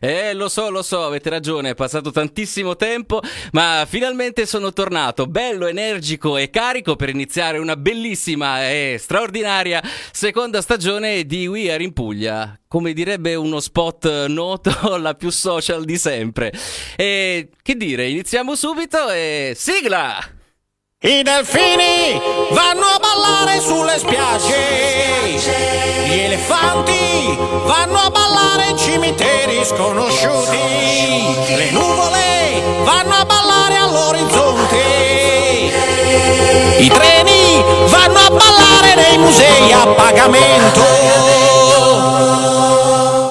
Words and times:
Eh, 0.00 0.32
lo 0.34 0.48
so, 0.48 0.70
lo 0.70 0.82
so, 0.82 1.04
avete 1.04 1.30
ragione, 1.30 1.70
è 1.70 1.74
passato 1.74 2.10
tantissimo 2.10 2.76
tempo, 2.76 3.20
ma 3.52 3.84
finalmente 3.88 4.46
sono 4.46 4.72
tornato, 4.72 5.26
bello, 5.26 5.66
energico 5.66 6.36
e 6.36 6.50
carico 6.50 6.96
per 6.96 7.08
iniziare 7.08 7.58
una 7.58 7.76
bellissima 7.76 8.68
e 8.68 8.96
straordinaria 8.98 9.82
seconda 10.12 10.62
stagione 10.62 11.24
di 11.24 11.46
We 11.46 11.72
Are 11.72 11.82
in 11.82 11.92
Puglia. 11.92 12.58
Come 12.68 12.92
direbbe 12.92 13.34
uno 13.34 13.60
spot 13.60 14.26
noto, 14.26 14.96
la 14.98 15.14
più 15.14 15.30
social 15.30 15.84
di 15.84 15.96
sempre. 15.96 16.52
E 16.96 17.48
che 17.62 17.76
dire, 17.76 18.08
iniziamo 18.08 18.54
subito 18.54 19.08
e 19.10 19.54
sigla! 19.56 20.37
I 21.00 21.22
delfini 21.22 22.20
vanno 22.50 22.86
a 22.86 22.98
ballare 22.98 23.60
sulle 23.60 23.98
spiagge, 23.98 25.38
gli 26.08 26.18
elefanti 26.18 27.38
vanno 27.38 27.98
a 27.98 28.10
ballare 28.10 28.70
in 28.70 28.76
cimiteri 28.76 29.64
sconosciuti, 29.64 31.54
le 31.54 31.70
nuvole 31.70 32.82
vanno 32.82 33.14
a 33.14 33.24
ballare 33.24 33.76
all'orizzonte, 33.76 34.76
i 36.78 36.88
treni 36.88 37.62
vanno 37.86 38.18
a 38.18 38.30
ballare 38.30 38.96
nei 38.96 39.18
musei 39.18 39.70
a 39.70 39.86
pagamento. 39.86 40.80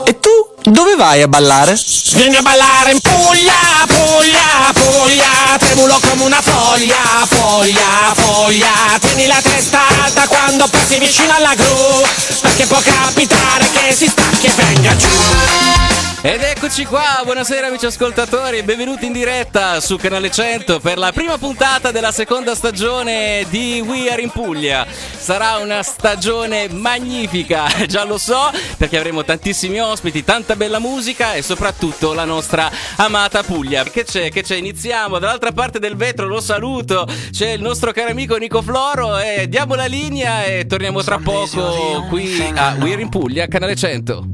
E 0.05 0.19
tu 0.21 0.36
dove 0.71 0.95
vai 0.95 1.21
a 1.21 1.27
ballare? 1.27 1.79
Vieni 2.13 2.35
a 2.35 2.41
ballare 2.41 2.91
in 2.91 2.99
Puglia, 2.99 3.53
Puglia, 3.87 4.73
Puglia, 4.73 5.57
tremulo 5.59 5.99
come 6.09 6.23
una 6.23 6.41
foglia, 6.41 6.95
foglia, 7.27 8.13
foglia. 8.13 8.97
Tieni 8.99 9.27
la 9.27 9.39
testa 9.41 9.79
alta 10.03 10.27
quando 10.27 10.67
passi 10.67 10.97
vicino 10.99 11.33
alla 11.33 11.53
gru, 11.53 12.01
perché 12.41 12.65
può 12.65 12.79
capitare 12.83 13.69
che 13.71 13.93
si 13.93 14.07
stacchi 14.07 14.47
e 14.47 14.51
venga 14.55 14.95
giù. 14.95 16.06
Ed 16.19 16.41
eccoci 16.41 16.85
qua, 16.85 17.21
buonasera 17.23 17.67
amici 17.67 17.85
ascoltatori, 17.85 18.63
benvenuti 18.63 19.05
in 19.05 19.13
diretta 19.13 19.79
su 19.79 19.97
Canale 19.97 20.31
100 20.31 20.79
per 20.79 20.97
la 20.97 21.11
prima 21.11 21.37
puntata 21.37 21.91
della 21.91 22.11
seconda 22.11 22.55
stagione 22.55 23.45
di 23.49 23.83
We 23.85 24.09
Are 24.09 24.19
in 24.19 24.31
Puglia. 24.31 24.85
Sarà 24.89 25.57
una 25.57 25.83
stagione 25.83 26.69
magnifica, 26.69 27.67
già 27.85 28.03
lo 28.03 28.17
so, 28.17 28.49
perché 28.77 28.97
avremo 28.97 29.23
tantissimi 29.23 29.79
ospiti, 29.79 30.23
tanta 30.23 30.55
bella 30.55 30.79
musica 30.79 31.35
e 31.35 31.43
soprattutto 31.43 32.13
la 32.13 32.25
nostra 32.25 32.69
amata 32.95 33.43
Puglia. 33.43 33.83
Che 33.83 34.03
c'è? 34.03 34.31
Che 34.31 34.41
c'è? 34.41 34.55
Iniziamo, 34.55 35.19
dall'altra 35.19 35.51
parte 35.51 35.77
del 35.77 35.95
vetro 35.95 36.25
lo 36.25 36.41
saluto, 36.41 37.07
c'è 37.31 37.49
il 37.51 37.61
nostro 37.61 37.91
caro 37.91 38.09
amico 38.09 38.35
Nico 38.37 38.63
Floro 38.63 39.19
e 39.19 39.47
diamo 39.47 39.75
la 39.75 39.85
linea 39.85 40.45
e 40.45 40.65
torniamo 40.65 41.03
tra 41.03 41.19
poco 41.19 42.05
qui 42.09 42.41
a 42.55 42.75
We 42.79 42.93
Are 42.93 43.01
in 43.03 43.09
Puglia, 43.09 43.45
Canale 43.47 43.75
100. 43.75 44.25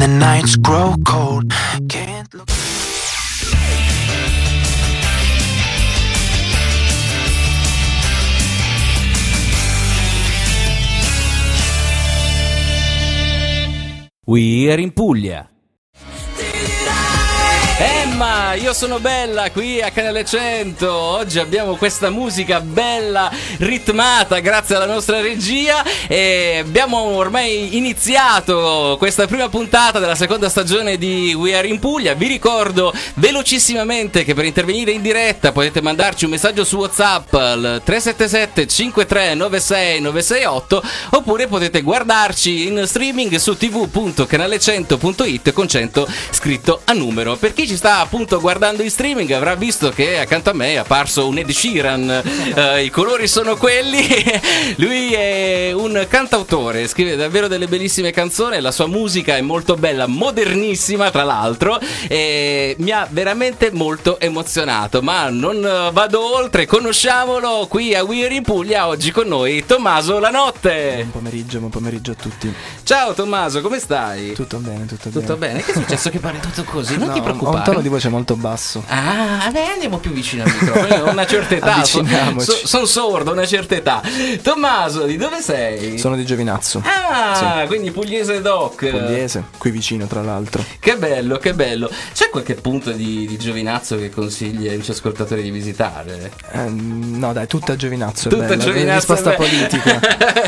the 0.00 0.08
nights 0.08 0.56
grow 0.56 0.94
cold. 1.06 1.52
Can't 1.88 2.32
look. 2.32 2.48
We're 14.26 14.78
in 14.78 14.92
Puglia. 14.92 15.49
Emma, 17.82 18.52
io 18.52 18.74
sono 18.74 18.98
bella 18.98 19.50
qui 19.50 19.80
a 19.80 19.90
Canale 19.90 20.22
100. 20.22 20.92
Oggi 20.92 21.38
abbiamo 21.38 21.76
questa 21.76 22.10
musica 22.10 22.60
bella, 22.60 23.32
ritmata 23.56 24.38
grazie 24.40 24.74
alla 24.74 24.84
nostra 24.84 25.22
regia 25.22 25.82
e 26.06 26.58
abbiamo 26.60 26.98
ormai 26.98 27.78
iniziato 27.78 28.96
questa 28.98 29.26
prima 29.26 29.48
puntata 29.48 29.98
della 29.98 30.14
seconda 30.14 30.50
stagione 30.50 30.98
di 30.98 31.32
We 31.32 31.56
Are 31.56 31.66
in 31.66 31.78
Puglia. 31.78 32.12
Vi 32.12 32.26
ricordo 32.26 32.92
velocissimamente 33.14 34.24
che 34.24 34.34
per 34.34 34.44
intervenire 34.44 34.90
in 34.90 35.00
diretta 35.00 35.50
potete 35.50 35.80
mandarci 35.80 36.26
un 36.26 36.32
messaggio 36.32 36.64
su 36.64 36.76
WhatsApp 36.76 37.32
al 37.32 37.80
377 37.82 38.66
5396 38.66 40.00
968 40.02 40.82
oppure 41.12 41.46
potete 41.46 41.80
guardarci 41.80 42.66
in 42.66 42.82
streaming 42.84 43.36
su 43.36 43.52
tv.canale100.it 43.52 45.52
con 45.54 45.66
100 45.66 46.06
scritto 46.28 46.82
a 46.84 46.92
numero. 46.92 47.36
Per 47.36 47.54
chi 47.54 47.68
ci 47.70 47.76
sta 47.76 48.00
appunto 48.00 48.40
guardando 48.40 48.82
in 48.82 48.90
streaming 48.90 49.30
avrà 49.30 49.54
visto 49.54 49.90
che 49.90 50.18
accanto 50.18 50.50
a 50.50 50.52
me 50.54 50.72
è 50.72 50.76
apparso 50.78 51.28
un 51.28 51.38
Ed 51.38 51.50
Sheeran, 51.50 52.22
Eh, 52.52 52.82
i 52.82 52.90
colori 52.90 53.28
sono 53.28 53.56
quelli, 53.56 54.04
lui 54.76 55.12
è 55.12 55.70
un 55.72 56.04
cantautore, 56.08 56.88
scrive 56.88 57.14
davvero 57.14 57.46
delle 57.46 57.68
bellissime 57.68 58.10
canzoni, 58.10 58.60
la 58.60 58.72
sua 58.72 58.88
musica 58.88 59.36
è 59.36 59.40
molto 59.40 59.76
bella, 59.76 60.08
modernissima 60.08 61.12
tra 61.12 61.22
l'altro 61.22 61.78
e 62.08 62.74
mi 62.80 62.90
ha 62.90 63.06
veramente 63.08 63.70
molto 63.70 64.18
emozionato, 64.18 65.00
ma 65.00 65.28
non 65.28 65.64
eh, 65.64 65.90
vado 65.92 66.34
oltre, 66.34 66.66
conosciamolo 66.66 67.68
qui 67.68 67.94
a 67.94 68.02
Weir 68.02 68.32
in 68.32 68.42
Puglia, 68.42 68.88
oggi 68.88 69.12
con 69.12 69.28
noi 69.28 69.64
Tommaso 69.64 70.18
La 70.18 70.30
Notte. 70.30 70.94
Buon 70.96 71.10
pomeriggio, 71.10 71.58
buon 71.60 71.70
pomeriggio 71.70 72.10
a 72.10 72.16
tutti. 72.16 72.52
Ciao 72.90 73.14
Tommaso, 73.14 73.60
come 73.60 73.78
stai? 73.78 74.32
Tutto 74.32 74.58
bene, 74.58 74.84
tutto, 74.84 75.10
Tutto 75.10 75.36
bene? 75.36 75.62
Che 75.62 75.70
è 75.70 75.74
successo 75.74 76.10
che 76.10 76.18
parli 76.18 76.40
tutto 76.40 76.64
così? 76.64 76.96
Non 76.96 77.06
No, 77.06 77.12
ti 77.12 77.20
Ho 77.20 77.22
un 77.22 77.28
preoccupare. 77.28 77.64
tono 77.64 77.80
di 77.82 77.88
voce 77.88 78.08
molto 78.08 78.34
basso. 78.34 78.82
Ah, 78.88 79.48
beh, 79.52 79.64
andiamo 79.74 79.98
più 79.98 80.10
vicino 80.10 80.42
al 80.42 80.50
microfono. 80.50 81.08
Una 81.12 81.24
certa 81.24 81.54
età. 81.54 81.84
Sono 81.84 82.08
sono 82.40 82.86
sordo, 82.86 83.30
una 83.30 83.46
certa 83.46 83.76
età. 83.76 84.02
Tommaso, 84.42 85.04
di 85.04 85.16
dove 85.16 85.40
sei? 85.40 85.98
Sono 85.98 86.16
di 86.16 86.24
Giovinazzo. 86.24 86.82
Ah, 86.84 87.62
quindi 87.68 87.92
pugliese 87.92 88.40
doc. 88.40 88.84
Pugliese, 88.90 89.44
qui 89.56 89.70
vicino 89.70 90.06
tra 90.06 90.22
l'altro. 90.22 90.64
Che 90.80 90.96
bello, 90.96 91.36
che 91.38 91.54
bello. 91.54 91.88
C'è 92.12 92.28
qualche 92.28 92.56
punto 92.56 92.90
di, 92.90 93.24
di 93.24 93.38
Giovinazzo 93.38 93.98
che 93.98 94.10
consigli 94.10 94.66
ai 94.66 94.74
nostri 94.74 94.94
ascoltatori 94.94 95.42
di 95.42 95.50
visitare? 95.52 96.32
Ehm, 96.54 97.18
no 97.20 97.32
dai, 97.32 97.46
tutta 97.46 97.76
Giovinazzo 97.76 98.26
è 98.26 98.30
Tutta 98.32 98.46
bella. 98.46 98.64
Giovinazzo. 98.64 99.14
Risposta 99.14 99.32
è 99.32 99.36
politica. 99.36 100.00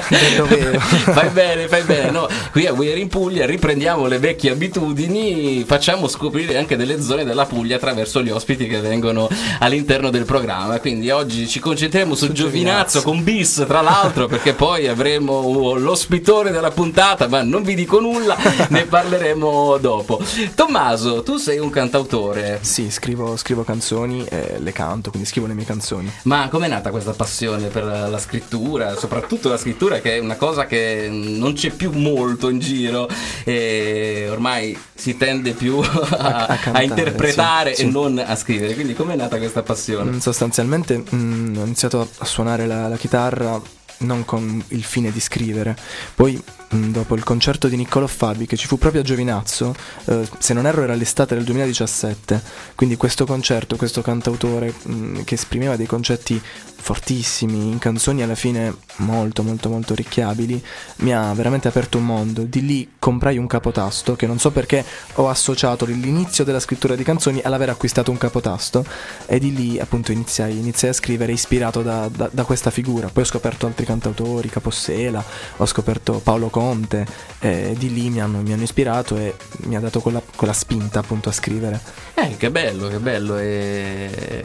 del 0.08 0.80
fai 0.80 1.28
bene, 1.28 1.68
fai 1.68 1.82
bene. 1.82 2.10
No, 2.10 2.30
qui 2.50 2.66
a 2.66 2.72
Weir 2.72 2.98
in 2.98 3.08
Puglia 3.08 3.46
riprendiamo 3.46 4.06
le 4.06 4.18
vecchie 4.18 4.50
abitudini, 4.50 5.64
facciamo 5.64 6.08
scoprire 6.08 6.56
anche 6.56 6.76
delle 6.76 7.00
zone 7.00 7.24
della 7.24 7.46
Puglia 7.46 7.76
attraverso 7.76 8.22
gli 8.22 8.30
ospiti 8.30 8.66
che 8.66 8.80
vengono 8.80 9.28
all'interno 9.58 10.10
del 10.10 10.24
programma. 10.24 10.78
Quindi 10.80 11.10
oggi 11.10 11.48
ci 11.48 11.60
concentriamo 11.60 12.14
su, 12.14 12.26
Su 12.26 12.32
Giovinazzo, 12.32 13.00
Giovinazzo. 13.00 13.02
con 13.02 13.22
bis, 13.24 13.64
tra 13.66 13.80
l'altro, 13.80 14.26
perché 14.26 14.54
poi 14.54 14.86
avremo 14.88 15.74
l'ospitore 15.74 16.50
della 16.50 16.70
puntata, 16.70 17.28
ma 17.28 17.42
non 17.42 17.62
vi 17.62 17.74
dico 17.74 18.00
nulla, 18.00 18.36
ne 18.68 18.84
parleremo 18.84 19.78
dopo. 19.78 20.20
Tommaso, 20.54 21.22
tu 21.22 21.36
sei 21.36 21.58
un 21.58 21.70
cantautore. 21.70 22.58
Sì, 22.62 22.90
scrivo, 22.90 23.36
scrivo 23.36 23.64
canzoni 23.64 24.24
e 24.28 24.56
le 24.58 24.72
canto, 24.72 25.10
quindi 25.10 25.28
scrivo 25.28 25.46
le 25.46 25.54
mie 25.54 25.64
canzoni. 25.64 26.10
Ma 26.22 26.48
com'è 26.48 26.68
nata 26.68 26.90
questa 26.90 27.12
passione 27.12 27.68
per 27.68 27.84
la, 27.84 28.08
la 28.08 28.18
scrittura, 28.18 28.96
soprattutto 28.96 29.48
la 29.48 29.56
scrittura 29.56 30.00
che 30.00 30.16
è 30.16 30.18
una 30.18 30.36
cosa 30.36 30.66
che 30.66 31.08
non 31.10 31.52
c'è 31.54 31.70
più 31.70 31.90
molto 31.90 32.11
in 32.14 32.58
giro 32.58 33.08
e 33.44 34.26
ormai 34.30 34.76
si 34.94 35.16
tende 35.16 35.52
più 35.52 35.78
a, 35.82 35.86
A- 35.86 36.46
a 36.46 36.46
a 36.46 36.56
cantare, 36.56 36.84
interpretare 36.84 37.74
sì, 37.74 37.82
e 37.82 37.84
sì. 37.86 37.90
non 37.90 38.18
a 38.24 38.36
scrivere. 38.36 38.74
Quindi 38.74 38.94
com'è 38.94 39.16
nata 39.16 39.38
questa 39.38 39.62
passione? 39.62 40.10
Mm, 40.12 40.18
Sostanzialmente 40.18 41.02
mm, 41.14 41.56
ho 41.56 41.64
iniziato 41.64 42.08
a 42.18 42.24
suonare 42.24 42.66
la, 42.66 42.88
la 42.88 42.96
chitarra 42.96 43.60
non 44.02 44.24
con 44.24 44.62
il 44.68 44.84
fine 44.84 45.10
di 45.10 45.20
scrivere. 45.20 45.76
Poi, 46.14 46.40
dopo 46.68 47.14
il 47.14 47.24
concerto 47.24 47.68
di 47.68 47.76
Niccolò 47.76 48.06
Fabi, 48.06 48.46
che 48.46 48.56
ci 48.56 48.66
fu 48.66 48.78
proprio 48.78 49.02
a 49.02 49.04
Giovinazzo, 49.04 49.74
eh, 50.06 50.28
se 50.38 50.54
non 50.54 50.66
erro 50.66 50.82
era 50.82 50.94
l'estate 50.94 51.34
del 51.34 51.44
2017, 51.44 52.40
quindi 52.74 52.96
questo 52.96 53.26
concerto, 53.26 53.76
questo 53.76 54.02
cantautore 54.02 54.72
mm, 54.88 55.20
che 55.22 55.34
esprimeva 55.34 55.76
dei 55.76 55.86
concetti 55.86 56.40
fortissimi, 56.82 57.68
in 57.68 57.78
canzoni 57.78 58.22
alla 58.22 58.34
fine 58.34 58.74
molto 58.96 59.44
molto 59.44 59.68
molto 59.68 59.94
ricchiabili, 59.94 60.62
mi 60.96 61.14
ha 61.14 61.32
veramente 61.32 61.68
aperto 61.68 61.98
un 61.98 62.06
mondo. 62.06 62.42
Di 62.42 62.66
lì 62.66 62.92
comprai 62.98 63.38
un 63.38 63.46
capotasto 63.46 64.16
che 64.16 64.26
non 64.26 64.40
so 64.40 64.50
perché 64.50 64.84
ho 65.14 65.28
associato 65.28 65.84
l'inizio 65.84 66.42
della 66.42 66.58
scrittura 66.58 66.96
di 66.96 67.04
canzoni 67.04 67.40
all'aver 67.42 67.70
acquistato 67.70 68.10
un 68.10 68.18
capotasto 68.18 68.84
e 69.26 69.38
di 69.38 69.54
lì 69.54 69.78
appunto 69.78 70.10
iniziai, 70.10 70.58
iniziai 70.58 70.90
a 70.90 70.94
scrivere 70.94 71.30
ispirato 71.30 71.82
da, 71.82 72.08
da- 72.08 72.28
da 72.32 72.44
questa 72.44 72.70
figura. 72.70 73.08
Poi 73.08 73.22
ho 73.22 73.26
scoperto 73.26 73.66
altri 73.66 73.86
cantautori, 73.92 74.48
Capossela, 74.48 75.22
ho 75.58 75.66
scoperto 75.66 76.20
Paolo 76.22 76.48
Conte, 76.48 77.06
e 77.38 77.74
di 77.78 77.92
lì 77.92 78.08
mi 78.10 78.20
hanno, 78.20 78.38
mi 78.38 78.52
hanno 78.52 78.62
ispirato 78.62 79.16
e 79.16 79.34
mi 79.64 79.76
ha 79.76 79.80
dato 79.80 80.00
quella, 80.00 80.22
quella 80.34 80.52
spinta 80.52 81.00
appunto 81.00 81.28
a 81.28 81.32
scrivere. 81.32 81.80
Eh, 82.14 82.36
che 82.36 82.50
bello, 82.50 82.88
che 82.88 82.98
bello. 82.98 83.38
E... 83.38 84.44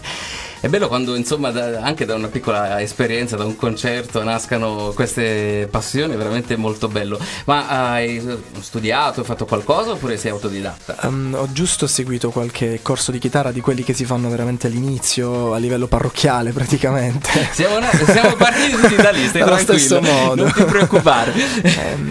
È 0.60 0.68
bello 0.68 0.88
quando, 0.88 1.16
insomma, 1.16 1.52
da- 1.52 1.82
anche 1.82 2.06
da 2.06 2.16
una 2.16 2.28
piccola 2.28 2.82
esperienza, 2.82 3.36
da 3.36 3.46
un 3.46 3.56
concerto, 3.56 4.24
nascano 4.24 4.92
queste 4.96 5.68
passioni, 5.70 6.14
è 6.14 6.18
veramente 6.18 6.56
molto 6.56 6.88
bello. 6.88 7.20
Ma 7.46 7.68
hai 7.92 8.22
studiato, 8.60 9.20
hai 9.20 9.26
fatto 9.26 9.46
qualcosa 9.46 9.92
oppure 9.92 10.18
sei 10.18 10.32
autodidatta? 10.32 10.98
Um, 11.04 11.36
ho 11.38 11.52
giusto 11.52 11.86
seguito 11.86 12.32
qualche 12.32 12.80
corso 12.82 13.12
di 13.12 13.20
chitarra 13.20 13.52
di 13.52 13.62
quelli 13.62 13.84
che 13.84 13.94
si 13.94 14.04
fanno 14.04 14.30
veramente 14.30 14.66
all'inizio, 14.68 15.54
a 15.54 15.58
livello 15.58 15.86
parrocchiale 15.88 16.52
praticamente. 16.52 17.30
Siamo, 17.54 17.78
na- 17.80 17.92
siamo 17.92 18.36
partiti 18.36 18.72
tutti 18.72 18.96
da 18.96 19.12
lì, 19.12 19.28
stai 19.28 19.42
Allo 19.48 19.56
tranquillo, 19.56 19.80
stesso 19.80 20.02
modo. 20.02 20.44
non 20.44 20.54
ti 20.54 20.64
preoccupare. 20.66 21.34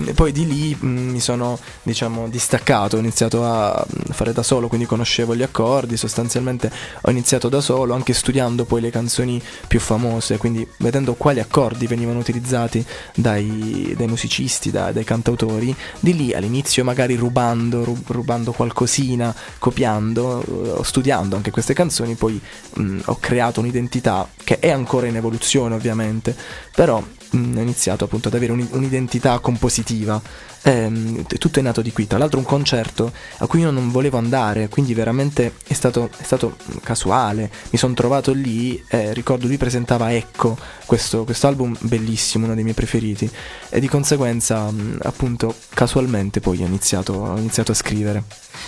E 0.07 0.13
poi 0.15 0.31
di 0.33 0.47
lì 0.47 0.77
mm, 0.81 1.11
mi 1.11 1.21
sono, 1.21 1.59
diciamo, 1.83 2.29
distaccato, 2.29 2.97
ho 2.97 3.01
iniziato 3.01 3.45
a 3.45 3.85
mm, 3.85 4.13
fare 4.13 4.33
da 4.33 4.43
solo, 4.45 4.69
quindi 4.69 4.87
conoscevo 4.87 5.35
gli 5.35 5.43
accordi, 5.43 5.97
sostanzialmente 5.97 6.71
ho 7.03 7.11
iniziato 7.11 7.49
da 7.49 7.61
solo, 7.61 7.93
anche 7.95 8.13
studiando 8.13 8.35
poi 8.65 8.81
le 8.81 8.91
canzoni 8.91 9.41
più 9.67 9.81
famose, 9.81 10.37
quindi 10.37 10.67
vedendo 10.79 11.15
quali 11.15 11.41
accordi 11.41 11.87
venivano 11.87 12.19
utilizzati 12.19 12.85
dai, 13.15 13.95
dai 13.97 14.07
musicisti, 14.07 14.71
da- 14.71 14.93
dai 14.93 15.05
cantautori, 15.05 15.75
di 16.01 16.15
lì 16.15 16.33
all'inizio 16.35 16.85
magari 16.85 17.15
rubando, 17.17 17.85
ru- 17.85 18.03
rubando 18.07 18.53
qualcosina, 18.53 19.35
copiando, 19.59 20.79
eh, 20.81 20.85
studiando 20.85 21.37
anche 21.37 21.51
queste 21.51 21.75
canzoni, 21.75 22.15
poi 22.15 22.41
mm, 22.79 23.01
ho 23.07 23.17
creato 23.21 23.61
un'identità 23.61 24.29
che 24.45 24.59
è 24.59 24.71
ancora 24.71 25.07
in 25.07 25.17
evoluzione 25.17 25.75
ovviamente, 25.75 26.35
però 26.75 27.03
mm, 27.37 27.57
ho 27.57 27.61
iniziato 27.61 28.05
appunto 28.05 28.29
ad 28.29 28.35
avere 28.35 28.53
un- 28.53 28.67
un'identità 28.71 29.39
compositiva. 29.39 30.21
Ehm, 30.67 31.25
tutto 31.27 31.61
è 31.61 31.63
nato 31.63 31.81
di 31.81 31.93
qui. 31.93 32.09
Tra 32.09 32.19
l'altro, 32.19 32.41
un 32.41 32.45
concerto 32.45 33.13
a 33.39 33.47
cui 33.47 33.61
io 33.61 33.71
non 33.71 33.91
volevo 33.93 34.19
andare, 34.19 34.69
quindi 34.69 34.95
veramente 34.95 35.55
è 35.65 35.73
stato, 35.75 36.11
è 36.17 36.25
stato 36.25 36.57
casuale. 36.83 37.51
Mi 37.71 37.79
sono 37.79 37.95
trovato 37.95 38.33
lì. 38.33 38.83
eh, 38.89 39.13
ricordo 39.13 39.47
lui 39.47 39.59
presentava 39.59 40.13
Ecco, 40.13 40.57
questo, 40.85 41.25
questo 41.25 41.47
album 41.47 41.77
bellissimo, 41.81 42.47
uno 42.47 42.55
dei 42.55 42.65
miei 42.65 42.75
preferiti. 42.75 43.31
E 43.69 43.79
di 43.79 43.87
conseguenza, 43.87 44.69
mm, 44.71 44.97
appunto, 45.03 45.55
casualmente 45.69 46.41
poi 46.41 46.63
ho 46.63 46.67
iniziato, 46.67 47.13
ho 47.13 47.37
iniziato 47.37 47.71
a 47.71 47.75
scrivere. 47.75 48.25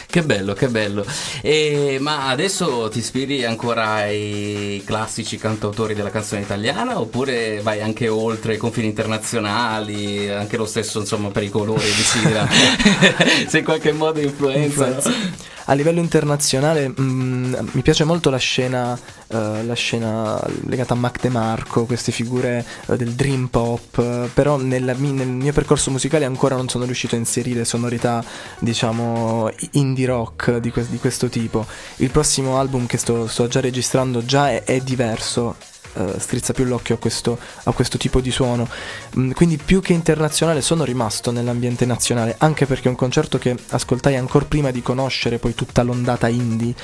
Che 0.06 0.22
bello, 0.22 0.52
che 0.52 0.68
bello. 0.68 1.04
E, 1.42 1.98
ma 2.00 2.28
adesso 2.28 2.88
ti 2.90 2.98
ispiri 2.98 3.44
ancora 3.44 3.94
ai 3.94 4.82
classici 4.84 5.36
cantautori 5.36 5.94
della 5.94 6.10
canzone 6.10 6.42
italiana 6.42 7.00
oppure 7.00 7.60
vai 7.62 7.80
anche 7.80 8.08
oltre 8.08 8.54
i 8.54 8.56
confini 8.58 8.86
internazionali, 8.86 10.30
anche 10.30 10.56
lo 10.56 10.66
stesso 10.66 11.00
insomma 11.00 11.30
per 11.30 11.42
i 11.42 11.48
colori 11.48 11.87
di 11.90 12.02
Sira? 12.02 12.48
Se 13.48 13.58
in 13.58 13.64
qualche 13.64 13.92
modo 13.92 14.20
influenza. 14.20 15.36
A 15.70 15.74
livello 15.74 16.00
internazionale 16.00 16.88
mm, 16.88 17.54
mi 17.72 17.82
piace 17.82 18.04
molto 18.04 18.30
la 18.30 18.38
scena, 18.38 18.98
eh, 19.26 19.62
la 19.64 19.74
scena 19.74 20.42
legata 20.66 20.94
a 20.94 20.96
Mac 20.96 21.20
DeMarco, 21.20 21.84
queste 21.84 22.10
figure 22.10 22.64
eh, 22.86 22.96
del 22.96 23.12
dream 23.12 23.48
pop, 23.48 23.98
eh, 23.98 24.30
però 24.32 24.56
nella 24.56 24.94
nel 24.94 25.26
mio 25.28 25.52
percorso 25.52 25.90
musicale 25.90 26.24
ancora 26.24 26.56
non 26.56 26.70
sono 26.70 26.86
riuscito 26.86 27.16
a 27.16 27.18
inserire 27.18 27.66
sonorità, 27.66 28.24
diciamo, 28.60 29.50
indie 29.72 30.06
rock 30.06 30.56
di, 30.56 30.70
que- 30.70 30.88
di 30.88 30.96
questo 30.96 31.28
tipo. 31.28 31.66
Il 31.96 32.10
prossimo 32.10 32.58
album 32.58 32.86
che 32.86 32.96
sto, 32.96 33.26
sto 33.26 33.46
già 33.46 33.60
registrando 33.60 34.24
già 34.24 34.50
è, 34.50 34.64
è 34.64 34.80
diverso. 34.80 35.54
Eh, 35.94 36.14
strizza 36.18 36.52
più 36.52 36.64
l'occhio 36.64 36.96
a 36.96 36.98
questo, 36.98 37.38
a 37.64 37.72
questo 37.72 37.98
tipo 37.98 38.20
di 38.20 38.30
suono. 38.30 38.68
Mm, 39.16 39.32
quindi 39.32 39.56
più 39.56 39.80
che 39.80 39.92
internazionale 39.92 40.60
sono 40.60 40.84
rimasto 40.84 41.30
nell'ambiente 41.30 41.86
nazionale 41.86 42.36
anche 42.38 42.66
perché 42.66 42.86
è 42.86 42.88
un 42.88 42.96
concerto 42.96 43.38
che 43.38 43.56
ascoltai 43.70 44.16
ancora 44.16 44.44
prima 44.44 44.70
di 44.70 44.82
conoscere 44.82 45.38
poi 45.38 45.54
tutta 45.54 45.82
l'ondata 45.82 46.28
indie. 46.28 46.74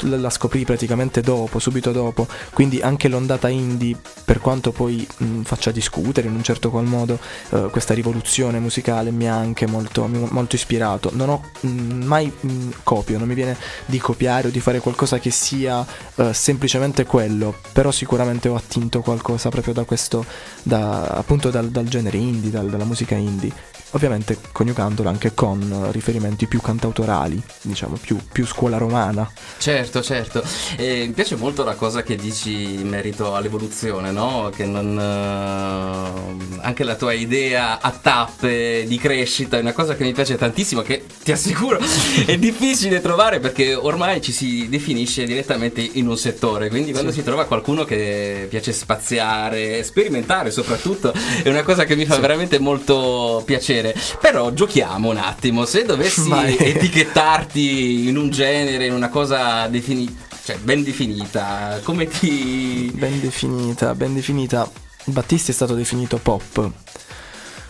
La 0.00 0.30
scoprì 0.30 0.64
praticamente 0.64 1.20
dopo, 1.20 1.58
subito 1.60 1.92
dopo. 1.92 2.26
Quindi 2.52 2.80
anche 2.80 3.06
l'ondata 3.08 3.48
indie 3.48 3.96
per 4.24 4.40
quanto 4.40 4.72
poi 4.72 5.06
mh, 5.18 5.42
faccia 5.42 5.70
discutere 5.70 6.26
in 6.26 6.34
un 6.34 6.42
certo 6.42 6.70
qual 6.70 6.84
modo 6.84 7.18
eh, 7.50 7.68
questa 7.70 7.94
rivoluzione 7.94 8.58
musicale 8.58 9.10
mi 9.10 9.28
ha 9.28 9.36
anche 9.36 9.66
molto, 9.66 10.06
molto 10.06 10.56
ispirato. 10.56 11.10
Non 11.12 11.28
ho 11.28 11.50
mh, 11.60 11.68
mai 12.04 12.32
mh, 12.40 12.68
copio, 12.82 13.18
non 13.18 13.28
mi 13.28 13.34
viene 13.34 13.56
di 13.86 13.98
copiare 13.98 14.48
o 14.48 14.50
di 14.50 14.60
fare 14.60 14.80
qualcosa 14.80 15.18
che 15.18 15.30
sia 15.30 15.86
eh, 16.16 16.32
semplicemente 16.32 17.04
quello 17.04 17.54
però 17.72 17.90
sicuramente 17.90 18.27
ho 18.48 18.54
attinto 18.54 19.00
qualcosa 19.00 19.48
proprio 19.48 19.72
da 19.72 19.84
questo 19.84 20.24
da, 20.62 21.02
appunto 21.04 21.50
dal, 21.50 21.68
dal 21.68 21.86
genere 21.86 22.18
indie, 22.18 22.50
dal- 22.50 22.68
dalla 22.68 22.84
musica 22.84 23.14
indie. 23.14 23.52
Ovviamente 23.92 24.36
coniugandolo 24.52 25.08
anche 25.08 25.32
con 25.32 25.88
riferimenti 25.92 26.46
più 26.46 26.60
cantautorali, 26.60 27.42
diciamo 27.62 27.96
più, 28.00 28.18
più 28.30 28.46
scuola 28.46 28.76
romana. 28.76 29.30
Certo, 29.56 30.02
certo. 30.02 30.42
E 30.76 31.04
mi 31.06 31.12
piace 31.12 31.36
molto 31.36 31.64
la 31.64 31.74
cosa 31.74 32.02
che 32.02 32.16
dici 32.16 32.74
in 32.74 32.88
merito 32.88 33.34
all'evoluzione, 33.34 34.10
no? 34.10 34.50
Che 34.54 34.66
non. 34.66 34.98
eh, 34.98 36.58
anche 36.60 36.84
la 36.84 36.96
tua 36.96 37.12
idea 37.12 37.80
a 37.80 37.90
tappe 37.90 38.84
di 38.86 38.98
crescita 38.98 39.56
è 39.56 39.60
una 39.60 39.72
cosa 39.72 39.94
che 39.94 40.04
mi 40.04 40.12
piace 40.12 40.36
tantissimo, 40.36 40.82
che 40.82 41.04
ti 41.22 41.32
assicuro 41.32 41.78
è 42.26 42.36
difficile 42.36 43.00
trovare 43.00 43.40
perché 43.40 43.74
ormai 43.74 44.20
ci 44.20 44.32
si 44.32 44.68
definisce 44.68 45.24
direttamente 45.24 45.80
in 45.80 46.06
un 46.06 46.16
settore. 46.18 46.68
Quindi 46.68 46.92
quando 46.92 47.10
si 47.10 47.22
trova 47.22 47.46
qualcuno 47.46 47.84
che 47.84 48.46
piace 48.50 48.72
spaziare, 48.72 49.82
sperimentare 49.82 50.50
soprattutto, 50.50 51.12
è 51.42 51.48
una 51.48 51.62
cosa 51.62 51.84
che 51.84 51.96
mi 51.96 52.04
fa 52.04 52.18
veramente 52.18 52.58
molto 52.58 53.42
piacere. 53.44 53.77
Però 54.20 54.52
giochiamo 54.52 55.10
un 55.10 55.16
attimo, 55.16 55.64
se 55.64 55.84
dovessi 55.84 56.28
Vai. 56.28 56.56
etichettarti 56.56 58.08
in 58.08 58.16
un 58.16 58.30
genere, 58.30 58.86
in 58.86 58.92
una 58.92 59.08
cosa 59.08 59.66
definita, 59.68 60.36
cioè 60.44 60.56
ben 60.58 60.82
definita, 60.82 61.80
come 61.82 62.06
ti... 62.08 62.90
Ben 62.94 63.20
definita, 63.20 63.94
ben 63.94 64.14
definita. 64.14 64.70
Battisti 65.04 65.50
è 65.52 65.54
stato 65.54 65.74
definito 65.74 66.18
pop, 66.18 66.70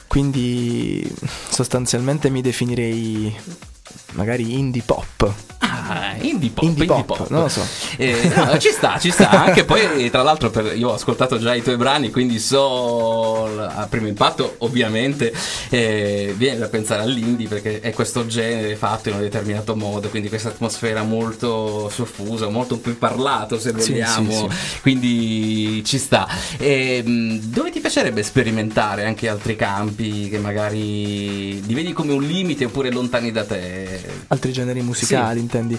quindi 0.09 1.09
sostanzialmente 1.49 2.31
mi 2.31 2.41
definirei 2.41 3.37
magari 4.13 4.55
indie 4.59 4.83
pop. 4.85 5.33
Ah, 5.61 6.15
indie 6.21 6.51
pop, 6.51 6.65
Indie 6.65 6.85
indie 6.85 7.05
pop, 7.05 7.17
pop. 7.19 7.29
non 7.31 7.43
lo 7.43 7.49
so. 7.49 7.65
Eh, 7.97 8.31
no, 8.35 8.59
ci 8.59 8.69
sta, 8.71 8.99
ci 8.99 9.11
sta. 9.11 9.31
Anche 9.45 9.65
poi, 9.65 10.09
tra 10.11 10.23
l'altro, 10.23 10.51
per- 10.51 10.77
io 10.77 10.91
ho 10.91 10.95
ascoltato 10.95 11.39
già 11.39 11.55
i 11.55 11.63
tuoi 11.63 11.77
brani, 11.77 12.11
quindi 12.11 12.39
so 12.39 13.45
a 13.67 13.87
primo 13.89 14.07
impatto, 14.07 14.57
ovviamente, 14.59 15.33
eh, 15.71 16.35
viene 16.37 16.59
da 16.59 16.69
pensare 16.69 17.03
all'indie 17.03 17.49
perché 17.49 17.81
è 17.81 17.93
questo 17.93 18.27
genere 18.27 18.77
fatto 18.77 19.09
in 19.09 19.17
un 19.17 19.21
determinato 19.23 19.75
modo, 19.77 20.09
quindi 20.09 20.29
questa 20.29 20.49
atmosfera 20.49 21.03
molto 21.03 21.89
soffusa, 21.91 22.49
molto 22.49 22.79
più 22.79 22.99
parlato, 22.99 23.59
se 23.59 23.73
Sì, 23.79 23.93
vogliamo. 23.93 24.31
sì, 24.51 24.79
Quindi 24.83 25.83
ci 25.85 25.99
sta. 25.99 26.29
E, 26.59 27.03
mh, 27.05 27.37
dove 27.47 27.71
ti 27.71 27.81
piacerebbe 27.81 28.23
sperimentare 28.23 29.05
anche 29.07 29.29
altri 29.29 29.57
campi 29.57 30.29
che 30.29 30.39
magari 30.39 31.65
li 31.65 31.75
vedi 31.75 31.93
come 31.93 32.13
un 32.13 32.23
limite 32.23 32.67
oppure 32.67 32.91
lontani 32.91 33.33
da 33.33 33.45
te? 33.45 33.98
Altri 34.29 34.53
generi 34.53 34.83
musicali, 34.83 35.41
intendi? 35.41 35.79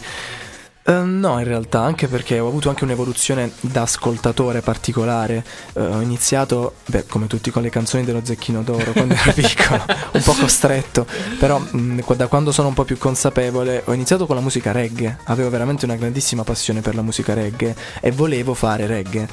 Eh, 0.89 1.03
no, 1.03 1.37
in 1.37 1.45
realtà, 1.45 1.81
anche 1.81 2.07
perché 2.07 2.39
ho 2.39 2.47
avuto 2.47 2.69
anche 2.69 2.83
un'evoluzione 2.83 3.51
da 3.59 3.83
ascoltatore 3.83 4.61
particolare. 4.61 5.43
Eh, 5.73 5.81
ho 5.81 6.01
iniziato, 6.01 6.75
beh, 6.87 7.05
come 7.05 7.27
tutti 7.27 7.51
con 7.51 7.61
le 7.61 7.69
canzoni 7.69 8.03
dello 8.05 8.21
Zecchino 8.23 8.63
d'Oro 8.63 8.91
quando 8.93 9.13
ero 9.13 9.33
piccolo, 9.33 9.85
un 10.13 10.21
po' 10.23 10.33
costretto. 10.33 11.05
Però 11.37 11.59
mh, 11.59 11.99
qua- 11.99 12.15
da 12.15 12.25
quando 12.25 12.51
sono 12.51 12.69
un 12.69 12.73
po' 12.73 12.85
più 12.85 12.97
consapevole, 12.97 13.83
ho 13.85 13.93
iniziato 13.93 14.25
con 14.25 14.35
la 14.35 14.41
musica 14.41 14.71
reggae. 14.71 15.19
Avevo 15.25 15.51
veramente 15.51 15.85
una 15.85 15.95
grandissima 15.95 16.43
passione 16.43 16.81
per 16.81 16.95
la 16.95 17.03
musica 17.03 17.35
reggae 17.35 17.75
e 17.99 18.11
volevo 18.11 18.55
fare 18.55 18.87
reggae. 18.87 19.27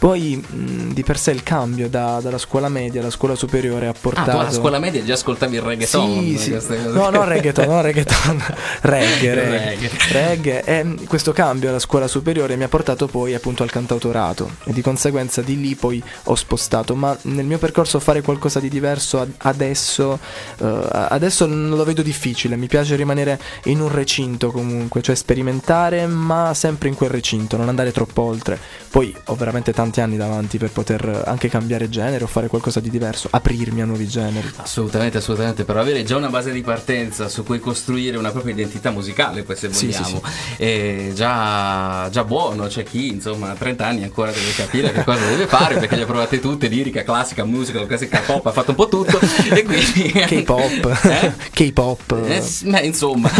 Poi 0.00 0.34
mh, 0.36 0.94
di 0.94 1.02
per 1.04 1.18
sé 1.18 1.30
il 1.30 1.42
cambio 1.42 1.86
da- 1.90 2.20
dalla 2.22 2.38
scuola 2.38 2.70
media 2.70 3.02
alla 3.02 3.10
scuola 3.10 3.34
superiore 3.34 3.86
ha 3.86 3.90
Ah, 3.90 3.94
portato. 4.00 4.30
tu 4.30 4.36
alla 4.38 4.50
scuola 4.50 4.78
media 4.78 5.04
già 5.04 5.12
ascoltavi 5.12 5.56
il 5.56 5.60
reggaeton? 5.62 6.20
Sì, 6.22 6.38
sì. 6.38 6.50
queste 6.52 6.76
cose. 6.82 6.88
No, 6.96 7.10
no, 7.10 7.24
reggaeton, 7.24 7.66
no, 7.66 7.80
reggaeton. 7.82 8.42
reggae, 8.80 9.34
reggae. 9.34 9.90
Reggae. 10.10 10.64
E 10.64 10.94
questo 11.06 11.32
cambio 11.32 11.68
alla 11.68 11.78
scuola 11.78 12.08
superiore 12.08 12.56
mi 12.56 12.62
ha 12.64 12.68
portato 12.68 13.08
poi 13.08 13.34
appunto 13.34 13.62
al 13.62 13.70
cantautorato 13.70 14.50
e 14.64 14.72
di 14.72 14.80
conseguenza 14.80 15.42
di 15.42 15.60
lì 15.60 15.74
poi 15.74 16.02
ho 16.24 16.34
spostato. 16.34 16.94
Ma 16.94 17.14
nel 17.22 17.44
mio 17.44 17.58
percorso 17.58 18.00
fare 18.00 18.22
qualcosa 18.22 18.58
di 18.58 18.70
diverso 18.70 19.20
ad- 19.20 19.34
adesso, 19.38 20.18
eh, 20.60 20.88
adesso 21.10 21.44
non 21.44 21.76
lo 21.76 21.84
vedo 21.84 22.00
difficile. 22.00 22.56
Mi 22.56 22.68
piace 22.68 22.96
rimanere 22.96 23.38
in 23.64 23.80
un 23.82 23.92
recinto 23.92 24.50
comunque, 24.50 25.02
cioè 25.02 25.14
sperimentare, 25.14 26.06
ma 26.06 26.54
sempre 26.54 26.88
in 26.88 26.94
quel 26.94 27.10
recinto, 27.10 27.58
non 27.58 27.68
andare 27.68 27.92
troppo 27.92 28.22
oltre. 28.22 28.58
Poi 28.90 29.14
ho 29.26 29.34
veramente 29.34 29.72
tanti 29.90 30.00
anni 30.00 30.16
davanti 30.16 30.56
per 30.56 30.70
poter 30.70 31.24
anche 31.26 31.48
cambiare 31.48 31.88
genere 31.88 32.22
o 32.22 32.26
fare 32.28 32.46
qualcosa 32.46 32.78
di 32.78 32.90
diverso, 32.90 33.26
aprirmi 33.30 33.82
a 33.82 33.84
nuovi 33.84 34.06
generi. 34.06 34.48
Assolutamente, 34.56 35.18
assolutamente, 35.18 35.64
per 35.64 35.76
avere 35.76 36.04
già 36.04 36.16
una 36.16 36.28
base 36.28 36.52
di 36.52 36.62
partenza 36.62 37.28
su 37.28 37.42
cui 37.42 37.58
costruire 37.58 38.16
una 38.16 38.30
propria 38.30 38.54
identità 38.54 38.90
musicale, 38.90 39.42
poi 39.42 39.56
se 39.56 39.72
Sì, 39.72 39.92
sì, 39.92 40.00
vogliamo. 40.00 40.22
E 40.56 41.08
è 41.10 41.12
già, 41.12 42.08
già 42.10 42.24
buono, 42.24 42.66
c'è 42.66 42.84
chi 42.84 43.08
insomma 43.08 43.50
a 43.50 43.54
30 43.54 43.86
anni 43.86 44.04
ancora 44.04 44.30
deve 44.30 44.52
capire 44.54 44.92
che 44.92 45.02
cosa 45.02 45.24
deve 45.26 45.46
fare 45.46 45.78
perché 45.78 45.96
le 45.96 46.02
ha 46.02 46.06
provate 46.06 46.38
tutte, 46.38 46.68
lirica, 46.68 47.02
classica, 47.02 47.44
musica, 47.44 47.84
classica 47.84 48.20
pop, 48.24 48.46
ha 48.46 48.52
fatto 48.52 48.70
un 48.70 48.76
po' 48.76 48.88
tutto 48.88 49.18
e 49.50 49.62
quindi... 49.64 50.12
K-pop, 50.12 51.00
Eh? 51.04 51.32
K-pop. 51.52 52.12
Eh, 52.26 52.42
beh, 52.62 52.80
insomma, 52.80 53.30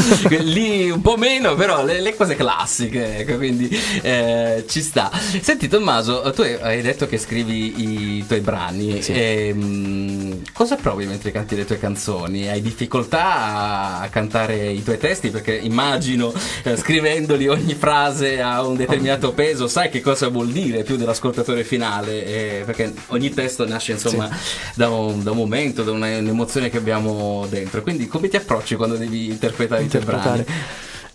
lì 0.41 0.91
un 0.91 1.01
po' 1.01 1.17
meno, 1.17 1.55
però 1.55 1.85
le, 1.85 2.01
le 2.01 2.17
cose 2.17 2.35
classiche, 2.35 3.19
ecco, 3.19 3.37
quindi 3.37 3.69
eh, 4.03 4.65
ci 4.69 4.83
sta. 4.83 5.11
Senti 5.41 5.69
Tommaso, 5.69 6.33
tu 6.35 6.40
hai 6.43 6.59
hai 6.61 6.83
detto 6.83 7.07
che 7.07 7.19
scrivi 7.19 8.19
i 8.19 8.27
tuoi 8.27 8.41
brani, 8.41 9.03
Sì. 9.03 9.13
ehm, 9.15 10.43
cosa 10.53 10.77
provi 10.77 11.07
mentre 11.07 11.31
canti 11.33 11.55
le 11.57 11.65
tue 11.65 11.79
canzoni? 11.79 12.49
Hai 12.49 12.61
difficoltà 12.61 14.01
a 14.01 14.09
cantare 14.09 14.71
i 14.71 14.83
tuoi 14.83 14.99
testi? 14.99 15.31
Perché 15.31 15.55
immagino 15.55 16.33
eh, 16.63 16.77
scrivendoli 16.77 17.49
ogni 17.49 17.75
frase 17.75 18.41
ha 18.41 18.63
un 18.67 18.77
determinato 18.77 19.33
peso, 19.33 19.69
sai 19.69 19.91
che 19.91 20.01
cosa 20.01 20.29
vuol 20.29 20.49
dire 20.51 20.83
più 20.83 20.97
dell'ascoltatore 20.97 21.65
finale, 21.65 22.25
eh, 22.25 22.63
perché 22.65 22.93
ogni 23.09 23.31
testo 23.31 23.67
nasce 23.67 23.93
insomma 23.93 24.29
da, 24.75 24.89
un, 24.91 25.23
da 25.23 25.31
un 25.33 25.37
momento, 25.37 25.83
da 25.83 25.93
una- 25.93 26.19
un'emozione 26.19 26.71
che 26.71 26.77
abbiamo 26.79 27.47
dentro. 27.49 27.83
Quindi 27.83 28.07
come 28.07 28.29
ti 28.29 28.37
approcci 28.37 28.77
quando 28.77 28.97
devi 28.97 29.29
interpretare, 29.29 29.83
i 29.85 29.89
tuoi 29.89 30.05
brani? 30.05 30.45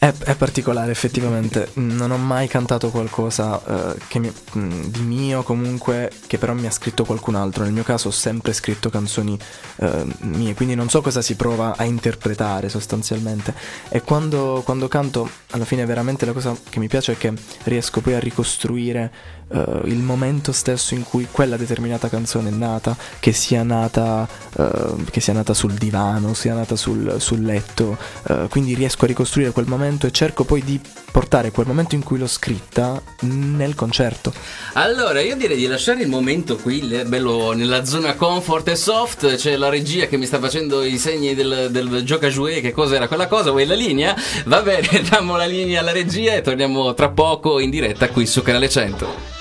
È, 0.06 0.14
è 0.24 0.36
particolare 0.36 0.92
effettivamente, 0.92 1.70
Mm, 1.80 1.96
non 1.98 2.12
ho 2.12 2.18
mai 2.18 2.48
cantato 2.48 2.92
qualcosa 2.92 3.60
che 4.08 4.20
mi- 4.20 4.32
mm, 4.58 4.84
di 4.84 5.00
mio 5.02 5.42
comunque 5.42 6.12
che 6.28 6.38
però 6.38 6.54
mi 6.54 6.68
ha 6.68 6.72
scritto 6.72 7.04
qualcun 7.06 7.34
altro, 7.34 7.64
nel 7.64 7.74
mio 7.74 7.82
caso 7.84 8.10
ho 8.10 8.12
sempre 8.12 8.54
scritto 8.54 8.90
canzoni 8.92 9.38
eh, 9.78 10.06
mie, 10.20 10.54
quindi 10.54 10.76
non 10.76 10.90
so 10.90 11.02
cosa 11.02 11.22
si 11.24 11.36
prova 11.36 11.76
a 11.76 11.86
interpretare 11.86 12.70
sostanzialmente. 12.70 13.54
E 13.90 14.04
quando, 14.04 14.62
quando 14.64 14.88
canto 14.88 15.28
alla 15.52 15.66
fine 15.66 15.86
veramente 15.86 16.26
la 16.26 16.34
cosa 16.34 16.56
che 16.70 16.78
mi 16.80 16.88
piace 16.88 17.14
è 17.14 17.18
che 17.18 17.34
riesco 17.64 18.00
poi 18.02 18.14
a 18.14 18.20
ricostruire 18.20 19.12
eh, 19.48 19.82
il 19.86 20.00
momento 20.00 20.52
stesso 20.52 20.94
in 20.94 21.04
cui 21.04 21.28
quella 21.30 21.58
determinata 21.58 22.10
canzone 22.10 22.50
è 22.50 22.52
nata, 22.52 22.96
che 23.20 23.32
sia 23.32 23.64
nata, 23.64 24.28
eh, 24.58 24.96
che 25.10 25.20
sia 25.20 25.34
nata 25.34 25.54
sul 25.54 25.74
divano, 25.74 26.34
sia 26.34 26.54
nata 26.54 26.76
sul, 26.76 27.16
sul 27.20 27.42
letto, 27.42 27.98
eh, 28.28 28.48
quindi 28.50 28.74
riesco 28.74 29.06
a 29.06 29.08
ricostruire 29.08 29.52
quel 29.52 29.68
momento 29.68 30.08
e 30.08 30.12
cerco 30.12 30.44
poi 30.44 30.64
di 30.64 30.80
portare 31.12 31.52
quel 31.52 31.66
momento 31.66 31.96
in 31.96 32.04
cui 32.04 32.18
l'ho 32.18 32.28
scritta 32.28 33.02
nel 33.22 33.74
concerto. 33.74 34.34
Allora, 34.74 35.22
io 35.22 35.38
direi 35.38 35.56
di 35.56 35.68
lasciare 35.68 36.02
il 36.02 36.10
momento 36.10 36.58
qui, 36.58 36.82
bello 37.06 37.54
nella 37.54 37.86
zona 37.86 38.16
comfort 38.16 38.68
e 38.68 38.76
soft. 38.76 39.36
C'è 39.36 39.56
la 39.56 39.70
regia 39.70 40.08
che 40.08 40.18
mi 40.18 40.26
sta 40.26 40.40
facendo 40.40 40.84
i 40.84 40.98
segni 40.98 41.34
del, 41.34 41.70
del 41.72 42.04
gioca 42.04 42.28
jouet. 42.28 42.62
Che 42.62 42.74
cosa 42.74 43.08
quella 43.08 43.28
cosa? 43.28 43.52
Vuoi 43.52 43.66
la 43.66 43.76
linea? 43.76 44.14
Va 44.46 44.62
bene, 44.62 44.88
diamo 45.08 45.38
la 45.38 45.46
linea 45.46 45.80
alla 45.80 45.94
regia 45.94 46.34
e 46.34 46.42
torniamo 46.42 46.94
tra 46.94 47.10
poco 47.10 47.60
in 47.60 47.70
diretta 47.70 48.10
qui 48.10 48.26
su 48.26 48.42
Canale 48.42 48.68
100. 48.68 49.35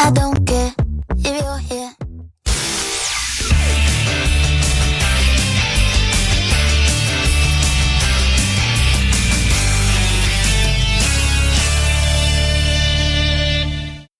I 0.00 0.10
don't 0.10 0.46
care 0.46 0.72
if 1.16 1.26
you're 1.26 1.58
here. 1.58 1.92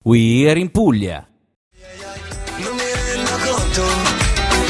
We 0.05 0.49
are 0.51 0.59
in 0.59 0.71
Puglia. 0.71 1.27
Non 2.57 2.75
mi 2.75 2.83
rendo 2.83 3.31
conto 3.45 3.83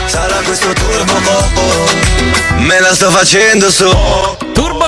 Sarà 0.07 0.43
questo 0.43 0.73
turbo 0.73 1.13
Me 2.59 2.81
la 2.81 2.95
sto 2.95 3.11
facendo 3.11 3.71
su 3.71 3.89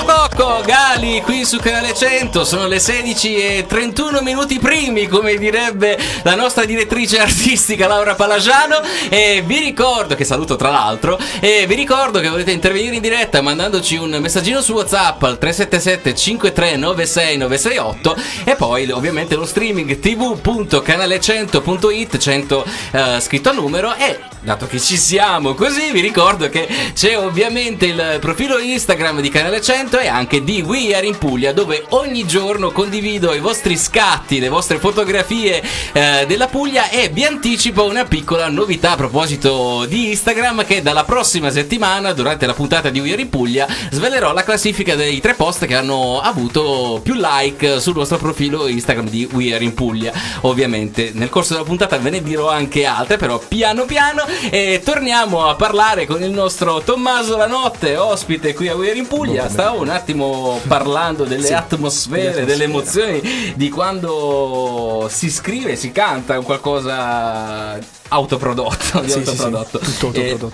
Cocco, 0.05 0.61
Gali, 0.65 1.21
qui 1.21 1.45
su 1.45 1.57
Canale 1.57 1.93
100, 1.93 2.43
sono 2.43 2.67
le 2.67 2.79
16 2.79 3.35
e 3.35 3.65
31 3.67 4.21
minuti 4.21 4.59
primi, 4.59 5.07
come 5.07 5.35
direbbe 5.35 5.97
la 6.23 6.35
nostra 6.35 6.65
direttrice 6.65 7.19
artistica 7.19 7.87
Laura 7.87 8.15
Palagiano, 8.15 8.81
e 9.09 9.43
vi 9.45 9.59
ricordo, 9.59 10.15
che 10.15 10.23
saluto 10.23 10.55
tra 10.55 10.69
l'altro, 10.69 11.19
e 11.39 11.65
vi 11.67 11.75
ricordo 11.75 12.19
che 12.19 12.29
potete 12.29 12.51
intervenire 12.51 12.95
in 12.95 13.01
diretta 13.01 13.41
mandandoci 13.41 13.97
un 13.97 14.17
messaggino 14.19 14.61
su 14.61 14.73
WhatsApp 14.73 15.21
al 15.23 15.37
377 15.37 16.15
5396 16.15 17.37
968 17.37 18.15
e 18.43 18.55
poi 18.55 18.89
ovviamente 18.91 19.35
lo 19.35 19.45
streaming 19.45 19.99
tv.canale100.it 19.99 22.17
100 22.17 22.65
eh, 22.91 23.19
scritto 23.19 23.49
a 23.49 23.53
numero 23.53 23.95
e 23.95 24.19
dato 24.41 24.67
che 24.67 24.79
ci 24.79 24.97
siamo 24.97 25.53
così 25.53 25.91
vi 25.91 26.01
ricordo 26.01 26.49
che 26.49 26.67
c'è 26.93 27.17
ovviamente 27.17 27.85
il 27.85 28.17
profilo 28.19 28.57
Instagram 28.57 29.21
di 29.21 29.29
Canale 29.29 29.61
100 29.61 29.90
e 29.99 30.07
anche 30.07 30.43
di 30.43 30.61
We 30.61 30.95
Are 30.95 31.05
in 31.05 31.17
Puglia 31.17 31.53
dove 31.53 31.85
ogni 31.89 32.25
giorno 32.25 32.71
condivido 32.71 33.33
i 33.33 33.39
vostri 33.39 33.77
scatti, 33.77 34.39
le 34.39 34.49
vostre 34.49 34.79
fotografie 34.79 35.61
eh, 35.91 36.25
della 36.27 36.47
Puglia 36.47 36.89
e 36.89 37.09
vi 37.09 37.23
anticipo 37.23 37.83
una 37.83 38.05
piccola 38.05 38.49
novità 38.49 38.91
a 38.91 38.95
proposito 38.95 39.85
di 39.85 40.09
Instagram 40.09 40.65
che 40.65 40.81
dalla 40.81 41.03
prossima 41.03 41.49
settimana 41.49 42.13
durante 42.13 42.45
la 42.45 42.53
puntata 42.53 42.89
di 42.89 42.99
We 42.99 43.13
Are 43.13 43.21
in 43.21 43.29
Puglia 43.29 43.67
svelerò 43.89 44.33
la 44.33 44.43
classifica 44.43 44.95
dei 44.95 45.19
tre 45.19 45.33
post 45.33 45.65
che 45.65 45.75
hanno 45.75 46.19
avuto 46.19 46.99
più 47.03 47.15
like 47.15 47.79
sul 47.79 47.93
vostro 47.93 48.17
profilo 48.17 48.67
Instagram 48.67 49.09
di 49.09 49.27
We 49.31 49.53
Are 49.53 49.63
in 49.63 49.73
Puglia. 49.73 50.13
Ovviamente 50.41 51.11
nel 51.13 51.29
corso 51.29 51.53
della 51.53 51.65
puntata 51.65 51.97
ve 51.97 52.09
ne 52.09 52.21
dirò 52.21 52.49
anche 52.49 52.85
altre 52.85 53.17
però 53.17 53.39
piano 53.39 53.85
piano 53.85 54.25
e 54.49 54.81
torniamo 54.83 55.47
a 55.47 55.55
parlare 55.55 56.05
con 56.05 56.23
il 56.23 56.31
nostro 56.31 56.81
Tommaso 56.81 57.37
La 57.37 57.47
Notte 57.47 57.97
ospite 57.97 58.53
qui 58.53 58.67
a 58.67 58.75
We 58.75 58.89
Are 58.89 58.97
in 58.97 59.07
Puglia. 59.07 59.49
Stavo 59.49 59.80
un 59.81 59.89
attimo 59.89 60.59
parlando 60.67 61.23
delle 61.23 61.45
Sì, 61.47 61.53
atmosfere 61.53 62.31
delle 62.45 62.57
dell'atmosfera. 62.57 63.07
emozioni 63.17 63.53
di 63.55 63.69
quando 63.69 65.07
si 65.11 65.29
scrive 65.29 65.75
si 65.75 65.91
canta 65.91 66.37
un 66.37 66.43
qualcosa 66.45 67.77
autoprodotto 68.09 69.01
Sì, 69.03 69.09
sì, 69.09 69.09
sì, 69.09 69.17
autoprodotto 69.17 69.79
tutto 69.79 70.11
E- 70.13 70.29
autoprodotto. 70.31 70.51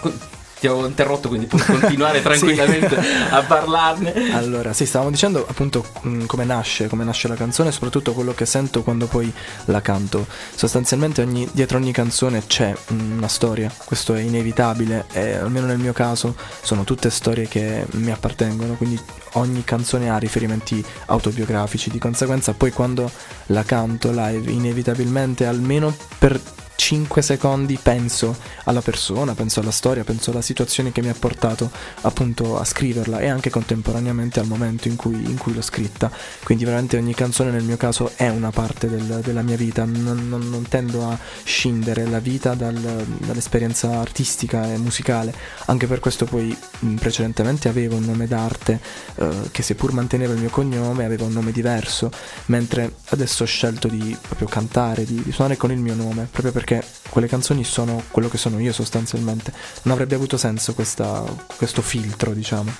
co- 0.00 0.12
ti 0.60 0.68
ho 0.68 0.86
interrotto 0.86 1.28
quindi 1.28 1.46
puoi 1.46 1.62
continuare 1.62 2.20
tranquillamente 2.22 2.96
a 3.30 3.42
parlarne. 3.42 4.32
Allora, 4.34 4.72
sì, 4.72 4.84
stavamo 4.86 5.10
dicendo 5.10 5.44
appunto 5.48 5.84
mh, 6.02 6.26
come 6.26 6.44
nasce, 6.44 6.86
come 6.86 7.02
nasce 7.02 7.26
la 7.28 7.34
canzone 7.34 7.70
e 7.70 7.72
soprattutto 7.72 8.12
quello 8.12 8.34
che 8.34 8.44
sento 8.46 8.82
quando 8.82 9.06
poi 9.06 9.32
la 9.66 9.80
canto. 9.80 10.26
Sostanzialmente 10.54 11.22
ogni- 11.22 11.48
dietro 11.52 11.78
ogni 11.78 11.92
canzone 11.92 12.42
c'è 12.46 12.72
mh, 12.72 13.16
una 13.16 13.28
storia, 13.28 13.72
questo 13.84 14.14
è 14.14 14.20
inevitabile 14.20 15.06
e 15.12 15.36
almeno 15.36 15.66
nel 15.66 15.78
mio 15.78 15.92
caso 15.92 16.34
sono 16.60 16.84
tutte 16.84 17.08
storie 17.10 17.48
che 17.48 17.86
mi 17.92 18.10
appartengono, 18.10 18.74
quindi 18.74 19.00
ogni 19.34 19.64
canzone 19.64 20.10
ha 20.10 20.18
riferimenti 20.18 20.84
autobiografici, 21.06 21.90
di 21.90 21.98
conseguenza 21.98 22.52
poi 22.52 22.72
quando 22.72 23.10
la 23.46 23.62
canto 23.62 24.10
live 24.12 24.50
inevitabilmente 24.50 25.46
almeno 25.46 25.94
per 26.18 26.40
5 26.80 27.20
secondi 27.20 27.78
penso 27.80 28.34
alla 28.64 28.80
persona, 28.80 29.34
penso 29.34 29.60
alla 29.60 29.70
storia, 29.70 30.02
penso 30.02 30.30
alla 30.30 30.40
situazione 30.40 30.92
che 30.92 31.02
mi 31.02 31.10
ha 31.10 31.14
portato 31.16 31.70
appunto 32.00 32.58
a 32.58 32.64
scriverla 32.64 33.18
e 33.18 33.28
anche 33.28 33.50
contemporaneamente 33.50 34.40
al 34.40 34.46
momento 34.46 34.88
in 34.88 34.96
cui, 34.96 35.14
in 35.14 35.36
cui 35.36 35.52
l'ho 35.52 35.60
scritta. 35.60 36.10
Quindi 36.42 36.64
veramente 36.64 36.96
ogni 36.96 37.12
canzone 37.12 37.50
nel 37.50 37.64
mio 37.64 37.76
caso 37.76 38.12
è 38.16 38.30
una 38.30 38.50
parte 38.50 38.88
del- 38.88 39.20
della 39.22 39.42
mia 39.42 39.56
vita, 39.58 39.84
non, 39.84 40.26
non- 40.26 40.48
non 40.48 40.66
tendo 40.68 41.06
a 41.06 41.18
scindere 41.44 42.06
la 42.06 42.18
vita 42.18 42.54
dal- 42.54 43.04
dall'esperienza 43.18 44.00
artistica 44.00 44.72
e 44.72 44.78
musicale. 44.78 45.34
Anche 45.66 45.86
per 45.86 46.00
questo 46.00 46.24
poi 46.24 46.56
precedentemente 46.98 47.68
avevo 47.68 47.96
un 47.96 48.04
nome 48.06 48.26
d'arte 48.26 48.80
eh, 49.20 49.48
che 49.50 49.62
seppur 49.62 49.92
manteneva 49.92 50.32
il 50.32 50.40
mio 50.40 50.48
cognome 50.48 51.04
aveva 51.04 51.24
un 51.24 51.32
nome 51.32 51.52
diverso, 51.52 52.10
mentre 52.46 52.94
adesso 53.10 53.42
ho 53.42 53.46
scelto 53.46 53.86
di 53.86 54.16
proprio 54.20 54.48
cantare, 54.48 55.04
di, 55.04 55.22
di 55.22 55.30
suonare 55.30 55.58
con 55.58 55.70
il 55.70 55.78
mio 55.78 55.94
nome, 55.94 56.26
proprio 56.30 56.52
perché 56.52 56.82
quelle 57.10 57.26
canzoni 57.26 57.62
sono 57.62 58.02
quello 58.10 58.28
che 58.28 58.38
sono 58.38 58.58
io 58.58 58.72
sostanzialmente. 58.72 59.52
Non 59.82 59.92
avrebbe 59.92 60.14
avuto 60.14 60.38
senso 60.38 60.72
questa- 60.72 61.22
questo 61.56 61.82
filtro, 61.82 62.32
diciamo. 62.32 62.72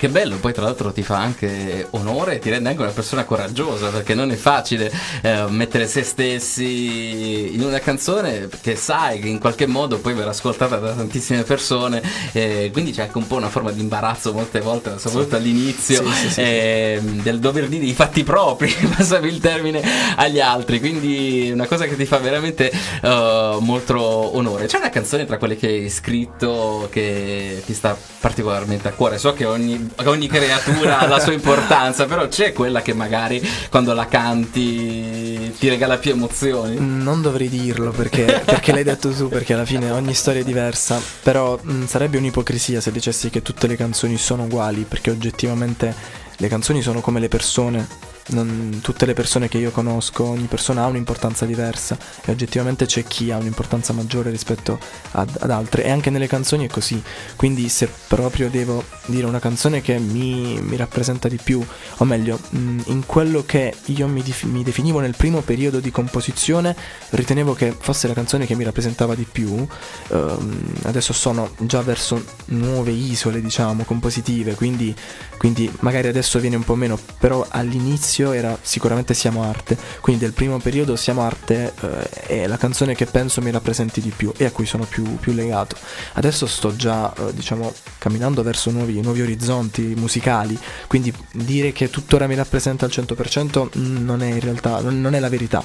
Che 0.00 0.08
bello, 0.08 0.36
poi 0.36 0.54
tra 0.54 0.62
l'altro 0.62 0.92
ti 0.92 1.02
fa 1.02 1.18
anche 1.18 1.86
onore 1.90 2.36
e 2.36 2.38
ti 2.38 2.48
rende 2.48 2.70
anche 2.70 2.80
una 2.80 2.90
persona 2.90 3.24
coraggiosa 3.24 3.90
perché 3.90 4.14
non 4.14 4.30
è 4.30 4.34
facile 4.34 4.90
eh, 5.20 5.44
mettere 5.50 5.86
se 5.86 6.02
stessi 6.04 7.54
in 7.54 7.60
una 7.62 7.80
canzone 7.80 8.48
che 8.62 8.76
sai 8.76 9.18
che 9.18 9.28
in 9.28 9.38
qualche 9.38 9.66
modo 9.66 9.98
poi 9.98 10.14
verrà 10.14 10.30
ascoltata 10.30 10.78
da 10.78 10.92
tantissime 10.94 11.42
persone 11.42 12.00
e 12.32 12.70
quindi 12.72 12.92
c'è 12.92 13.02
anche 13.02 13.18
un 13.18 13.26
po' 13.26 13.36
una 13.36 13.50
forma 13.50 13.72
di 13.72 13.80
imbarazzo 13.82 14.32
molte 14.32 14.60
volte, 14.60 14.98
soprattutto 14.98 15.36
all'inizio, 15.36 16.02
Sì, 16.02 16.12
sì, 16.14 16.30
sì. 16.30 16.40
ehm, 16.42 17.20
del 17.20 17.38
dover 17.38 17.68
dire 17.68 17.84
i 17.84 17.92
fatti 17.92 18.24
propri, 18.24 18.72
passavi 18.96 19.28
il 19.28 19.38
termine 19.38 19.82
agli 20.16 20.40
altri, 20.40 20.78
quindi 20.80 21.50
una 21.52 21.66
cosa 21.66 21.84
che 21.84 21.96
ti 21.96 22.06
fa 22.06 22.16
veramente 22.16 22.70
eh, 22.70 22.78
molto, 23.02 23.58
molto 23.60 24.36
onore. 24.36 24.64
C'è 24.66 24.78
una 24.78 24.88
canzone 24.88 25.26
tra 25.26 25.36
quelle 25.36 25.56
che 25.56 25.66
hai 25.66 25.90
scritto 25.90 26.88
che 26.90 27.62
ti 27.66 27.74
sta 27.74 27.94
particolarmente 28.20 28.88
a 28.88 28.92
cuore? 28.92 29.18
So 29.18 29.32
che 29.34 29.44
ogni, 29.44 29.89
ogni 30.04 30.26
creatura 30.28 30.98
ha 30.98 31.06
la 31.06 31.18
sua 31.18 31.32
importanza, 31.32 32.06
però 32.06 32.28
c'è 32.28 32.52
quella 32.52 32.82
che 32.82 32.94
magari 32.94 33.46
quando 33.68 33.92
la 33.92 34.06
canti 34.06 35.52
ti 35.58 35.68
regala 35.68 35.98
più 35.98 36.12
emozioni? 36.12 36.76
Non 36.78 37.22
dovrei 37.22 37.48
dirlo 37.48 37.90
perché, 37.90 38.42
perché 38.44 38.72
l'hai 38.72 38.84
detto 38.84 39.10
tu, 39.10 39.28
perché 39.28 39.54
alla 39.54 39.64
fine 39.64 39.90
ogni 39.90 40.14
storia 40.14 40.40
è 40.40 40.44
diversa, 40.44 41.00
però 41.22 41.58
mh, 41.60 41.86
sarebbe 41.86 42.18
un'ipocrisia 42.18 42.80
se 42.80 42.90
dicessi 42.92 43.30
che 43.30 43.42
tutte 43.42 43.66
le 43.66 43.76
canzoni 43.76 44.16
sono 44.16 44.44
uguali, 44.44 44.84
perché 44.88 45.10
oggettivamente 45.10 45.94
le 46.36 46.48
canzoni 46.48 46.82
sono 46.82 47.00
come 47.00 47.20
le 47.20 47.28
persone. 47.28 47.86
Non, 48.30 48.78
tutte 48.80 49.06
le 49.06 49.14
persone 49.14 49.48
che 49.48 49.58
io 49.58 49.72
conosco, 49.72 50.24
ogni 50.24 50.46
persona 50.46 50.84
ha 50.84 50.86
un'importanza 50.86 51.46
diversa 51.46 51.98
e 52.24 52.30
oggettivamente 52.30 52.86
c'è 52.86 53.02
chi 53.02 53.32
ha 53.32 53.36
un'importanza 53.36 53.92
maggiore 53.92 54.30
rispetto 54.30 54.78
ad, 55.12 55.36
ad 55.40 55.50
altre 55.50 55.84
e 55.84 55.90
anche 55.90 56.10
nelle 56.10 56.28
canzoni 56.28 56.66
è 56.66 56.70
così. 56.70 57.02
Quindi 57.34 57.68
se 57.68 57.90
proprio 58.06 58.48
devo 58.48 58.84
dire 59.06 59.26
una 59.26 59.40
canzone 59.40 59.80
che 59.80 59.98
mi, 59.98 60.60
mi 60.60 60.76
rappresenta 60.76 61.28
di 61.28 61.38
più, 61.42 61.64
o 61.96 62.04
meglio, 62.04 62.38
mh, 62.50 62.82
in 62.86 63.04
quello 63.04 63.42
che 63.44 63.74
io 63.86 64.06
mi, 64.06 64.22
dif- 64.22 64.44
mi 64.44 64.62
definivo 64.62 65.00
nel 65.00 65.16
primo 65.16 65.40
periodo 65.40 65.80
di 65.80 65.90
composizione, 65.90 66.76
ritenevo 67.10 67.54
che 67.54 67.74
fosse 67.76 68.06
la 68.06 68.14
canzone 68.14 68.46
che 68.46 68.54
mi 68.54 68.62
rappresentava 68.64 69.16
di 69.16 69.26
più. 69.30 69.66
Ehm, 70.08 70.72
adesso 70.82 71.12
sono 71.12 71.50
già 71.58 71.82
verso 71.82 72.22
nuove 72.46 72.92
isole, 72.92 73.40
diciamo, 73.40 73.82
compositive, 73.82 74.54
quindi, 74.54 74.94
quindi 75.36 75.68
magari 75.80 76.06
adesso 76.06 76.38
viene 76.38 76.56
un 76.56 76.64
po' 76.64 76.76
meno, 76.76 76.98
però 77.18 77.44
all'inizio 77.48 78.19
era 78.28 78.56
sicuramente 78.60 79.14
Siamo 79.14 79.42
Arte. 79.42 79.76
Quindi 80.00 80.22
del 80.24 80.32
primo 80.32 80.58
periodo 80.58 80.96
Siamo 80.96 81.22
Arte 81.22 81.72
eh, 81.80 82.08
è 82.26 82.46
la 82.46 82.56
canzone 82.56 82.94
che 82.94 83.06
penso 83.06 83.40
mi 83.40 83.50
rappresenti 83.50 84.00
di 84.00 84.12
più 84.14 84.32
e 84.36 84.44
a 84.44 84.50
cui 84.50 84.66
sono 84.66 84.84
più, 84.84 85.16
più 85.16 85.32
legato. 85.32 85.76
Adesso 86.14 86.46
sto 86.46 86.76
già, 86.76 87.12
eh, 87.14 87.32
diciamo, 87.32 87.72
camminando 87.98 88.42
verso 88.42 88.70
nuovi, 88.70 89.00
nuovi 89.00 89.22
orizzonti 89.22 89.94
musicali, 89.96 90.58
quindi 90.86 91.12
dire 91.32 91.72
che 91.72 91.90
tuttora 91.90 92.26
mi 92.26 92.34
rappresenta 92.34 92.84
al 92.84 92.92
100% 92.94 93.70
non 93.74 94.22
è 94.22 94.28
in 94.28 94.40
realtà, 94.40 94.80
non 94.80 95.14
è 95.14 95.18
la 95.18 95.28
verità. 95.28 95.64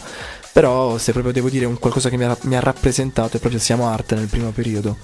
Però 0.53 0.97
se 0.97 1.11
proprio 1.11 1.33
devo 1.33 1.49
dire 1.49 1.65
un 1.65 1.77
qualcosa 1.77 2.09
che 2.09 2.15
mi 2.15 2.23
ha, 2.23 2.37
mi 2.43 2.55
ha 2.55 2.61
rappresentato 2.61 3.35
è 3.35 3.39
proprio 3.39 3.59
Siamo 3.59 3.87
Arte 3.87 4.15
nel 4.15 4.27
primo 4.27 4.51
periodo. 4.51 4.97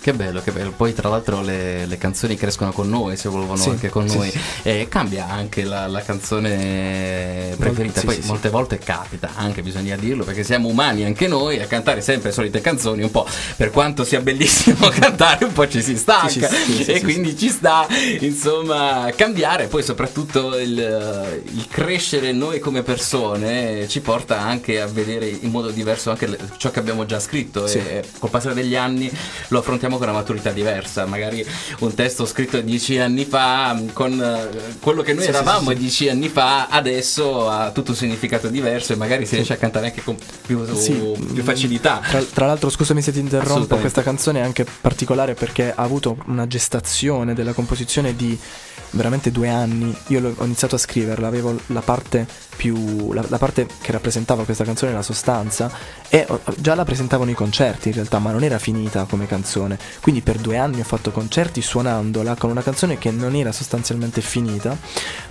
Che 0.00 0.14
bello, 0.14 0.40
che 0.42 0.52
bello. 0.52 0.70
Poi 0.70 0.94
tra 0.94 1.08
l'altro 1.08 1.42
le, 1.42 1.84
le 1.84 1.98
canzoni 1.98 2.36
crescono 2.36 2.72
con 2.72 2.88
noi, 2.88 3.16
si 3.16 3.26
evolvono 3.26 3.60
Sì, 3.60 3.68
anche 3.70 3.88
con 3.90 4.08
sì, 4.08 4.16
noi. 4.16 4.30
sì. 4.30 4.38
E 4.62 4.86
cambia 4.88 5.28
anche 5.28 5.64
la, 5.64 5.86
la 5.86 6.00
canzone 6.02 7.54
preferita. 7.58 8.00
Poi 8.02 8.18
molte 8.24 8.48
volte 8.48 8.78
capita, 8.78 9.30
anche 9.34 9.60
bisogna 9.62 9.96
dirlo, 9.96 10.24
perché 10.24 10.44
siamo 10.44 10.68
umani 10.68 11.04
anche 11.04 11.26
noi 11.26 11.60
a 11.60 11.66
cantare 11.66 12.00
sempre 12.00 12.28
le 12.28 12.34
solite 12.34 12.60
canzoni, 12.60 13.02
un 13.02 13.10
po' 13.10 13.26
per 13.56 13.70
quanto 13.70 14.04
sia 14.04 14.20
bellissimo 14.20 14.88
cantare, 14.98 15.44
un 15.44 15.52
po' 15.52 15.68
ci 15.68 15.82
si 15.82 15.96
stanca. 15.96 16.48
E 16.86 17.00
quindi 17.02 17.36
ci 17.36 17.48
sta, 17.50 17.86
insomma, 18.20 19.10
cambiare. 19.16 19.66
Poi 19.66 19.82
soprattutto 19.82 20.56
il, 20.58 21.42
il 21.52 21.66
crescere 21.68 22.32
noi 22.32 22.60
come 22.60 22.82
persone 22.82 23.86
ci 23.88 24.00
porta 24.00 24.40
anche 24.40 24.80
a 24.80 24.86
vedere 24.86 25.26
in 25.28 25.50
modo 25.50 25.70
diverso 25.70 26.10
anche 26.10 26.26
le- 26.26 26.38
ciò 26.56 26.70
che 26.70 26.78
abbiamo 26.78 27.04
già 27.04 27.18
scritto. 27.20 27.66
E 27.66 28.04
col 28.18 28.30
passare 28.30 28.54
degli 28.54 28.76
anni 28.76 29.10
lo 29.48 29.58
affrontiamo 29.58 29.97
con 29.98 30.08
una 30.08 30.16
maturità 30.16 30.50
diversa. 30.50 31.04
Magari 31.06 31.44
un 31.80 31.94
testo 31.94 32.24
scritto 32.26 32.60
dieci 32.60 32.98
anni 32.98 33.24
fa, 33.24 33.72
mh, 33.74 33.92
con 33.92 34.20
eh, 34.20 34.76
quello 34.80 35.02
che 35.02 35.12
noi 35.12 35.24
Sì, 35.24 35.28
eravamo 35.28 35.70
sì, 35.70 35.74
sì. 35.74 35.80
dieci 35.82 36.08
anni 36.08 36.28
fa, 36.28 36.68
adesso 36.68 37.48
ha 37.50 37.70
tutto 37.70 37.90
un 37.90 37.96
significato 37.96 38.48
diverso 38.48 38.92
e 38.92 38.96
magari 38.96 39.26
si 39.26 39.34
riesce 39.34 39.52
a 39.52 39.56
cantare 39.56 39.86
anche 39.86 40.02
con 40.02 40.16
più, 40.46 40.64
Sì, 40.74 40.92
più 40.92 41.42
mm, 41.42 41.44
facilità. 41.44 42.00
Tra, 42.08 42.22
tra 42.22 42.46
l'altro, 42.46 42.70
scusami 42.70 43.02
se 43.02 43.12
ti 43.12 43.18
interrompo, 43.20 43.76
questa 43.76 44.02
canzone 44.02 44.40
è 44.40 44.42
anche 44.42 44.64
particolare 44.80 45.34
perché 45.34 45.72
ha 45.74 45.82
avuto 45.82 46.16
una 46.26 46.46
gestazione 46.46 47.34
della 47.34 47.52
composizione 47.52 48.14
di 48.16 48.38
veramente 48.90 49.30
due 49.30 49.48
anni. 49.48 49.94
Io 50.08 50.34
ho 50.36 50.44
iniziato 50.44 50.74
a 50.76 50.78
scriverla, 50.78 51.26
avevo 51.26 51.56
la 51.66 51.80
parte 51.80 52.26
più. 52.58 53.12
la, 53.12 53.24
la 53.28 53.38
parte 53.38 53.68
che 53.80 53.92
rappresentava 53.92 54.44
questa 54.44 54.64
canzone, 54.64 54.92
la 54.92 55.02
sostanza, 55.02 55.70
e 56.08 56.26
già 56.56 56.74
la 56.74 56.84
presentavo 56.84 57.22
nei 57.22 57.34
concerti 57.34 57.88
in 57.88 57.94
realtà, 57.94 58.18
ma 58.18 58.32
non 58.32 58.42
era 58.42 58.58
finita 58.58 59.06
come 59.08 59.26
canzone. 59.28 59.78
Quindi 60.02 60.20
per 60.20 60.38
due 60.38 60.58
anni 60.58 60.80
ho 60.80 60.84
fatto 60.84 61.12
concerti 61.12 61.62
suonandola 61.62 62.34
con 62.34 62.50
una 62.50 62.62
canzone 62.62 62.98
che 62.98 63.12
non 63.12 63.36
era 63.36 63.52
sostanzialmente 63.52 64.20
finita. 64.20 64.76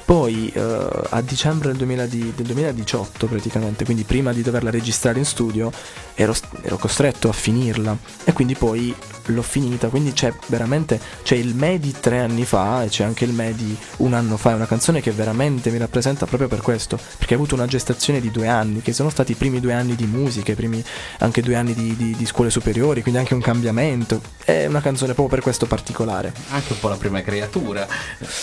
Poi 0.05 0.49
eh, 0.55 0.89
a 1.09 1.19
dicembre 1.19 1.67
del, 1.67 1.77
2000 1.77 2.05
di- 2.05 2.33
del 2.33 2.45
2018 2.45 3.27
praticamente, 3.27 3.83
quindi 3.83 4.03
prima 4.03 4.31
di 4.31 4.41
doverla 4.41 4.69
registrare 4.69 5.19
in 5.19 5.25
studio, 5.25 5.69
ero, 6.13 6.33
ero 6.61 6.77
costretto 6.77 7.27
a 7.27 7.33
finirla 7.33 7.97
e 8.23 8.31
quindi 8.31 8.55
poi 8.55 8.95
l'ho 9.25 9.41
finita. 9.41 9.89
Quindi 9.89 10.13
c'è 10.13 10.33
veramente 10.47 10.97
c'è 11.23 11.35
il 11.35 11.55
me 11.55 11.77
di 11.77 11.93
tre 11.99 12.19
anni 12.19 12.45
fa 12.45 12.83
e 12.83 12.87
c'è 12.87 13.03
anche 13.03 13.25
il 13.25 13.33
me 13.33 13.53
di 13.53 13.75
un 13.97 14.13
anno 14.13 14.37
fa. 14.37 14.51
È 14.51 14.53
una 14.53 14.65
canzone 14.65 15.01
che 15.01 15.11
veramente 15.11 15.71
mi 15.71 15.77
rappresenta 15.77 16.25
proprio 16.25 16.47
per 16.47 16.61
questo, 16.61 16.97
perché 17.17 17.33
ha 17.33 17.37
avuto 17.37 17.55
una 17.55 17.65
gestazione 17.65 18.19
di 18.21 18.31
due 18.31 18.47
anni, 18.47 18.81
che 18.81 18.93
sono 18.93 19.09
stati 19.09 19.31
i 19.33 19.35
primi 19.35 19.59
due 19.59 19.73
anni 19.73 19.95
di 19.95 20.05
musica, 20.05 20.51
i 20.51 20.55
primi 20.55 20.83
anche 21.19 21.41
due 21.41 21.55
anni 21.55 21.73
di, 21.73 21.95
di- 21.95 22.15
di 22.15 22.25
scuole 22.25 22.49
superiori, 22.49 23.01
quindi 23.01 23.19
anche 23.19 23.33
un 23.33 23.41
cambiamento. 23.41 24.21
È 24.43 24.65
una 24.65 24.81
canzone 24.81 25.13
proprio 25.13 25.27
per 25.35 25.41
questo 25.41 25.65
particolare. 25.65 26.31
Anche 26.51 26.73
un 26.73 26.79
po' 26.79 26.87
la 26.89 26.95
prima 26.95 27.21
creatura. 27.21 27.85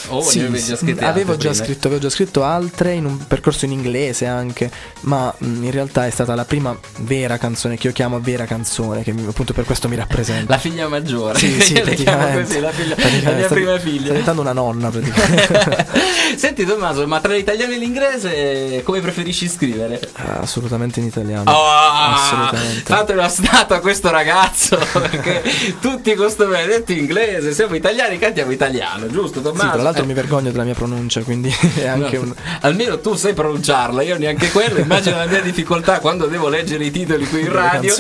O 0.09 0.23
Sì, 0.23 0.41
avevi 0.41 0.63
già 0.63 0.77
scritte 0.77 1.05
avevo 1.05 1.37
già 1.37 1.53
scritto, 1.55 1.87
avevo 1.87 2.03
già 2.03 2.11
scritto 2.11 2.43
altre 2.45 2.93
in 2.93 3.05
un 3.07 3.27
percorso 3.27 3.65
in 3.65 3.73
inglese 3.73 4.27
anche, 4.27 4.71
ma 5.03 5.33
mh, 5.37 5.65
in 5.65 5.71
realtà 5.71 6.07
è 6.07 6.11
stata 6.11 6.35
la 6.35 6.45
prima 6.45 6.77
vera 7.01 7.39
canzone 7.39 7.77
che 7.77 7.87
io 7.87 7.93
chiamo 7.93 8.21
vera 8.21 8.45
canzone, 8.45 9.03
che 9.03 9.13
appunto 9.27 9.53
per 9.55 9.65
questo 9.65 9.89
mi 9.89 9.97
rappresenta. 9.97 10.53
La 10.53 10.59
figlia 10.59 10.89
maggiore. 10.89 11.39
Sì, 11.39 11.59
sì, 11.61 11.73
chiamo 11.75 11.85
praticamente. 11.87 12.43
così, 12.43 12.61
la, 12.61 12.71
figlia- 12.73 12.97
la 12.99 13.33
mia 13.33 13.45
sta- 13.47 13.55
prima 13.55 13.71
Sta 13.79 13.81
figlia. 13.89 14.09
diventando 14.09 14.41
una 14.43 14.53
nonna 14.53 14.91
praticamente. 14.91 15.87
Senti 16.37 16.65
Tommaso, 16.67 17.07
ma 17.07 17.21
tra 17.21 17.33
l'italiano 17.33 17.73
e 17.73 17.79
l'inglese 17.79 18.64
come 18.85 19.01
preferisci 19.01 19.49
scrivere? 19.49 20.01
Ah, 20.15 20.39
Assolutamente 20.41 21.01
in 21.01 21.07
italiano. 21.07 21.51
Oh, 21.51 21.69
Assolutamente. 22.15 22.83
Fate 22.85 23.13
una 23.13 23.29
statua 23.29 23.77
a 23.77 23.81
questo 23.81 24.11
ragazzo 24.11 24.79
perché 24.93 25.43
tutti 25.81 26.15
con 26.15 26.31
sto 26.31 26.47
benedetto 26.47 26.93
inglese, 26.93 27.53
siamo 27.53 27.75
italiani, 27.75 28.19
cantiamo 28.19 28.53
italiano, 28.53 29.07
giusto 29.09 29.41
Tommaso? 29.41 29.67
Sì, 29.67 29.73
tra 29.73 29.83
l'altro 29.83 30.03
Eh, 30.03 30.07
mi 30.07 30.13
vergogno 30.15 30.51
della 30.51 30.65
mia 30.65 30.75
pronuncia, 30.75 31.23
quindi 31.23 31.55
è 31.77 31.87
anche 31.87 32.17
no, 32.17 32.23
un... 32.25 32.35
Almeno 32.61 32.99
tu 33.01 33.15
sai 33.15 33.33
pronunciarla, 33.35 34.03
io 34.03 34.19
neanche 34.19 34.51
quello. 34.51 34.79
Immagino 34.79 35.17
la 35.17 35.27
mia 35.27 35.41
difficoltà 35.41 35.99
quando 36.01 36.27
devo 36.27 36.49
leggere 36.49 36.85
i 36.85 36.91
titoli 36.91 37.27
qui 37.27 37.41
in 37.41 37.53
radio, 37.53 37.95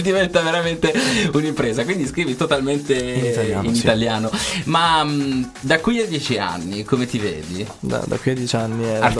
diventa 0.00 0.40
veramente 0.40 0.92
un'impresa. 1.32 1.84
Quindi 1.84 2.06
scrivi 2.06 2.36
totalmente 2.36 2.94
In 2.94 3.24
italiano, 3.24 3.68
in 3.68 3.74
sì. 3.74 3.80
italiano. 3.82 4.30
Ma 4.64 5.02
mh, 5.04 5.50
da 5.60 5.78
qui 5.80 6.00
a 6.00 6.06
dieci 6.06 6.38
anni, 6.38 6.84
come 6.84 7.06
ti 7.06 7.18
vedi? 7.18 7.66
Da, 7.80 8.02
da 8.06 8.16
qui 8.16 8.30
a 8.32 8.34
dieci 8.34 8.56
anni 8.56 8.84
la 8.98 9.10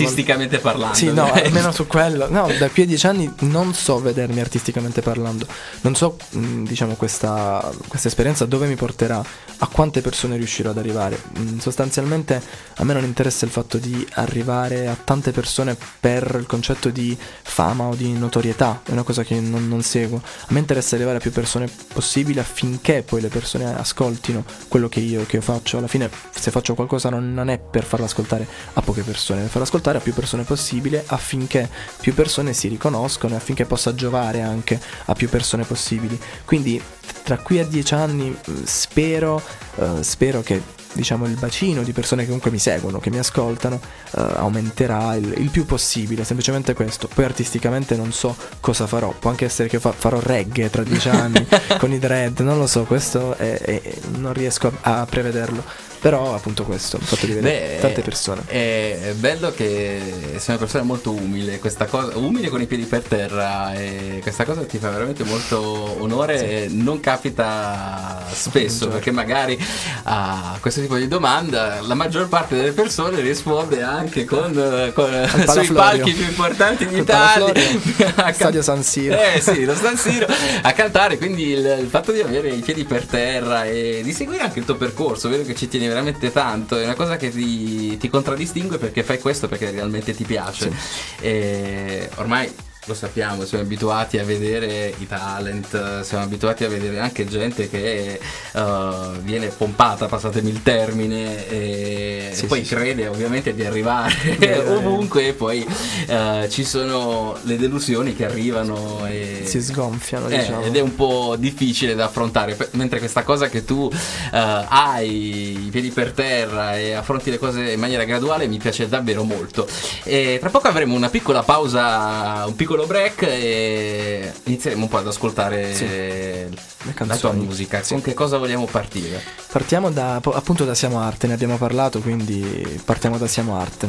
Artisticamente 0.56 0.60
parlando. 0.60 0.94
Sì, 0.94 1.06
no, 1.06 1.22
ovviamente. 1.22 1.46
almeno 1.48 1.72
su 1.72 1.86
quello. 1.88 2.30
No, 2.30 2.48
da 2.58 2.68
qui 2.70 2.82
a 2.82 2.86
dieci 2.86 3.06
anni 3.06 3.32
non 3.40 3.74
so 3.74 4.00
vedermi 4.00 4.40
artisticamente 4.40 5.02
parlando. 5.02 5.46
Non 5.82 5.94
so, 5.94 6.16
mh, 6.30 6.64
diciamo, 6.64 6.94
questa, 6.94 7.72
questa 7.88 8.08
esperienza 8.08 8.46
dove 8.46 8.66
mi 8.66 8.76
porterà, 8.76 9.22
a 9.58 9.66
quante 9.68 10.00
persone 10.00 10.36
riuscirò 10.36 10.70
ad 10.70 10.78
arrivare. 10.78 11.18
Mh, 11.38 11.58
sostanzialmente 11.58 12.40
a 12.76 12.84
me 12.84 12.92
non 12.92 13.04
interessa 13.04 13.44
il 13.44 13.50
fatto 13.50 13.78
di 13.78 14.06
arrivare 14.14 14.86
a 14.86 14.96
tante 15.02 15.32
persone 15.32 15.76
per 16.00 16.36
il 16.38 16.46
concetto 16.46 16.90
di 16.90 17.16
fama 17.42 17.84
o 17.84 17.94
di 17.94 18.12
notorietà, 18.12 18.82
è 18.84 18.92
una 18.92 19.02
cosa 19.02 19.22
che 19.22 19.40
non, 19.40 19.68
non 19.68 19.82
seguo. 19.82 20.20
A 20.22 20.46
me 20.48 20.58
interessa 20.58 20.94
arrivare 20.96 21.18
a 21.18 21.20
più 21.20 21.32
persone 21.32 21.68
possibile 21.92 22.40
affinché 22.40 23.02
poi 23.02 23.20
le 23.20 23.28
persone 23.28 23.64
ascoltino 23.74 24.44
quello 24.68 24.88
che 24.88 25.00
io, 25.00 25.24
che 25.26 25.36
io 25.36 25.42
faccio. 25.42 25.78
Alla 25.78 25.86
fine, 25.86 26.10
se 26.30 26.50
faccio 26.50 26.74
qualcosa 26.74 27.08
non, 27.08 27.32
non 27.32 27.48
è 27.48 27.58
per 27.58 27.84
farlo 27.84 28.04
ascoltare 28.04 28.46
a 28.74 28.80
poche 28.82 29.02
persone, 29.02 29.40
per 29.42 29.50
farlo 29.50 29.64
ascoltare 29.64 29.98
a 29.98 30.00
più 30.00 30.12
persone 30.12 30.44
possibile 30.46 31.04
affinché 31.06 31.68
più 32.00 32.14
persone 32.14 32.54
si 32.54 32.68
riconoscono 32.68 33.34
e 33.34 33.36
affinché 33.36 33.66
possa 33.66 33.94
giovare 33.94 34.40
anche 34.40 34.80
a 35.04 35.12
più 35.12 35.28
persone 35.28 35.64
possibili. 35.64 36.18
Quindi 36.46 36.80
tra 37.22 37.36
qui 37.38 37.58
a 37.58 37.66
dieci 37.66 37.92
anni 37.94 38.28
mh, 38.30 38.62
spero, 38.64 39.42
eh, 39.76 40.02
spero 40.02 40.40
che 40.42 40.62
diciamo 40.96 41.26
il 41.26 41.34
bacino 41.36 41.82
di 41.82 41.92
persone 41.92 42.22
che 42.22 42.28
comunque 42.28 42.50
mi 42.50 42.58
seguono, 42.58 42.98
che 43.00 43.10
mi 43.10 43.18
ascoltano, 43.18 43.78
eh, 44.16 44.20
aumenterà 44.36 45.14
il, 45.14 45.34
il 45.36 45.50
più 45.50 45.66
possibile, 45.66 46.24
semplicemente 46.24 46.72
questo. 46.72 47.06
Poi 47.12 47.24
artisticamente 47.24 47.96
non 47.96 48.12
so 48.12 48.34
cosa 48.60 48.86
farò, 48.86 49.10
può 49.18 49.28
anche 49.28 49.44
essere 49.44 49.68
che 49.68 49.78
fa- 49.78 49.92
farò 49.92 50.18
reggae 50.20 50.70
tra 50.70 50.82
dieci 50.82 51.10
anni 51.10 51.46
con 51.78 51.92
i 51.92 51.98
dread, 51.98 52.40
non 52.40 52.56
lo 52.58 52.66
so, 52.66 52.84
questo 52.84 53.36
è- 53.36 53.58
è- 53.58 53.82
non 54.16 54.32
riesco 54.32 54.72
a, 54.80 55.00
a 55.00 55.06
prevederlo. 55.06 55.62
Però 56.00 56.34
appunto 56.34 56.64
questo, 56.64 56.96
il 56.98 57.02
fatto 57.02 57.26
di 57.26 57.32
vedere 57.32 57.74
Beh, 57.74 57.80
tante 57.80 58.02
persone. 58.02 58.42
È, 58.46 59.12
bello 59.16 59.50
che 59.50 60.00
sei 60.36 60.48
una 60.48 60.58
persona 60.58 60.84
molto 60.84 61.10
umile, 61.12 61.58
questa 61.58 61.86
cosa, 61.86 62.16
umile 62.16 62.48
con 62.48 62.60
i 62.60 62.66
piedi 62.66 62.84
per 62.84 63.02
terra 63.02 63.74
e 63.74 64.18
questa 64.22 64.44
cosa 64.44 64.62
ti 64.64 64.78
fa 64.78 64.90
veramente 64.90 65.24
molto 65.24 65.96
onore 66.00 66.64
e 66.64 66.68
non 66.68 67.00
capita 67.00 68.24
spesso 68.32 68.88
perché 68.88 69.10
magari 69.10 69.58
a 70.04 70.58
questo 70.60 70.80
tipo 70.80 70.96
di 70.96 71.08
domanda 71.08 71.80
la 71.80 71.94
maggior 71.94 72.28
parte 72.28 72.56
delle 72.56 72.72
persone 72.72 73.20
risponde 73.20 73.82
anche 73.82 74.24
con, 74.24 74.92
con 74.94 75.30
sui 75.48 75.68
palchi 75.72 76.12
più 76.12 76.24
importanti 76.24 76.84
Al 76.84 76.90
d'Italia 76.90 77.52
can- 78.14 78.34
Stadio 78.34 78.62
San 78.62 78.82
Siro. 78.82 79.16
eh 79.16 79.40
sì, 79.40 79.64
lo 79.64 79.74
San 79.74 79.96
Siro. 79.98 80.26
A 80.62 80.72
cantare, 80.72 81.18
quindi 81.18 81.48
il, 81.48 81.78
il 81.80 81.88
fatto 81.88 82.12
di 82.12 82.20
avere 82.20 82.50
i 82.50 82.60
piedi 82.60 82.84
per 82.84 83.04
terra 83.04 83.64
e 83.64 84.00
di 84.02 84.12
seguire 84.12 84.42
anche 84.42 84.58
il 84.58 84.64
tuo 84.64 84.76
percorso, 84.76 85.28
vedo 85.28 85.44
che 85.44 85.54
ci 85.54 85.68
tieni 85.68 85.85
veramente 85.88 86.32
tanto, 86.32 86.78
è 86.78 86.84
una 86.84 86.94
cosa 86.94 87.16
che 87.16 87.30
ti, 87.30 87.96
ti 87.96 88.08
contraddistingue 88.08 88.78
perché 88.78 89.02
fai 89.02 89.18
questo 89.18 89.48
perché 89.48 89.70
realmente 89.70 90.14
ti 90.14 90.24
piace. 90.24 90.72
E 91.20 92.08
ormai 92.16 92.52
lo 92.86 92.94
sappiamo, 92.94 93.44
siamo 93.44 93.62
abituati 93.64 94.18
a 94.18 94.24
vedere 94.24 94.94
i 94.98 95.06
talent, 95.06 96.00
siamo 96.00 96.24
abituati 96.24 96.64
a 96.64 96.68
vedere 96.68 96.98
anche 96.98 97.26
gente 97.26 97.68
che 97.68 98.18
eh, 98.52 99.10
viene 99.20 99.48
pompata, 99.48 100.06
passatemi 100.06 100.50
il 100.50 100.62
termine, 100.62 101.48
e 101.48 102.30
Sì, 102.32 102.46
poi 102.46 102.60
sì, 102.60 102.66
sì. 102.66 102.74
crede 102.74 103.06
ovviamente 103.06 103.54
di 103.54 103.64
arrivare 103.64 103.74
arrivare. 103.76 104.14
ovunque 104.76 105.28
e 105.28 105.32
poi 105.32 105.66
eh, 106.06 106.46
ci 106.50 106.64
sono 106.64 107.36
le 107.42 107.56
delusioni 107.56 108.14
che 108.14 108.24
arrivano 108.24 109.06
e 109.06 109.42
Si 109.44 109.60
sgonfiano, 109.60 110.28
eh, 110.28 110.38
diciamo. 110.38 110.62
ed 110.64 110.76
è 110.76 110.80
un 110.80 110.94
po' 110.94 111.36
difficile 111.38 111.94
da 111.94 112.06
affrontare, 112.06 112.56
mentre 112.72 112.98
questa 112.98 113.22
cosa 113.22 113.48
che 113.48 113.64
tu 113.64 113.90
eh, 113.92 114.64
hai 114.68 115.66
i 115.66 115.68
piedi 115.70 115.90
per 115.90 116.12
terra 116.12 116.76
e 116.76 116.92
affronti 116.92 117.30
le 117.30 117.38
cose 117.38 117.72
in 117.72 117.80
maniera 117.80 118.04
graduale 118.04 118.46
mi 118.46 118.58
piace 118.58 118.88
davvero 118.88 119.22
molto. 119.24 119.66
E 120.02 120.38
tra 120.40 120.50
poco 120.50 120.68
avremo 120.68 120.94
una 120.94 121.08
piccola 121.08 121.42
pausa, 121.42 122.44
un 122.46 122.56
piccolo 122.56 122.75
break 122.84 123.22
e 123.22 124.30
inizieremo 124.44 124.82
un 124.82 124.88
po' 124.90 124.98
ad 124.98 125.06
ascoltare 125.06 125.72
Le 125.78 126.48
la 126.48 126.92
tua 126.92 127.06
canzoni. 127.06 127.44
musica. 127.44 127.80
Con 127.88 128.02
che 128.02 128.12
cosa 128.12 128.36
vogliamo 128.36 128.66
partire? 128.66 129.22
Partiamo 129.50 129.90
da, 129.90 130.16
appunto 130.16 130.64
da 130.64 130.74
Siamo 130.74 131.00
Arte, 131.00 131.26
ne 131.26 131.32
abbiamo 131.32 131.56
parlato, 131.56 132.00
quindi 132.00 132.78
partiamo 132.84 133.16
da 133.16 133.26
Siamo 133.26 133.58
Arte. 133.58 133.88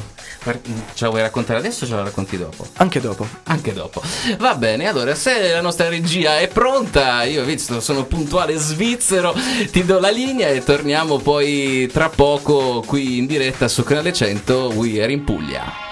Ce 0.93 1.03
la 1.03 1.09
vuoi 1.09 1.21
raccontare 1.21 1.59
adesso 1.59 1.83
o 1.83 1.87
ce 1.87 1.95
la 1.95 2.03
racconti 2.03 2.37
dopo? 2.37 2.65
Anche 2.77 3.01
dopo. 3.01 3.27
Anche 3.43 3.73
dopo. 3.73 4.01
Va 4.37 4.55
bene, 4.55 4.87
allora 4.87 5.13
se 5.15 5.51
la 5.51 5.61
nostra 5.61 5.89
regia 5.89 6.39
è 6.39 6.47
pronta, 6.47 7.23
io 7.23 7.43
visto 7.43 7.81
sono 7.81 8.05
puntuale 8.05 8.55
svizzero, 8.55 9.35
ti 9.71 9.83
do 9.83 9.99
la 9.99 10.09
linea 10.09 10.47
e 10.49 10.63
torniamo 10.63 11.17
poi 11.17 11.89
tra 11.91 12.09
poco 12.09 12.83
qui 12.85 13.17
in 13.17 13.25
diretta 13.25 13.67
su 13.67 13.83
Canale 13.83 14.13
100 14.13 14.71
We 14.75 15.01
Are 15.03 15.11
in 15.11 15.23
Puglia. 15.23 15.85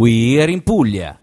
We 0.00 0.40
Are 0.40 0.50
in 0.50 0.62
Puglia. 0.62 1.14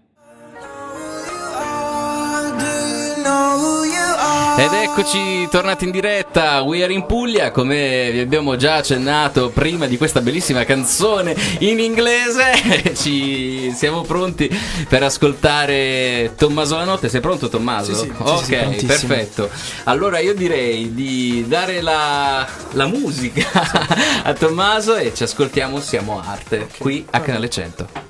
Ed 4.59 4.71
eccoci 4.71 5.47
tornati 5.49 5.85
in 5.85 5.89
diretta, 5.89 6.61
We 6.61 6.83
Are 6.83 6.93
in 6.93 7.07
Puglia, 7.07 7.49
come 7.49 8.11
vi 8.11 8.19
abbiamo 8.19 8.55
già 8.55 8.75
accennato 8.75 9.49
prima 9.49 9.87
di 9.87 9.97
questa 9.97 10.21
bellissima 10.21 10.63
canzone 10.63 11.35
in 11.59 11.79
inglese, 11.79 12.93
ci 12.93 13.71
siamo 13.73 14.03
pronti 14.03 14.47
per 14.87 15.01
ascoltare 15.01 16.33
Tommaso 16.37 16.75
la 16.75 16.83
notte, 16.83 17.09
sei 17.09 17.19
pronto 17.19 17.49
Tommaso? 17.49 17.95
Sì, 17.95 18.03
sì, 18.05 18.13
ok, 18.15 18.75
sì, 18.77 18.85
perfetto. 18.85 19.49
Allora 19.85 20.19
io 20.19 20.35
direi 20.35 20.93
di 20.93 21.45
dare 21.47 21.81
la, 21.81 22.47
la 22.73 22.85
musica 22.85 23.49
a 24.21 24.33
Tommaso 24.33 24.95
e 24.97 25.15
ci 25.15 25.23
ascoltiamo 25.23 25.79
Siamo 25.79 26.21
Arte, 26.23 26.67
qui 26.77 27.03
a 27.09 27.19
Canale 27.21 27.49
100. 27.49 28.06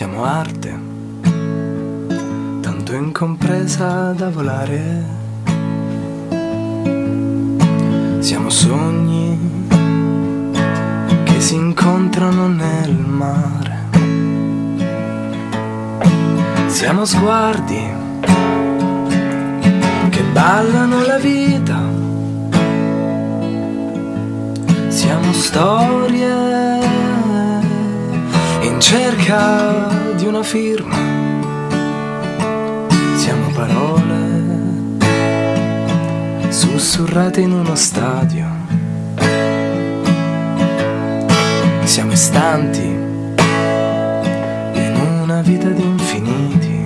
Siamo 0.00 0.24
arte, 0.24 0.80
tanto 2.62 2.94
incompresa 2.94 4.12
da 4.12 4.30
volare. 4.30 5.04
Siamo 8.20 8.48
sogni 8.48 9.38
che 11.24 11.40
si 11.42 11.54
incontrano 11.54 12.48
nel 12.48 12.94
mare. 12.94 13.88
Siamo 16.68 17.04
sguardi 17.04 17.92
che 20.08 20.22
ballano 20.32 21.04
la 21.04 21.18
vita. 21.18 21.78
Siamo 24.88 25.30
storie 25.34 26.89
in 28.80 28.86
cerca 28.86 29.88
di 30.16 30.24
una 30.24 30.42
firma. 30.42 30.96
Siamo 33.16 33.50
parole 33.52 34.08
sussurrate 36.48 37.42
in 37.42 37.52
uno 37.52 37.74
stadio. 37.74 38.46
Siamo 41.84 42.12
istanti 42.12 42.86
in 44.72 45.20
una 45.22 45.42
vita 45.42 45.68
di 45.68 45.82
infiniti. 45.82 46.78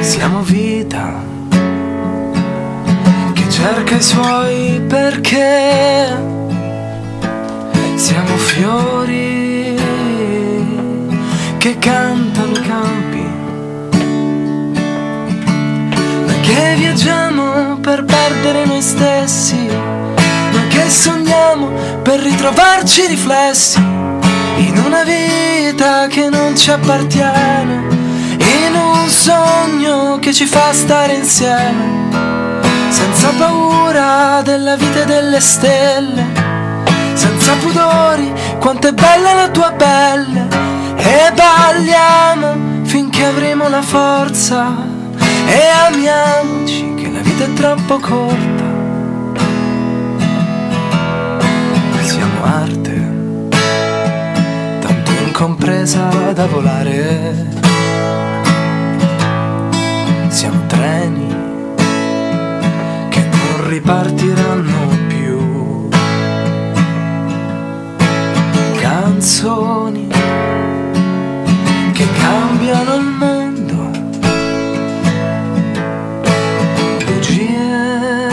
Siamo 0.00 0.42
vita 0.42 1.12
che 3.32 3.50
cerca 3.50 3.96
i 3.96 4.02
suoi 4.02 4.80
perché. 4.86 6.33
Siamo 8.04 8.36
fiori 8.36 9.74
che 11.56 11.78
cantano 11.78 12.52
i 12.52 12.60
campi, 12.60 13.26
noi 16.26 16.40
che 16.42 16.74
viaggiamo 16.76 17.78
per 17.78 18.04
perdere 18.04 18.66
noi 18.66 18.82
stessi, 18.82 19.56
noi 19.56 20.66
che 20.68 20.90
sogniamo 20.90 21.70
per 22.02 22.20
ritrovarci 22.20 23.06
riflessi 23.06 23.78
in 23.78 24.82
una 24.84 25.02
vita 25.02 26.06
che 26.06 26.28
non 26.28 26.54
ci 26.58 26.70
appartiene, 26.70 27.86
in 28.32 28.74
un 28.74 29.08
sogno 29.08 30.18
che 30.18 30.34
ci 30.34 30.44
fa 30.44 30.74
stare 30.74 31.14
insieme, 31.14 32.10
senza 32.90 33.30
paura 33.38 34.42
della 34.42 34.76
vita 34.76 35.00
e 35.00 35.06
delle 35.06 35.40
stelle 35.40 36.53
senza 37.44 37.56
pudori, 37.56 38.32
quanto 38.58 38.88
è 38.88 38.92
bella 38.92 39.34
la 39.34 39.48
tua 39.50 39.70
pelle 39.72 40.48
e 40.96 41.30
balliamo 41.34 42.84
finché 42.84 43.22
avremo 43.22 43.68
la 43.68 43.82
forza 43.82 44.74
e 45.46 45.66
amiamoci 45.86 46.94
che 46.94 47.10
la 47.10 47.20
vita 47.20 47.44
è 47.44 47.52
troppo 47.52 47.98
corta. 47.98 48.64
Siamo 52.00 52.44
arte, 52.44 53.12
tanto 54.80 55.10
incompresa 55.26 56.08
da 56.32 56.46
volare. 56.46 57.52
Siamo 60.28 60.62
treni 60.66 61.28
che 63.10 63.20
non 63.20 63.68
ripartiranno 63.68 64.73
canzoni 69.24 70.06
che 71.94 72.06
cambiano 72.20 72.94
il 72.96 73.04
mondo, 73.04 73.90
bugie 77.06 78.28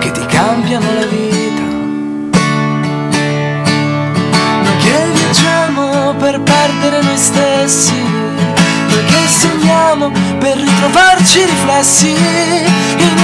che 0.00 0.10
ti 0.12 0.26
cambiano 0.26 0.84
la 0.92 1.06
vita. 1.06 1.62
Noi 4.62 4.76
che 4.82 5.06
viaggiamo 5.14 6.14
per 6.18 6.42
perdere 6.42 7.00
noi 7.00 7.16
stessi, 7.16 8.02
noi 8.02 9.04
che 9.06 9.26
sogniamo 9.26 10.10
per 10.38 10.58
ritrovarci 10.58 11.44
riflessi 11.46 12.10
in 12.10 13.14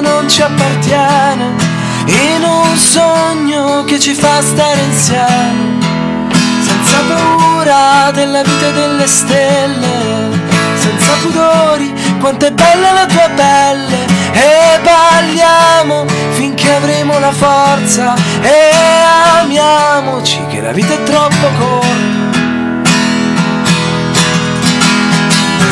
non 0.00 0.28
ci 0.30 0.40
appartiene, 0.40 1.75
in 2.06 2.42
un 2.42 2.76
sogno 2.76 3.84
che 3.84 3.98
ci 3.98 4.14
fa 4.14 4.40
stare 4.40 4.80
insieme, 4.80 5.84
senza 6.60 6.98
paura 7.08 8.10
della 8.12 8.42
vita 8.42 8.68
e 8.68 8.72
delle 8.72 9.06
stelle, 9.06 10.40
senza 10.78 11.12
pudori, 11.22 11.92
quanto 12.20 12.46
è 12.46 12.52
bella 12.52 12.92
la 12.92 13.06
tua 13.06 13.28
pelle, 13.34 14.06
e 14.32 14.80
balliamo 14.82 16.04
finché 16.32 16.72
avremo 16.74 17.18
la 17.18 17.32
forza, 17.32 18.14
e 18.40 18.70
amiamoci 19.40 20.46
che 20.48 20.60
la 20.60 20.72
vita 20.72 20.94
è 20.94 21.02
troppo 21.02 21.48
corta. 21.58 21.94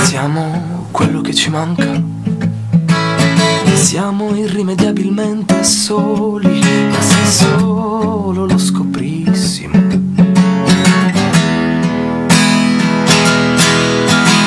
Siamo 0.02 0.88
quello 0.90 1.20
che 1.20 1.34
ci 1.34 1.50
manca. 1.50 2.13
Siamo 3.84 4.34
irrimediabilmente 4.34 5.62
soli, 5.62 6.58
ma 6.90 7.00
se 7.02 7.26
solo 7.26 8.46
lo 8.46 8.58
scoprissimo. 8.58 9.78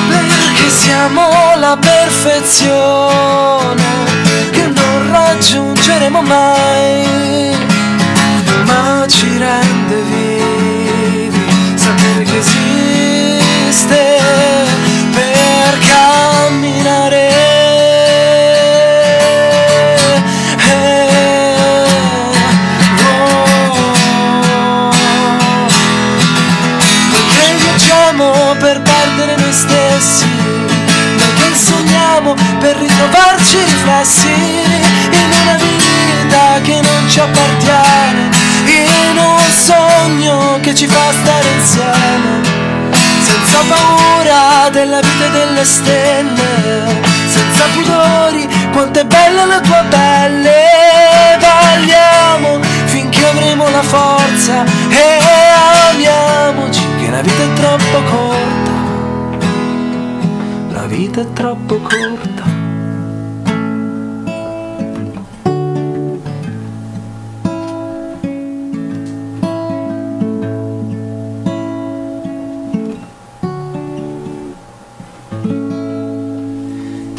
Perché 0.08 0.68
siamo 0.68 1.22
la 1.56 1.78
perfezione 1.80 2.64
che 4.50 4.66
non 4.66 5.10
raggiungeremo 5.12 6.20
mai, 6.20 7.56
ma 8.64 9.06
ci 9.06 9.38
rende 9.38 10.02
vivi 10.02 11.76
sapere 11.76 12.24
che 12.24 12.38
esiste 12.38 14.18
per 15.12 15.78
camminare. 15.78 16.17
Sogniamo 32.18 32.34
per 32.58 32.76
ritrovarci 32.76 33.56
riflessi 33.64 34.28
in 34.28 35.30
una 35.40 35.56
vita 35.56 36.60
che 36.62 36.80
non 36.80 37.08
ci 37.08 37.20
appartiene, 37.20 38.30
in 38.66 39.18
un 39.18 39.40
sogno 39.52 40.58
che 40.60 40.74
ci 40.74 40.86
fa 40.86 41.12
stare 41.12 41.48
insieme 41.56 42.56
senza 43.20 43.58
paura 43.68 44.68
della 44.70 45.00
vita 45.00 45.26
e 45.26 45.30
delle 45.30 45.64
stelle, 45.64 47.00
senza 47.28 47.64
pudori, 47.72 48.48
quanto 48.72 48.98
è 49.00 49.04
bella 49.04 49.44
la 49.44 49.60
tua 49.60 49.84
pelle, 49.88 51.36
balliamo 51.38 52.58
finché 52.86 53.24
avremo 53.26 53.68
la 53.68 53.82
forza 53.82 54.64
e 54.88 55.18
amiamoci 55.90 56.82
che 56.98 57.10
la 57.10 57.20
vita 57.20 57.42
è 57.42 57.52
troppo 57.52 58.02
corta, 58.10 58.77
vita 60.88 61.20
è 61.20 61.32
troppo 61.32 61.76
corta. 61.76 62.56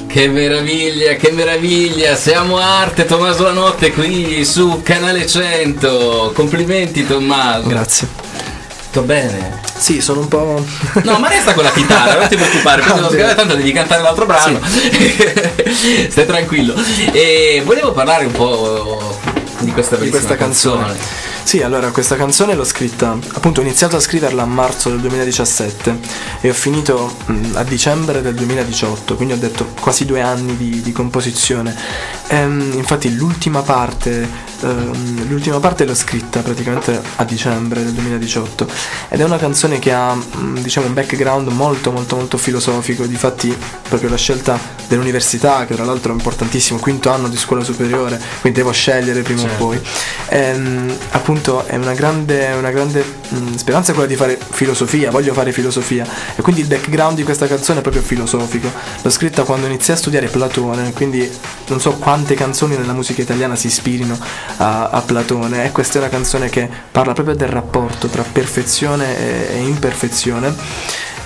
Che 0.08 0.28
meraviglia, 0.28 1.14
che 1.14 1.32
meraviglia! 1.32 2.16
Siamo 2.16 2.58
Arte, 2.58 3.06
Tommaso 3.06 3.44
La 3.44 3.52
Notte 3.52 3.94
qui 3.94 4.44
su 4.44 4.82
Canale 4.84 5.28
100. 5.28 6.32
Complimenti 6.34 7.06
Tommaso. 7.06 7.68
Grazie. 7.68 8.08
Tutto 8.86 9.04
bene? 9.04 9.69
Sì, 9.80 10.02
sono 10.02 10.20
un 10.20 10.28
po'. 10.28 10.64
No, 11.04 11.20
ma 11.20 11.30
resta 11.30 11.54
con 11.54 11.64
la 11.64 11.72
chitarra, 11.72 12.20
non 12.20 12.28
ti 12.28 12.36
preoccupare, 12.36 12.82
perché 12.82 12.98
Ah, 13.00 13.02
lo 13.02 13.10
bene. 13.10 13.36
tanto 13.36 13.56
devi 13.56 13.72
cantare 13.72 14.02
l'altro 14.02 14.26
brano. 14.26 14.60
Stai 16.10 16.26
tranquillo. 16.26 16.74
E 17.12 17.62
volevo 17.66 17.92
parlare 17.94 18.26
un 18.26 18.32
po' 18.32 19.18
di 19.60 19.72
questa 19.72 19.96
di 19.96 20.10
questa 20.10 20.36
canzone. 20.36 21.28
Sì, 21.44 21.64
allora 21.64 21.90
questa 21.90 22.16
canzone 22.16 22.54
l'ho 22.54 22.64
scritta, 22.64 23.18
appunto 23.34 23.62
ho 23.62 23.64
iniziato 23.64 23.96
a 23.96 24.00
scriverla 24.00 24.44
a 24.44 24.46
marzo 24.46 24.90
del 24.90 25.00
2017 25.00 25.98
e 26.42 26.50
ho 26.50 26.54
finito 26.54 27.12
mh, 27.26 27.56
a 27.56 27.64
dicembre 27.64 28.22
del 28.22 28.36
2018, 28.36 29.16
quindi 29.16 29.34
ho 29.34 29.38
detto 29.38 29.66
quasi 29.80 30.06
due 30.06 30.22
anni 30.22 30.56
di, 30.58 30.82
di 30.82 30.92
composizione. 30.92 31.76
Ehm, 32.28 32.74
infatti 32.76 33.16
l'ultima 33.16 33.62
parte, 33.64 34.30
ehm, 34.62 35.28
l'ultima 35.28 35.60
parte 35.60 35.86
l'ho 35.86 35.96
scritta 35.96 36.42
praticamente 36.42 37.02
a 37.18 37.24
dicembre 37.24 37.84
del 37.84 37.94
2018 37.94 38.68
ed 39.10 39.20
è 39.20 39.24
una 39.24 39.38
canzone 39.38 39.80
che 39.80 39.92
ha 39.94 40.14
mh, 40.14 40.60
diciamo 40.62 40.88
un 40.88 40.94
background 40.94 41.48
molto 41.50 41.92
molto 41.92 42.16
molto 42.16 42.38
filosofico, 42.38 43.06
difatti 43.06 43.56
proprio 43.88 44.10
la 44.10 44.18
scelta 44.18 44.60
dell'università, 44.88 45.66
che 45.66 45.76
tra 45.76 45.86
l'altro 45.86 46.12
è 46.12 46.16
importantissimo, 46.16 46.80
quinto 46.80 47.10
anno 47.12 47.28
di 47.28 47.38
scuola 47.38 47.64
superiore, 47.64 48.20
quindi 48.42 48.60
devo 48.60 48.72
scegliere 48.72 49.22
prima 49.22 49.42
Certo. 49.42 49.64
o 49.64 49.68
poi. 49.68 49.80
Ehm, 50.30 50.96
appunto 51.12 51.66
è 51.66 51.76
una 51.76 51.94
grande, 51.94 52.54
una 52.54 52.72
grande 52.72 53.19
mh, 53.30 53.56
speranza 53.56 53.94
quella 53.94 54.08
di 54.08 54.16
fare 54.16 54.38
filosofia, 54.38 55.12
voglio 55.12 55.34
fare 55.34 55.52
filosofia 55.52 56.06
e 56.36 56.42
quindi 56.42 56.62
il 56.62 56.68
background 56.68 57.16
di 57.16 57.24
questa 57.24 57.48
canzone 57.48 57.80
è 57.80 57.82
proprio 57.82 58.02
filosofico. 58.02 58.72
L'ho 59.02 59.10
scritta 59.10 59.44
quando 59.44 59.66
iniziai 59.68 59.96
a 59.96 60.00
studiare 60.00 60.28
Platone, 60.28 60.94
quindi 60.94 61.30
non 61.68 61.80
so 61.80 61.94
quante 61.94 62.36
canzoni 62.36 62.76
nella 62.76 62.94
musica 62.94 63.22
italiana 63.22 63.56
si 63.56 63.68
ispirino 63.68 64.18
a, 64.58 64.90
a 64.90 65.02
Platone 65.02 65.66
e 65.66 65.72
questa 65.72 66.00
è 66.00 66.02
una 66.02 66.10
canzone 66.10 66.50
che 66.50 66.70
parla 66.92 67.14
proprio 67.14 67.36
del 67.36 67.50
rapporto 67.50 68.08
tra 68.08 68.24
perfezione 68.24 69.18
e, 69.18 69.58
e 69.58 69.62
imperfezione. 69.62 70.54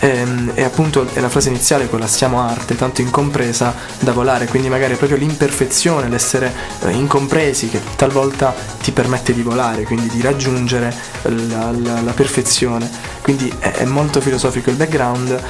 Ehm, 0.03 0.51
E, 0.53 0.63
appunto 0.63 1.07
è 1.13 1.19
la 1.21 1.29
frase 1.29 1.47
iniziale 1.47 1.87
quella 1.87 2.07
siamo 2.07 2.41
arte, 2.41 2.75
tanto 2.75 2.99
incompresa 2.99 3.73
da 3.99 4.11
volare, 4.11 4.47
quindi 4.47 4.67
magari 4.67 4.93
è 4.95 4.97
proprio 4.97 5.17
l'imperfezione, 5.17 6.09
l'essere 6.09 6.53
eh, 6.81 6.89
incompresi 6.91 7.69
che 7.69 7.79
talvolta 7.95 8.53
ti 8.81 8.91
permette 8.91 9.33
di 9.33 9.41
volare, 9.41 9.83
quindi 9.83 10.09
di 10.09 10.21
raggiungere 10.21 10.93
la, 11.23 11.71
la- 11.71 12.01
la 12.01 12.11
perfezione. 12.11 12.89
Quindi 13.21 13.51
è, 13.59 13.71
è 13.71 13.85
molto 13.85 14.19
filosofico 14.19 14.69
il 14.69 14.75
background. 14.75 15.31
È 15.31 15.41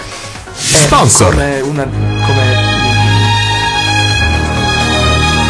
Sponsor. 0.55 1.31
Come 1.31 1.59
una. 1.61 1.83
come. 1.83 2.71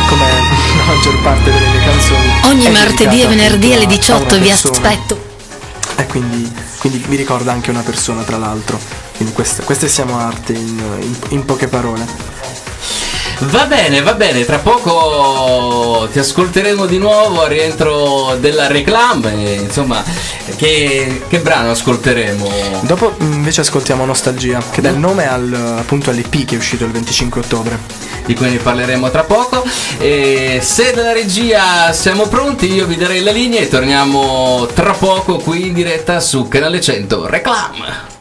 come 0.08 0.26
la 0.78 0.84
maggior 0.86 1.22
parte 1.22 1.52
delle 1.52 1.68
mie 1.68 1.80
canzoni. 1.84 2.32
Ogni 2.46 2.70
martedì 2.72 3.22
e 3.22 3.28
venerdì 3.28 3.74
alle 3.74 3.84
appunto 3.84 4.12
a- 4.13 4.16
a 4.16 4.20
18 4.22 4.36
una 4.36 4.44
vi 4.44 4.52
aspetto. 4.52 5.32
E 5.96 6.06
quindi, 6.08 6.52
quindi 6.80 7.04
mi 7.08 7.16
ricorda 7.16 7.52
anche 7.52 7.70
una 7.70 7.82
persona, 7.82 8.24
tra 8.24 8.38
l'altro. 8.38 8.80
Quindi 9.16 9.34
queste, 9.34 9.64
queste 9.64 9.88
siamo 9.88 10.18
arte 10.20 10.54
in, 10.54 10.78
in- 11.02 11.18
in 11.30 11.46
poche 11.46 11.68
parole. 11.68 12.06
Va 13.50 13.66
bene, 13.66 14.02
va 14.02 14.14
bene, 14.14 14.46
tra 14.46 14.60
poco 14.60 16.08
ti 16.12 16.20
ascolteremo 16.20 16.86
di 16.86 16.98
nuovo 16.98 17.44
al 17.44 17.50
rientro 17.50 18.38
della 18.40 18.68
reclame, 18.68 19.32
insomma, 19.60 20.04
che, 20.56 21.24
che 21.28 21.40
brano 21.40 21.72
ascolteremo? 21.72 22.82
Dopo 22.82 23.16
invece 23.20 23.62
ascoltiamo 23.62 24.06
Nostalgia, 24.06 24.62
che 24.72 24.82
dà 24.82 24.90
il 24.90 24.98
nome 24.98 25.28
al, 25.28 25.54
appunto 25.78 26.10
all'EP 26.10 26.46
che 26.46 26.56
è 26.56 26.58
uscito 26.58 26.86
il 26.86 26.92
25 26.92 27.42
ottobre. 27.42 27.80
Di 28.26 28.34
cui 28.36 28.50
ne 28.50 28.58
parleremo 28.58 29.12
tra 29.12 29.24
poco. 29.24 29.66
E 29.98 30.60
se 30.62 30.94
dalla 30.94 31.12
regia 31.12 31.92
siamo 31.92 32.28
pronti, 32.28 32.72
io 32.72 32.86
vi 32.86 32.96
darei 32.96 33.22
la 33.22 33.32
linea 33.32 33.60
e 33.60 33.68
torniamo 33.68 34.66
tra 34.74 34.94
poco 34.94 35.38
qui 35.38 35.68
in 35.68 35.74
diretta 35.74 36.22
su 36.22 36.48
Canale 36.48 36.80
100 36.80 37.28
Reclam. 37.28 38.12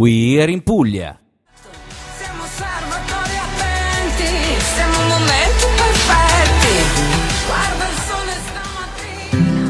We 0.00 0.40
are 0.40 0.50
in 0.50 0.62
Puglia. 0.62 1.20
Siamo 2.16 2.44
osservatori 2.44 3.36
attenti, 3.36 4.58
siamo 4.74 4.96
momenti 4.96 5.66
perfetti. 5.76 6.72
Guarda 7.46 7.84
il 7.84 7.96
sole 8.08 8.32
stamattina. 8.48 9.60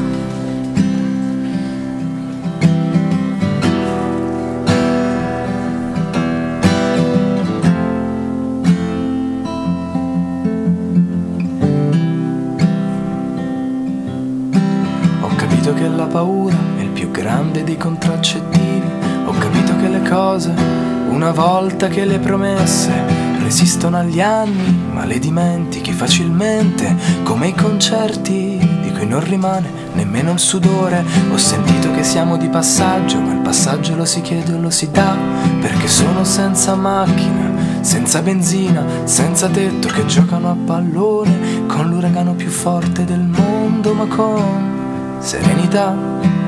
Ho 15.23 15.35
capito 15.35 15.73
che 15.73 15.87
la 15.89 16.05
paura 16.05 16.55
è 16.77 16.81
il 16.83 16.89
più 16.91 17.11
grande 17.11 17.65
dei 17.65 17.75
contraccettivi. 17.75 18.80
Cose, 20.11 20.53
una 21.07 21.31
volta 21.31 21.87
che 21.87 22.03
le 22.03 22.19
promesse, 22.19 22.91
resistono 23.41 23.97
agli 23.97 24.19
anni, 24.19 24.89
ma 24.91 25.05
le 25.05 25.19
dimentichi 25.19 25.93
facilmente, 25.93 26.93
come 27.23 27.47
i 27.47 27.55
concerti 27.55 28.57
di 28.81 28.91
qui 28.91 29.07
non 29.07 29.23
rimane 29.23 29.71
nemmeno 29.93 30.33
il 30.33 30.39
sudore. 30.39 31.05
Ho 31.31 31.37
sentito 31.37 31.93
che 31.93 32.03
siamo 32.03 32.35
di 32.35 32.49
passaggio, 32.49 33.21
ma 33.21 33.31
il 33.31 33.39
passaggio 33.39 33.95
lo 33.95 34.03
si 34.03 34.19
chiede 34.19 34.53
o 34.53 34.59
lo 34.59 34.69
si 34.69 34.91
dà, 34.91 35.15
perché 35.61 35.87
sono 35.87 36.25
senza 36.25 36.75
macchina, 36.75 37.79
senza 37.79 38.21
benzina, 38.21 38.83
senza 39.05 39.47
tetto 39.47 39.87
che 39.87 40.05
giocano 40.07 40.51
a 40.51 40.57
pallone 40.65 41.65
con 41.67 41.87
l'uragano 41.87 42.33
più 42.33 42.49
forte 42.49 43.05
del 43.05 43.21
mondo, 43.21 43.93
ma 43.93 44.05
con 44.07 45.19
serenità. 45.19 46.40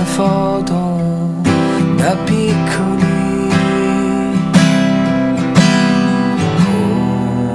Le 0.00 0.06
foto 0.06 0.98
da 1.96 2.16
piccoli. 2.24 3.48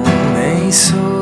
Come 0.04 0.66
i 0.66 0.72
sorrisi 0.72 1.15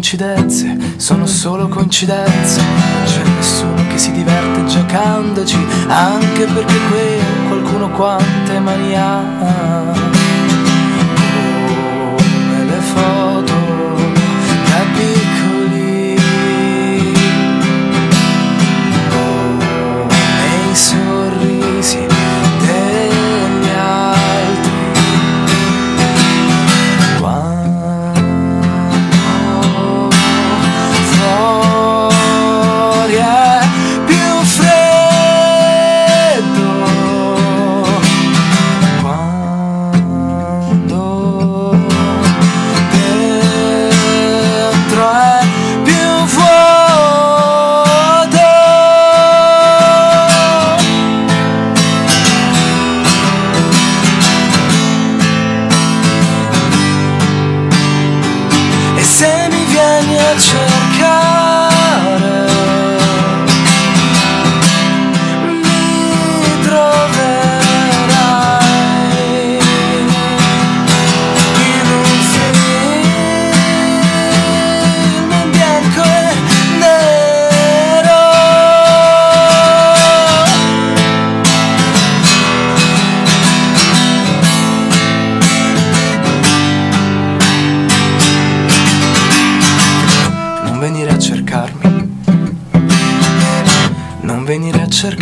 coincidenze 0.00 0.78
sono 0.96 1.26
solo 1.26 1.68
coincidenze. 1.68 2.62
Non 2.62 3.04
c'è 3.04 3.22
nessuno 3.22 3.86
che 3.88 3.98
si 3.98 4.10
diverte 4.12 4.64
giocandoci, 4.64 5.58
anche 5.88 6.46
perché 6.46 6.74
qui 6.88 7.48
qualcuno 7.48 7.90
quante 7.90 8.58
mani 8.60 8.96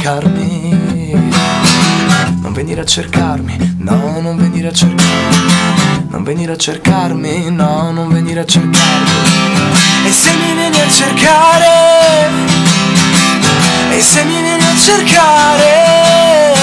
cercarmi. 0.08 0.70
Non 2.40 2.52
venire 2.54 2.80
a 2.80 2.84
cercarmi. 2.84 3.76
No, 3.80 4.20
non 4.22 4.38
venire 4.38 4.68
a 4.68 4.72
cercarmi. 4.72 5.52
Non 6.08 6.22
venire 6.24 6.52
a 6.52 6.56
cercarmi. 6.56 7.50
No, 7.50 7.90
non 7.92 8.08
venire 8.08 8.40
a 8.40 8.46
cercarmi. 8.46 9.10
E 10.06 10.10
se 10.10 10.30
mi 10.32 10.54
vieni 10.54 10.80
a 10.80 10.88
cercare? 10.88 12.30
E 13.90 14.00
se 14.00 14.24
mi 14.24 14.40
vieni 14.40 14.64
a 14.64 14.76
cercare? 14.78 16.54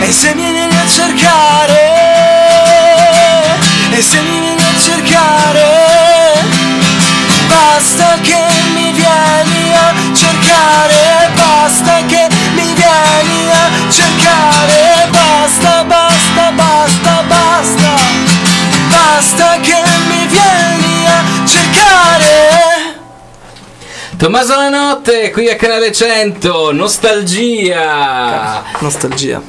E 0.00 0.12
se 0.12 0.34
mi 0.34 0.52
vieni 0.52 0.76
a 0.76 0.86
cercare? 0.86 1.78
E 3.90 4.02
se 4.02 4.20
mi 4.20 4.38
vieni 4.38 4.62
a 4.62 4.78
cercare? 4.78 5.68
Basta 7.48 8.18
che 8.22 8.38
mi 8.74 8.92
vieni 8.92 9.74
a 9.74 9.92
cercare, 10.14 10.89
cercare, 13.90 15.08
basta, 15.10 15.84
basta, 15.84 16.52
basta, 16.52 17.22
basta, 17.28 17.94
basta 18.88 19.60
che 19.60 19.82
mi 20.08 20.26
vieni 20.26 20.69
Tommaso 24.20 24.54
la 24.54 24.68
notte, 24.68 25.30
qui 25.30 25.48
a 25.48 25.56
Canale 25.56 25.92
100, 25.92 26.72
nostalgia. 26.72 28.62
Nostalgia. 28.80 29.40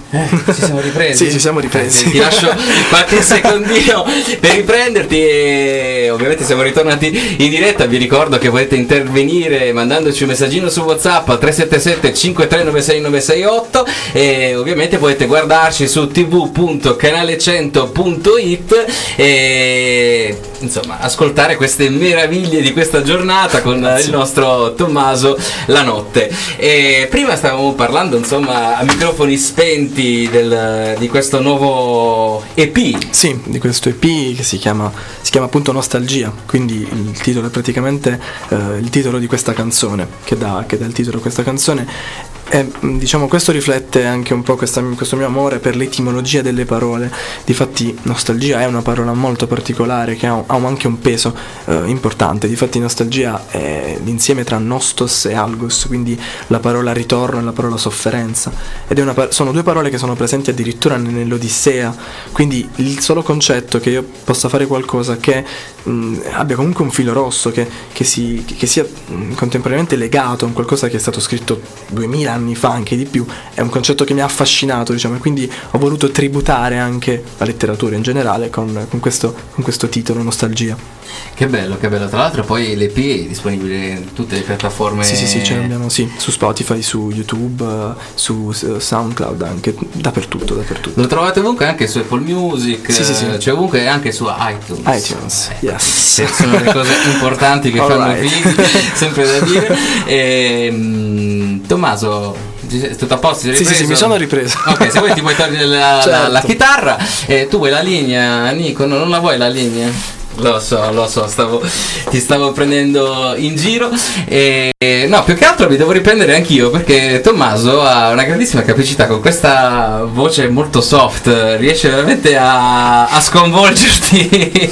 ci 0.45 0.53
siamo 0.53 0.79
ripresi? 0.79 1.09
Sì, 1.27 1.31
ci 1.33 1.39
siamo 1.39 1.59
ripresi. 1.59 2.09
Ti 2.09 2.17
lascio 2.17 2.55
qualche 2.87 3.19
secondino 3.21 4.05
per 4.39 4.55
riprenderti 4.55 5.21
e 5.21 6.09
ovviamente 6.09 6.45
siamo 6.45 6.61
ritornati 6.61 7.35
in 7.37 7.49
diretta. 7.49 7.85
Vi 7.85 7.97
ricordo 7.97 8.37
che 8.37 8.49
potete 8.49 8.77
intervenire 8.77 9.73
mandandoci 9.73 10.23
un 10.23 10.29
messaggino 10.29 10.69
su 10.69 10.79
WhatsApp 10.83 11.27
al 11.27 11.39
377 11.39 12.13
5396968 12.13 13.83
e 14.13 14.55
ovviamente 14.55 14.99
potete 14.99 15.25
guardarci 15.25 15.85
su 15.85 16.05
tv.canale100.it 16.05 18.85
e 19.17 20.37
insomma 20.59 20.99
ascoltare 20.99 21.57
queste 21.57 21.89
meraviglie 21.89 22.61
di 22.61 22.71
questa 22.71 23.01
giornata 23.01 23.61
con 23.61 23.79
il 24.01 24.09
nostro 24.11 24.59
Tommaso 24.69 25.37
la 25.67 25.81
notte. 25.81 26.31
E 26.57 27.07
prima 27.09 27.35
stavamo 27.35 27.73
parlando 27.73 28.15
insomma 28.17 28.77
a 28.77 28.83
microfoni 28.83 29.35
spenti 29.37 30.27
del- 30.31 30.95
di 30.97 31.07
questo 31.09 31.41
nuovo 31.41 32.43
EP. 32.53 32.97
Sì, 33.09 33.39
di 33.45 33.59
questo 33.59 33.89
EP 33.89 34.35
che 34.35 34.43
si 34.43 34.57
chiama, 34.57 34.91
si 35.21 35.31
chiama 35.31 35.47
appunto 35.47 35.71
Nostalgia, 35.71 36.31
quindi 36.45 36.87
il 36.91 37.19
titolo 37.21 37.47
è 37.47 37.49
praticamente 37.49 38.19
eh, 38.49 38.55
il 38.79 38.89
titolo 38.89 39.17
di 39.19 39.27
questa 39.27 39.53
canzone, 39.53 40.07
che 40.23 40.37
dà, 40.37 40.63
che 40.67 40.77
dà 40.77 40.85
il 40.85 40.93
titolo 40.93 41.17
a 41.17 41.21
questa 41.21 41.43
canzone. 41.43 42.29
E 42.53 42.63
mh, 42.63 42.97
diciamo 42.97 43.29
questo 43.29 43.53
riflette 43.53 44.03
anche 44.05 44.33
un 44.33 44.43
po' 44.43 44.57
questa- 44.57 44.81
questo 44.81 45.15
mio 45.15 45.25
amore 45.25 45.59
per 45.59 45.77
l'etimologia 45.77 46.41
delle 46.41 46.65
parole. 46.65 47.09
Difatti 47.45 47.97
nostalgia 48.03 48.59
è 48.59 48.65
una 48.65 48.81
parola 48.81 49.13
molto 49.13 49.47
particolare 49.47 50.15
che 50.17 50.27
ha, 50.27 50.43
ha 50.45 50.55
anche 50.55 50.87
un 50.87 50.99
peso 50.99 51.33
eh, 51.65 51.83
importante. 51.85 52.49
Difatti 52.49 52.77
nostalgia 52.79 53.45
è 53.47 53.97
l'insieme 54.03 54.43
tra 54.43 54.57
nostos 54.57 55.25
e 55.25 55.33
algos, 55.33 55.85
quindi 55.87 56.19
la 56.47 56.59
parola 56.59 56.91
ritorno 56.91 57.39
e 57.39 57.43
la 57.43 57.53
parola 57.53 57.77
sofferenza. 57.77 58.51
Ed 58.85 58.97
una 58.97 59.15
sono 59.29 59.53
due 59.53 59.63
parole 59.63 59.89
che 59.89 59.97
sono 59.97 60.15
presenti 60.15 60.49
addirittura 60.49 60.97
nell'Odissea. 60.97 61.95
Quindi 62.33 62.67
il 62.77 62.99
solo 62.99 63.23
concetto 63.23 63.79
che 63.79 63.91
io 63.91 64.05
possa 64.25 64.49
fare 64.49 64.67
qualcosa 64.67 65.15
che 65.15 65.45
mh, 65.83 66.17
abbia 66.33 66.57
comunque 66.57 66.83
un 66.83 66.91
filo 66.91 67.13
rosso, 67.13 67.49
che, 67.49 67.65
che 67.93 68.03
si- 68.03 68.43
che 68.57 68.65
sia 68.67 68.83
mh, 68.83 69.35
contemporaneamente 69.35 69.95
legato 69.95 70.43
a 70.45 70.49
qualcosa 70.49 70.89
che 70.89 70.97
è 70.97 70.99
stato 70.99 71.21
scritto 71.21 71.61
2000 71.87 72.29
anni 72.31 72.39
fa, 72.55 72.69
anche 72.71 72.95
di 72.95 73.05
più, 73.05 73.25
è 73.53 73.61
un 73.61 73.69
concetto 73.69 74.03
che 74.03 74.13
mi 74.13 74.21
ha 74.21 74.25
affascinato, 74.25 74.93
diciamo, 74.93 75.15
e 75.15 75.19
quindi 75.19 75.51
ho 75.71 75.77
voluto 75.77 76.11
tributare 76.11 76.77
anche 76.77 77.23
la 77.37 77.45
letteratura 77.45 77.95
in 77.95 78.01
generale 78.01 78.49
con, 78.49 78.85
con 78.89 78.99
questo, 78.99 79.33
con 79.53 79.63
questo 79.63 79.87
titolo, 79.89 80.21
Nostalgia. 80.21 80.99
Che 81.33 81.47
bello, 81.47 81.77
che 81.77 81.89
bello. 81.89 82.07
Tra 82.07 82.19
l'altro 82.19 82.43
poi 82.43 82.75
l'EP 82.75 82.97
è 82.97 83.27
disponibile 83.27 83.75
in 83.87 84.13
tutte 84.13 84.35
le 84.35 84.41
piattaforme. 84.41 85.03
Sì, 85.03 85.15
sì, 85.15 85.27
sì, 85.27 85.43
ce 85.43 85.57
l'abbiamo 85.57 85.89
sì, 85.89 86.09
su 86.17 86.31
Spotify, 86.31 86.81
su 86.81 87.09
YouTube, 87.13 87.63
eh, 87.65 88.01
su 88.15 88.53
eh, 88.63 88.79
SoundCloud, 88.79 89.41
anche 89.41 89.75
dappertutto, 89.91 90.53
dappertutto. 90.55 90.99
Lo 91.01 91.07
trovate 91.07 91.39
ovunque 91.41 91.65
anche 91.65 91.87
su 91.87 91.97
Apple 91.97 92.21
Music, 92.21 92.91
Sì, 92.91 93.03
sì, 93.03 93.13
sì. 93.13 93.25
eh, 93.29 93.39
cioè 93.39 93.53
ovunque 93.53 93.87
anche 93.87 94.11
su 94.13 94.25
iTunes. 94.29 94.83
iTunes, 95.09 95.51
yes. 95.59 96.13
Che 96.15 96.27
sono 96.27 96.57
le 96.59 96.71
cose 96.71 96.93
importanti 97.11 97.71
che 97.71 97.77
fanno 97.83 98.03
Alright. 98.03 98.29
figli, 98.29 98.65
sempre 98.95 99.25
da 99.25 99.39
dire. 99.45 99.77
E, 100.11 100.69
mm, 100.71 101.65
Tommaso, 101.65 102.30
sei- 102.79 102.95
tutto 102.95 103.13
a 103.13 103.17
posto? 103.17 103.53
Sì, 103.53 103.65
sì, 103.65 103.73
sì, 103.73 103.85
mi 103.85 103.95
sono 103.95 104.15
ripreso. 104.15 104.57
Ok, 104.67 104.91
se 104.91 104.99
vuoi 104.99 105.13
ti 105.13 105.21
puoi 105.21 105.35
togliere 105.35 105.65
la, 105.65 105.95
la- 105.97 106.01
Certo. 106.01 106.31
la 106.31 106.41
chitarra. 106.41 106.97
Eh, 107.25 107.47
tu 107.49 107.57
vuoi 107.57 107.69
la 107.71 107.81
linea, 107.81 108.49
Nico? 108.51 108.85
No, 108.85 108.97
non 108.97 109.09
la 109.09 109.19
vuoi 109.19 109.37
la 109.37 109.47
linea? 109.49 109.89
Lo 110.35 110.59
so, 110.59 110.91
lo 110.91 111.07
so, 111.07 111.27
stavo, 111.27 111.61
ti 112.09 112.19
stavo 112.19 112.51
prendendo 112.51 113.33
in 113.35 113.55
giro. 113.55 113.89
E, 114.25 114.71
no, 115.07 115.23
più 115.23 115.35
che 115.35 115.45
altro 115.45 115.69
mi 115.69 115.77
devo 115.77 115.91
riprendere 115.91 116.35
anch'io 116.35 116.69
perché 116.69 117.21
Tommaso 117.21 117.83
ha 117.83 118.09
una 118.09 118.23
grandissima 118.23 118.63
capacità 118.63 119.05
con 119.07 119.19
questa 119.19 120.03
voce 120.11 120.47
molto 120.47 120.81
soft, 120.81 121.27
riesce 121.57 121.89
veramente 121.89 122.35
a, 122.37 123.07
a 123.07 123.21
sconvolgerti 123.21 124.71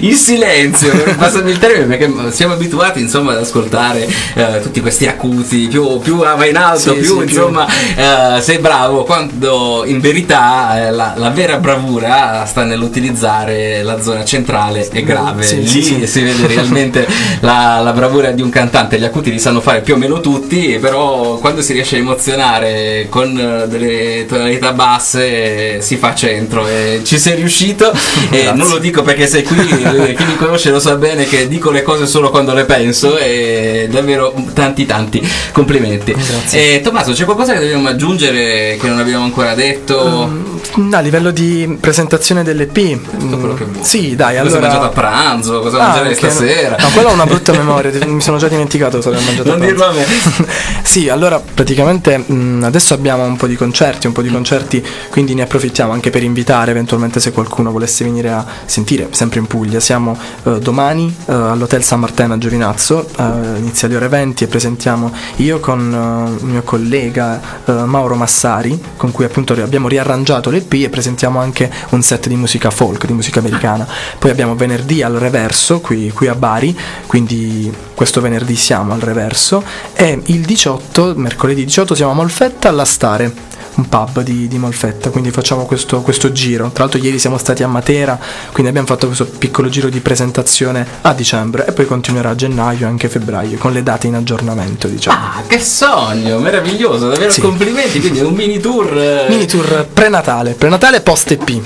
in 0.06 0.14
silenzio. 0.14 0.92
Passami 1.18 1.50
il 1.50 1.58
termine 1.58 1.96
perché 1.96 2.32
siamo 2.32 2.54
abituati 2.54 3.00
insomma 3.00 3.32
ad 3.32 3.38
ascoltare 3.38 4.08
eh, 4.34 4.60
tutti 4.62 4.80
questi 4.80 5.06
acuti, 5.06 5.66
più, 5.68 5.98
più 5.98 6.16
va 6.18 6.46
in 6.46 6.56
alto, 6.56 6.92
Sì, 6.94 7.00
più 7.00 7.04
sì, 7.04 7.12
più- 7.12 7.20
insomma 7.22 7.66
eh, 7.96 8.40
sei 8.40 8.58
bravo, 8.58 9.04
quando 9.04 9.82
in 9.84 10.00
verità 10.00 10.86
eh, 10.86 10.90
la, 10.90 11.14
la 11.16 11.30
vera 11.30 11.58
bravura 11.58 12.44
sta 12.46 12.64
nell'utilizzare 12.64 13.82
la 13.82 14.00
zona 14.00 14.24
centrale 14.24 14.88
e 14.92 15.02
grave. 15.02 15.42
Sì, 15.42 15.56
Lì 15.56 15.82
sì, 15.82 16.06
si 16.06 16.22
vede 16.22 16.46
realmente 16.46 17.06
la, 17.40 17.80
la 17.82 17.92
bravura 17.92 18.30
di 18.30 18.42
un 18.42 18.50
cantante. 18.50 18.98
Gli 18.98 19.04
acuti 19.04 19.30
li 19.30 19.38
sanno 19.38 19.60
fare 19.60 19.80
più 19.80 19.94
o 19.94 19.96
meno 19.96 20.20
tutti, 20.20 20.78
però 20.80 21.36
quando 21.38 21.62
si 21.62 21.72
riesce 21.72 21.96
a 21.96 21.98
emozionare 22.00 23.06
con 23.08 23.36
eh, 23.38 23.68
delle 23.68 24.26
tonalità 24.26 24.72
basse 24.72 25.76
eh, 25.76 25.80
si 25.80 25.96
fa 25.96 26.14
centro. 26.14 26.66
E 26.66 27.00
ci 27.04 27.18
sei 27.18 27.36
riuscito. 27.36 27.92
e 28.30 28.52
non 28.54 28.68
lo 28.68 28.78
dico 28.78 29.02
perché 29.02 29.26
sei 29.26 29.42
qui, 29.42 29.58
eh, 29.58 30.14
chi 30.16 30.24
mi 30.24 30.36
conosce 30.36 30.70
lo 30.70 30.78
sa 30.80 30.96
bene 30.96 31.24
che 31.24 31.48
dico 31.48 31.70
le 31.70 31.82
cose 31.82 32.06
solo 32.06 32.30
quando 32.30 32.52
le 32.54 32.64
penso. 32.64 33.16
E 33.18 33.88
davvero 33.90 34.34
tanti 34.52 34.86
tanti 34.86 35.26
complimenti. 35.52 36.12
Grazie. 36.12 36.76
E 36.76 36.80
Tommaso, 36.80 37.12
c'è 37.12 37.24
qualcosa 37.24 37.52
che 37.54 37.60
dobbiamo 37.60 37.88
aggiungere 37.88 38.76
che 38.80 38.88
non 38.88 38.98
abbiamo 38.98 39.24
ancora 39.24 39.54
detto? 39.54 40.30
Mm, 40.78 40.92
A 40.94 41.00
livello 41.00 41.30
di 41.30 41.76
presentazione 41.80 42.42
dell'EP, 42.42 42.98
quello 43.38 43.54
che 43.54 43.64
mm, 43.64 43.72
vuoi. 43.72 43.84
sì, 43.84 44.14
dai, 44.16 44.38
allora. 44.38 44.81
Mangiato 44.82 44.84
a 44.84 44.88
pranzo? 44.88 45.60
Cosa 45.60 45.78
Ah, 45.78 45.86
mangerai 45.88 46.12
ok, 46.12 46.18
stasera? 46.18 46.76
No, 46.78 46.88
quella 46.92 47.10
è 47.10 47.12
una 47.12 47.24
brutta 47.26 47.52
memoria, 47.56 48.06
mi 48.06 48.20
sono 48.20 48.38
già 48.38 48.48
dimenticato 48.48 48.96
cosa 48.96 49.08
avevo 49.10 49.24
mangiato. 49.24 49.48
Non 49.50 49.60
dirlo 49.60 49.86
a 49.86 49.92
me. 49.92 50.04
sì, 50.82 51.08
allora 51.08 51.40
praticamente 51.40 52.18
mh, 52.18 52.62
adesso 52.64 52.94
abbiamo 52.94 53.24
un 53.24 53.36
po' 53.36 53.46
di 53.46 53.56
concerti, 53.56 54.06
un 54.06 54.12
po' 54.12 54.22
di 54.22 54.30
concerti, 54.30 54.84
quindi 55.10 55.34
ne 55.34 55.42
approfittiamo 55.42 55.92
anche 55.92 56.10
per 56.10 56.22
invitare 56.22 56.70
eventualmente 56.70 57.20
se 57.20 57.32
qualcuno 57.32 57.70
volesse 57.70 58.04
venire 58.04 58.30
a 58.30 58.44
sentire, 58.64 59.08
sempre 59.10 59.38
in 59.40 59.46
Puglia. 59.46 59.80
Siamo 59.80 60.18
eh, 60.44 60.58
domani 60.58 61.14
eh, 61.26 61.32
all'Hotel 61.32 61.82
San 61.82 62.00
Marteno 62.00 62.34
a 62.34 62.38
Giovinazzo, 62.38 63.06
eh, 63.18 63.58
inizia 63.58 63.88
alle 63.88 63.96
ore 63.96 64.08
20 64.08 64.44
e 64.44 64.46
presentiamo 64.46 65.12
io 65.36 65.60
con 65.60 65.80
eh, 65.92 66.42
un 66.42 66.50
mio 66.50 66.62
collega 66.62 67.40
eh, 67.64 67.72
Mauro 67.72 68.14
Massari, 68.14 68.80
con 68.96 69.10
cui 69.12 69.24
appunto 69.24 69.52
abbiamo 69.52 69.88
riarrangiato 69.88 70.50
l'EP 70.50 70.72
e 70.74 70.88
presentiamo 70.88 71.40
anche 71.40 71.70
un 71.90 72.02
set 72.02 72.28
di 72.28 72.36
musica 72.36 72.70
folk, 72.70 73.06
di 73.06 73.12
musica 73.12 73.40
americana. 73.40 73.86
Poi 74.18 74.30
abbiamo 74.30 74.54
venerdì 74.54 74.70
al 75.02 75.12
Reverso, 75.14 75.80
qui, 75.80 76.10
qui 76.10 76.28
a 76.28 76.34
Bari, 76.34 76.76
quindi 77.06 77.72
questo 77.94 78.20
venerdì 78.20 78.56
siamo 78.56 78.92
al 78.92 79.00
Reverso 79.00 79.62
e 79.94 80.20
il 80.26 80.40
18, 80.42 81.14
mercoledì 81.16 81.64
18 81.64 81.94
siamo 81.94 82.12
a 82.12 82.14
Molfetta 82.14 82.68
alla 82.68 82.84
Stare. 82.84 83.50
Un 83.74 83.88
pub 83.88 84.20
di, 84.20 84.48
di 84.48 84.58
Molfetta, 84.58 85.08
quindi 85.08 85.30
facciamo 85.30 85.64
questo, 85.64 86.02
questo 86.02 86.30
giro. 86.30 86.68
Tra 86.74 86.84
l'altro, 86.84 87.00
ieri 87.00 87.18
siamo 87.18 87.38
stati 87.38 87.62
a 87.62 87.66
Matera, 87.66 88.18
quindi 88.50 88.68
abbiamo 88.68 88.86
fatto 88.86 89.06
questo 89.06 89.24
piccolo 89.24 89.70
giro 89.70 89.88
di 89.88 90.00
presentazione 90.00 90.86
a 91.00 91.14
dicembre 91.14 91.64
e 91.66 91.72
poi 91.72 91.86
continuerà 91.86 92.28
a 92.30 92.34
gennaio 92.34 92.84
e 92.84 92.88
anche 92.90 93.08
febbraio 93.08 93.56
con 93.56 93.72
le 93.72 93.82
date 93.82 94.08
in 94.08 94.14
aggiornamento, 94.14 94.88
diciamo. 94.88 95.16
Ah, 95.16 95.42
che 95.46 95.58
sogno, 95.58 96.38
meraviglioso, 96.38 97.08
davvero 97.08 97.30
Sì. 97.30 97.40
complimenti. 97.40 97.98
Quindi 98.00 98.18
è 98.18 98.24
un 98.24 98.34
mini 98.34 98.60
tour. 98.60 98.94
eh, 98.94 99.26
Mini 99.30 99.46
tour 99.46 99.86
prenatale, 99.90 100.52
prenatale 100.52 101.00
post 101.00 101.30
EP. 101.30 101.60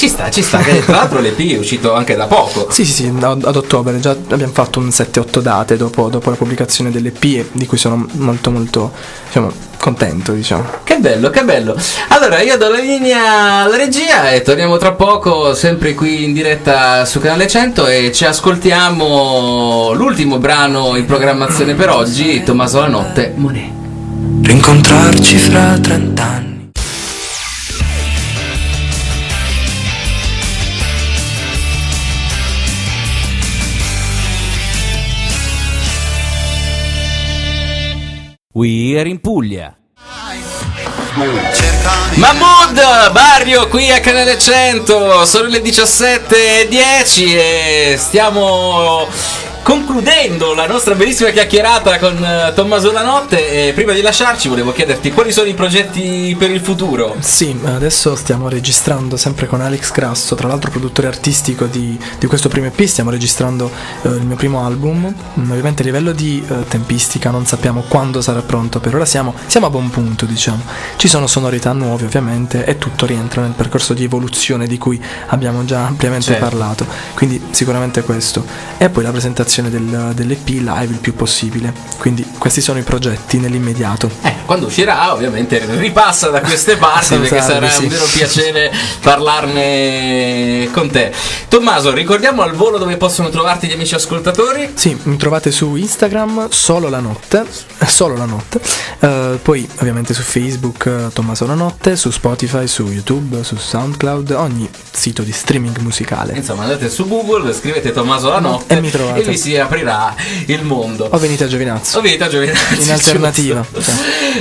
Ci 0.00 0.08
sta, 0.08 0.30
ci 0.30 0.40
sta. 0.40 0.56
Che 0.60 0.82
tra 0.82 0.96
l'altro 0.96 1.20
l'EP 1.20 1.38
è 1.40 1.58
uscito 1.58 1.92
anche 1.92 2.16
da 2.16 2.24
poco. 2.24 2.68
Sì, 2.70 2.86
sì, 2.86 2.92
sì, 2.92 3.12
ad, 3.20 3.44
ad 3.44 3.54
ottobre 3.54 4.00
già 4.00 4.12
abbiamo 4.12 4.50
fatto 4.50 4.78
un 4.78 4.86
7-8 4.86 5.40
date 5.40 5.76
dopo, 5.76 6.08
dopo 6.08 6.30
la 6.30 6.36
pubblicazione 6.36 6.90
dell'EP 6.90 7.48
di 7.52 7.66
cui 7.66 7.76
sono 7.76 8.08
molto 8.12 8.50
molto 8.50 8.92
diciamo, 9.26 9.52
contento, 9.76 10.32
diciamo. 10.32 10.64
Che 10.84 10.96
bello, 10.96 11.28
che 11.28 11.44
bello. 11.44 11.76
Allora, 12.08 12.40
io 12.40 12.56
do 12.56 12.70
la 12.70 12.78
linea 12.78 13.64
alla 13.64 13.76
regia 13.76 14.30
e 14.30 14.40
torniamo 14.40 14.78
tra 14.78 14.92
poco, 14.92 15.52
sempre 15.52 15.92
qui 15.92 16.24
in 16.24 16.32
diretta 16.32 17.04
su 17.04 17.20
Canale 17.20 17.46
100 17.46 17.86
e 17.86 18.10
ci 18.10 18.24
ascoltiamo 18.24 19.92
l'ultimo 19.92 20.38
brano 20.38 20.96
in 20.96 21.04
programmazione 21.04 21.74
per 21.74 21.90
oggi, 21.90 22.42
Tommaso 22.42 22.80
la 22.80 22.88
notte, 22.88 23.34
Monet. 23.36 23.70
Rincontrarci 24.44 25.36
fra 25.36 25.78
trent'anni. 25.78 26.49
We're 38.52 39.06
in 39.06 39.20
Puglia. 39.20 39.76
Mahmood, 42.14 43.12
Barrio 43.12 43.68
qui 43.68 43.88
a 43.92 44.00
Canale 44.00 44.36
100, 44.36 45.24
sono 45.24 45.46
le 45.46 45.60
17.10 45.60 47.36
e 47.36 47.94
stiamo 47.96 49.06
concludendo 49.62 50.54
la 50.54 50.66
nostra 50.66 50.94
bellissima 50.94 51.30
chiacchierata 51.30 51.98
con 51.98 52.16
eh, 52.22 52.52
Tommaso 52.54 52.92
La 52.92 53.02
Notte 53.02 53.68
e 53.68 53.72
prima 53.72 53.92
di 53.92 54.00
lasciarci 54.00 54.48
volevo 54.48 54.72
chiederti 54.72 55.12
quali 55.12 55.32
sono 55.32 55.48
i 55.48 55.54
progetti 55.54 56.34
per 56.38 56.50
il 56.50 56.60
futuro? 56.60 57.16
Sì, 57.20 57.58
adesso 57.64 58.16
stiamo 58.16 58.48
registrando 58.48 59.16
sempre 59.16 59.46
con 59.46 59.60
Alex 59.60 59.92
Grasso, 59.92 60.34
tra 60.34 60.48
l'altro 60.48 60.70
produttore 60.70 61.08
artistico 61.08 61.66
di, 61.66 61.98
di 62.18 62.26
questo 62.26 62.48
primo 62.48 62.66
EP, 62.66 62.84
stiamo 62.84 63.10
registrando 63.10 63.70
eh, 64.02 64.08
il 64.08 64.22
mio 64.24 64.36
primo 64.36 64.64
album, 64.64 65.12
Mm, 65.38 65.50
ovviamente 65.50 65.82
a 65.82 65.84
livello 65.84 66.12
di 66.12 66.44
eh, 66.48 66.66
tempistica 66.66 67.30
non 67.30 67.46
sappiamo 67.46 67.84
quando 67.86 68.20
sarà 68.20 68.40
pronto, 68.42 68.80
per 68.80 68.94
ora 68.94 69.04
siamo, 69.04 69.34
siamo 69.46 69.66
a 69.66 69.70
buon 69.70 69.90
punto 69.90 70.24
diciamo, 70.26 70.62
ci 70.96 71.08
sono 71.08 71.26
sonorità 71.26 71.72
nuove 71.72 72.04
ovviamente 72.04 72.64
e 72.64 72.78
tutto 72.78 73.06
rientra 73.06 73.42
nel 73.42 73.52
percorso 73.52 73.94
di 73.94 74.04
evoluzione 74.04 74.66
di 74.66 74.78
cui 74.78 75.00
abbiamo 75.28 75.64
già 75.64 75.86
ampiamente 75.86 76.26
Certo. 76.26 76.44
parlato, 76.44 76.86
quindi 77.14 77.40
sicuramente 77.50 78.02
questo 78.02 78.44
e 78.78 78.88
poi 78.88 79.02
la 79.02 79.10
presentazione 79.10 79.48
del, 79.58 80.12
dell'EP 80.14 80.48
live 80.48 80.86
il 80.92 80.98
più 81.00 81.14
possibile, 81.14 81.72
quindi 81.98 82.24
questi 82.38 82.60
sono 82.60 82.78
i 82.78 82.82
progetti 82.82 83.38
nell'immediato. 83.38 84.08
Eh, 84.22 84.34
quando 84.46 84.66
uscirà 84.66 85.12
ovviamente 85.12 85.64
ripassa 85.78 86.28
da 86.28 86.40
queste 86.40 86.76
parti 86.76 87.16
perché 87.16 87.40
Salve, 87.40 87.52
sarà 87.52 87.68
sì. 87.70 87.82
un 87.82 87.88
vero 87.88 88.04
piacere 88.04 88.72
parlarne 89.50 90.68
con 90.72 90.88
te. 90.90 91.12
Tommaso, 91.48 91.92
ricordiamo 91.92 92.42
al 92.42 92.52
volo 92.52 92.78
dove 92.78 92.96
possono 92.96 93.28
trovarti 93.28 93.66
gli 93.66 93.72
amici 93.72 93.94
ascoltatori? 93.94 94.70
Sì, 94.74 94.96
mi 95.04 95.16
trovate 95.16 95.50
su 95.50 95.74
Instagram 95.76 96.48
solo 96.50 96.88
la 96.88 97.00
notte, 97.00 97.44
solo 97.86 98.16
la 98.16 98.24
notte, 98.24 98.60
Eh, 99.00 99.38
poi 99.42 99.66
ovviamente 99.78 100.12
su 100.14 100.22
Facebook 100.22 101.08
Tommaso 101.12 101.46
la 101.46 101.54
notte, 101.54 101.96
su 101.96 102.10
Spotify, 102.10 102.66
su 102.66 102.86
YouTube, 102.86 103.42
su 103.42 103.56
SoundCloud, 103.56 104.30
ogni 104.30 104.68
sito 104.90 105.22
di 105.22 105.32
streaming 105.32 105.78
musicale. 105.78 106.34
Insomma, 106.36 106.62
andate 106.64 106.88
su 106.90 107.08
Google, 107.08 107.52
scrivete 107.54 107.92
Tommaso 107.92 108.28
la 108.28 108.40
notte 108.40 108.74
E 108.76 108.80
mi 108.80 108.90
trovate. 108.90 109.22
vi 109.22 109.36
si 109.40 109.56
aprirà 109.56 110.14
il 110.46 110.62
mondo. 110.62 111.08
O 111.10 111.18
venite 111.18 111.44
a 111.44 111.46
Giovinazzo. 111.46 111.98
O 111.98 112.00
venite 112.02 112.24
a 112.24 112.28
Giovinazzi. 112.28 112.82
In 112.82 112.90
alternativa. 112.90 113.64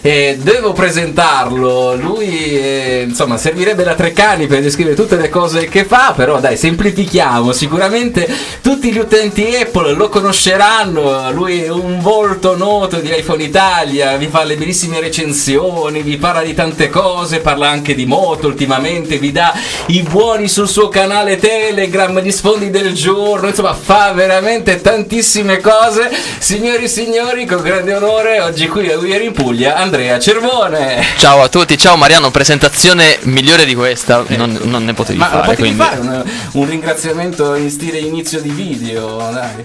E 0.00 0.38
devo 0.40 0.72
presentarlo, 0.72 1.96
lui 1.96 2.56
eh, 2.56 3.04
insomma 3.08 3.36
servirebbe 3.36 3.82
da 3.82 3.94
Treccani 3.94 4.46
per 4.46 4.62
descrivere 4.62 4.94
tutte 4.94 5.16
le 5.16 5.28
cose 5.28 5.66
che 5.66 5.84
fa, 5.84 6.12
però 6.16 6.38
dai 6.38 6.56
semplifichiamo, 6.56 7.50
sicuramente 7.50 8.28
tutti 8.62 8.92
gli 8.92 8.98
utenti 8.98 9.56
Apple 9.56 9.94
lo 9.94 10.08
conosceranno, 10.08 11.32
lui 11.32 11.62
è 11.62 11.68
un 11.68 11.98
volto 12.00 12.56
noto 12.56 12.98
di 12.98 13.12
iPhone 13.14 13.42
Italia, 13.42 14.16
vi 14.16 14.28
fa 14.28 14.44
le 14.44 14.54
bellissime 14.54 15.00
recensioni, 15.00 16.02
vi 16.02 16.16
parla 16.16 16.42
di 16.42 16.54
tante 16.54 16.88
cose, 16.88 17.40
parla 17.40 17.68
anche 17.68 17.96
di 17.96 18.06
moto 18.06 18.46
ultimamente, 18.46 19.18
vi 19.18 19.32
dà 19.32 19.52
i 19.86 20.02
buoni 20.02 20.48
sul 20.48 20.68
suo 20.68 20.88
canale 20.88 21.38
Telegram, 21.38 22.20
gli 22.20 22.30
sfondi 22.30 22.70
del 22.70 22.92
giorno, 22.92 23.48
insomma 23.48 23.74
fa 23.74 24.12
veramente 24.12 24.80
tantissime 24.80 25.58
cose. 25.58 26.08
Signori 26.38 26.84
e 26.84 26.88
signori, 26.88 27.46
con 27.46 27.62
grande 27.62 27.94
onore, 27.94 28.40
oggi 28.40 28.68
qui 28.68 28.90
a 28.90 28.96
Uier 28.96 29.22
in 29.22 29.32
Puglia, 29.32 29.74
Andrea 29.88 30.18
Cervone. 30.18 31.02
Ciao 31.16 31.40
a 31.40 31.48
tutti, 31.48 31.78
ciao 31.78 31.96
Mariano, 31.96 32.30
presentazione 32.30 33.16
migliore 33.22 33.64
di 33.64 33.74
questa, 33.74 34.22
non, 34.36 34.58
non 34.64 34.84
ne 34.84 34.92
potevi 34.92 35.16
Ma 35.18 35.28
fare. 35.28 35.46
potevi 35.46 35.74
quindi. 35.74 35.78
fare 35.78 36.00
un, 36.00 36.24
un 36.52 36.68
ringraziamento 36.68 37.54
in 37.54 37.70
stile 37.70 37.96
inizio 37.96 38.38
di 38.42 38.50
video, 38.50 39.16
dai. 39.32 39.64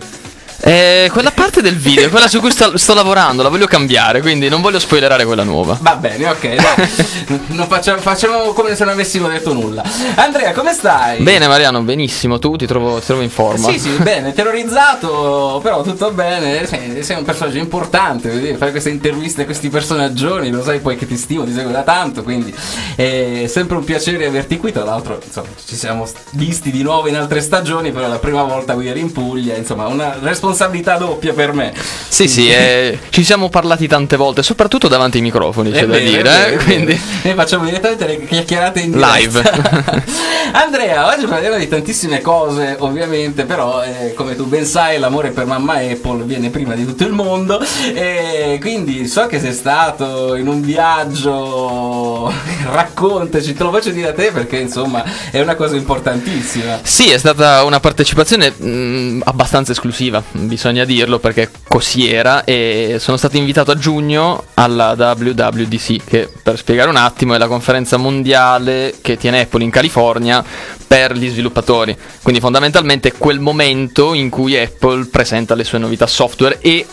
Eh, 0.66 1.10
quella 1.12 1.32
parte 1.32 1.62
del 1.62 1.76
video, 1.76 2.10
quella 2.10 2.30
su 2.30 2.40
cui 2.40 2.50
sto, 2.50 2.78
sto 2.78 2.94
lavorando, 2.94 3.44
la 3.44 3.50
voglio 3.50 3.68
cambiare, 3.68 4.22
quindi 4.22 4.48
non 4.48 4.62
voglio 4.62 4.80
spoilerare 4.80 5.26
quella 5.26 5.44
nuova. 5.44 5.78
Va 5.82 5.98
bene, 5.98 6.30
ok, 6.30 6.56
dai. 6.56 7.68
facciamo, 7.68 8.00
facciamo 8.00 8.54
come 8.54 8.74
se 8.74 8.86
non 8.86 8.94
avessimo 8.94 9.28
detto 9.28 9.52
nulla. 9.52 9.84
Andrea, 10.16 10.54
come 10.54 10.72
stai? 10.72 11.22
Bene 11.22 11.50
Mariano, 11.50 11.82
benissimo, 11.82 12.40
tu 12.40 12.56
ti 12.56 12.66
trovo, 12.66 13.00
ti 13.00 13.08
trovo 13.08 13.22
in 13.22 13.30
forma. 13.30 13.70
Sì, 13.70 13.78
sì, 13.78 13.90
bene, 13.98 14.32
terrorizzato, 14.32 15.60
però 15.62 15.82
tutto 15.82 16.12
bene. 16.12 16.66
Sei, 16.66 17.04
sei 17.04 17.18
un 17.18 17.26
personaggio 17.26 17.58
importante, 17.58 18.30
vedi, 18.30 18.56
fare 18.56 18.72
queste 18.72 18.90
interviste 18.90 19.42
a 19.42 19.46
questi 19.46 19.68
personaggioni, 19.68 20.50
lo 20.50 20.64
sai 20.64 20.80
poi 20.80 20.96
che 20.96 21.06
ti 21.06 21.18
stimo, 21.18 21.44
ti 21.44 21.52
seguo 21.52 21.74
da 21.74 21.84
tanto, 21.84 22.24
quindi 22.24 22.56
è 22.96 23.48
sempre 23.50 23.76
un 23.76 23.84
piacere 23.84 24.26
averti 24.26 24.56
qui. 24.58 24.72
Tra 24.72 24.86
l'altro, 24.86 25.20
insomma, 25.22 25.50
ci 25.66 25.76
siamo 25.76 26.08
visti 26.32 26.72
di 26.72 26.84
nuovo 26.84 27.10
in 27.10 27.18
altre 27.18 27.42
stagioni, 27.42 27.92
però 27.92 28.08
la 28.08 28.20
prima 28.20 28.44
volta 28.44 28.76
qui 28.76 28.88
eri 28.88 29.02
in 29.02 29.12
Puglia, 29.12 29.58
insomma, 29.58 29.88
una 29.88 30.16
responsabilità 30.22 30.52
doppia 30.98 31.34
per 31.34 31.54
me. 31.54 31.74
Sì, 32.08 32.28
sì, 32.28 32.50
eh, 32.50 33.00
ci 33.10 33.24
siamo 33.24 33.50
parlati 33.50 33.88
tante 33.88 34.16
volte, 34.16 34.44
soprattutto 34.44 34.88
davanti 34.88 35.18
ai 35.18 35.24
microfoni, 35.24 35.72
c'è 35.72 35.80
È 35.84 35.86
da 35.86 35.94
vero, 35.94 36.06
dire, 36.06 36.20
è 36.20 36.24
vero, 36.24 36.54
eh, 36.54 36.64
quindi 36.64 37.02
Noi 37.24 37.34
facciamo 37.34 37.66
direttamente 37.66 38.06
le 38.08 38.26
chiacchierate 38.26 38.80
in 38.80 38.92
diretta. 38.92 39.16
live. 39.18 40.04
Andrea, 40.54 41.08
oggi 41.08 41.26
parliamo 41.26 41.58
di 41.58 41.68
tantissime 41.68 42.22
cose, 42.22 42.76
ovviamente, 42.80 43.46
però 43.46 43.82
eh, 43.84 44.14
come 44.14 44.36
tu 44.36 44.46
ben 44.46 44.66
sai, 44.66 45.00
l'amore 45.00 45.32
per 45.32 45.46
mamma 45.46 45.76
Apple 45.76 46.24
viene 46.26 46.50
prima 46.50 46.76
di 46.76 46.86
tutto 46.86 47.04
il 47.06 47.12
mondo 47.14 47.60
e 47.94 48.58
quindi 48.62 49.08
so 49.08 49.26
che 49.26 49.40
sei 49.40 49.54
stato 49.54 50.36
in 50.36 50.48
un 50.48 50.62
viaggio, 50.62 52.32
raccontaci, 52.72 53.54
te 53.54 53.64
lo 53.64 53.72
faccio 53.72 53.90
dire 53.90 54.10
a 54.10 54.14
te 54.14 54.32
perché 54.32 54.58
insomma 54.58 55.04
è 55.32 55.40
una 55.42 55.56
cosa 55.56 55.76
importantissima. 55.76 56.80
Sì, 56.84 57.10
è 57.10 57.18
stata 57.18 57.64
una 57.64 57.80
partecipazione 57.80 58.52
mh, 58.52 59.22
abbastanza 59.26 59.72
esclusiva, 59.72 60.22
bisogna 60.48 60.86
dirlo 60.86 61.20
perché 61.20 61.50
così 61.68 62.12
era 62.12 62.44
e 62.44 62.98
sono 63.00 63.18
stato 63.18 63.38
invitato 63.38 63.72
a 63.72 63.76
giugno 63.76 64.46
alla 64.54 64.94
WWDC 64.98 66.04
che 66.06 66.30
per 66.42 66.58
spiegare 66.58 66.90
un 66.90 66.96
attimo 66.96 67.34
è 67.34 67.38
la 67.38 67.48
conferenza 67.48 67.98
mondiale 67.98 68.96
che 69.02 69.18
tiene 69.18 69.42
Apple 69.42 69.64
in 69.64 69.70
California 69.70 70.44
per 70.86 71.14
gli 71.14 71.30
sviluppatori. 71.30 71.98
Quindi 72.22 72.40
fondamentalmente 72.40 73.10
è 73.10 73.14
quel 73.18 73.40
momento 73.40 74.14
in 74.14 74.30
cui 74.30 74.58
Apple 74.58 75.06
presenta 75.06 75.56
le 75.56 75.64
sue 75.64 75.80
novità 75.80 76.08
software 76.08 76.60
e 76.60 76.86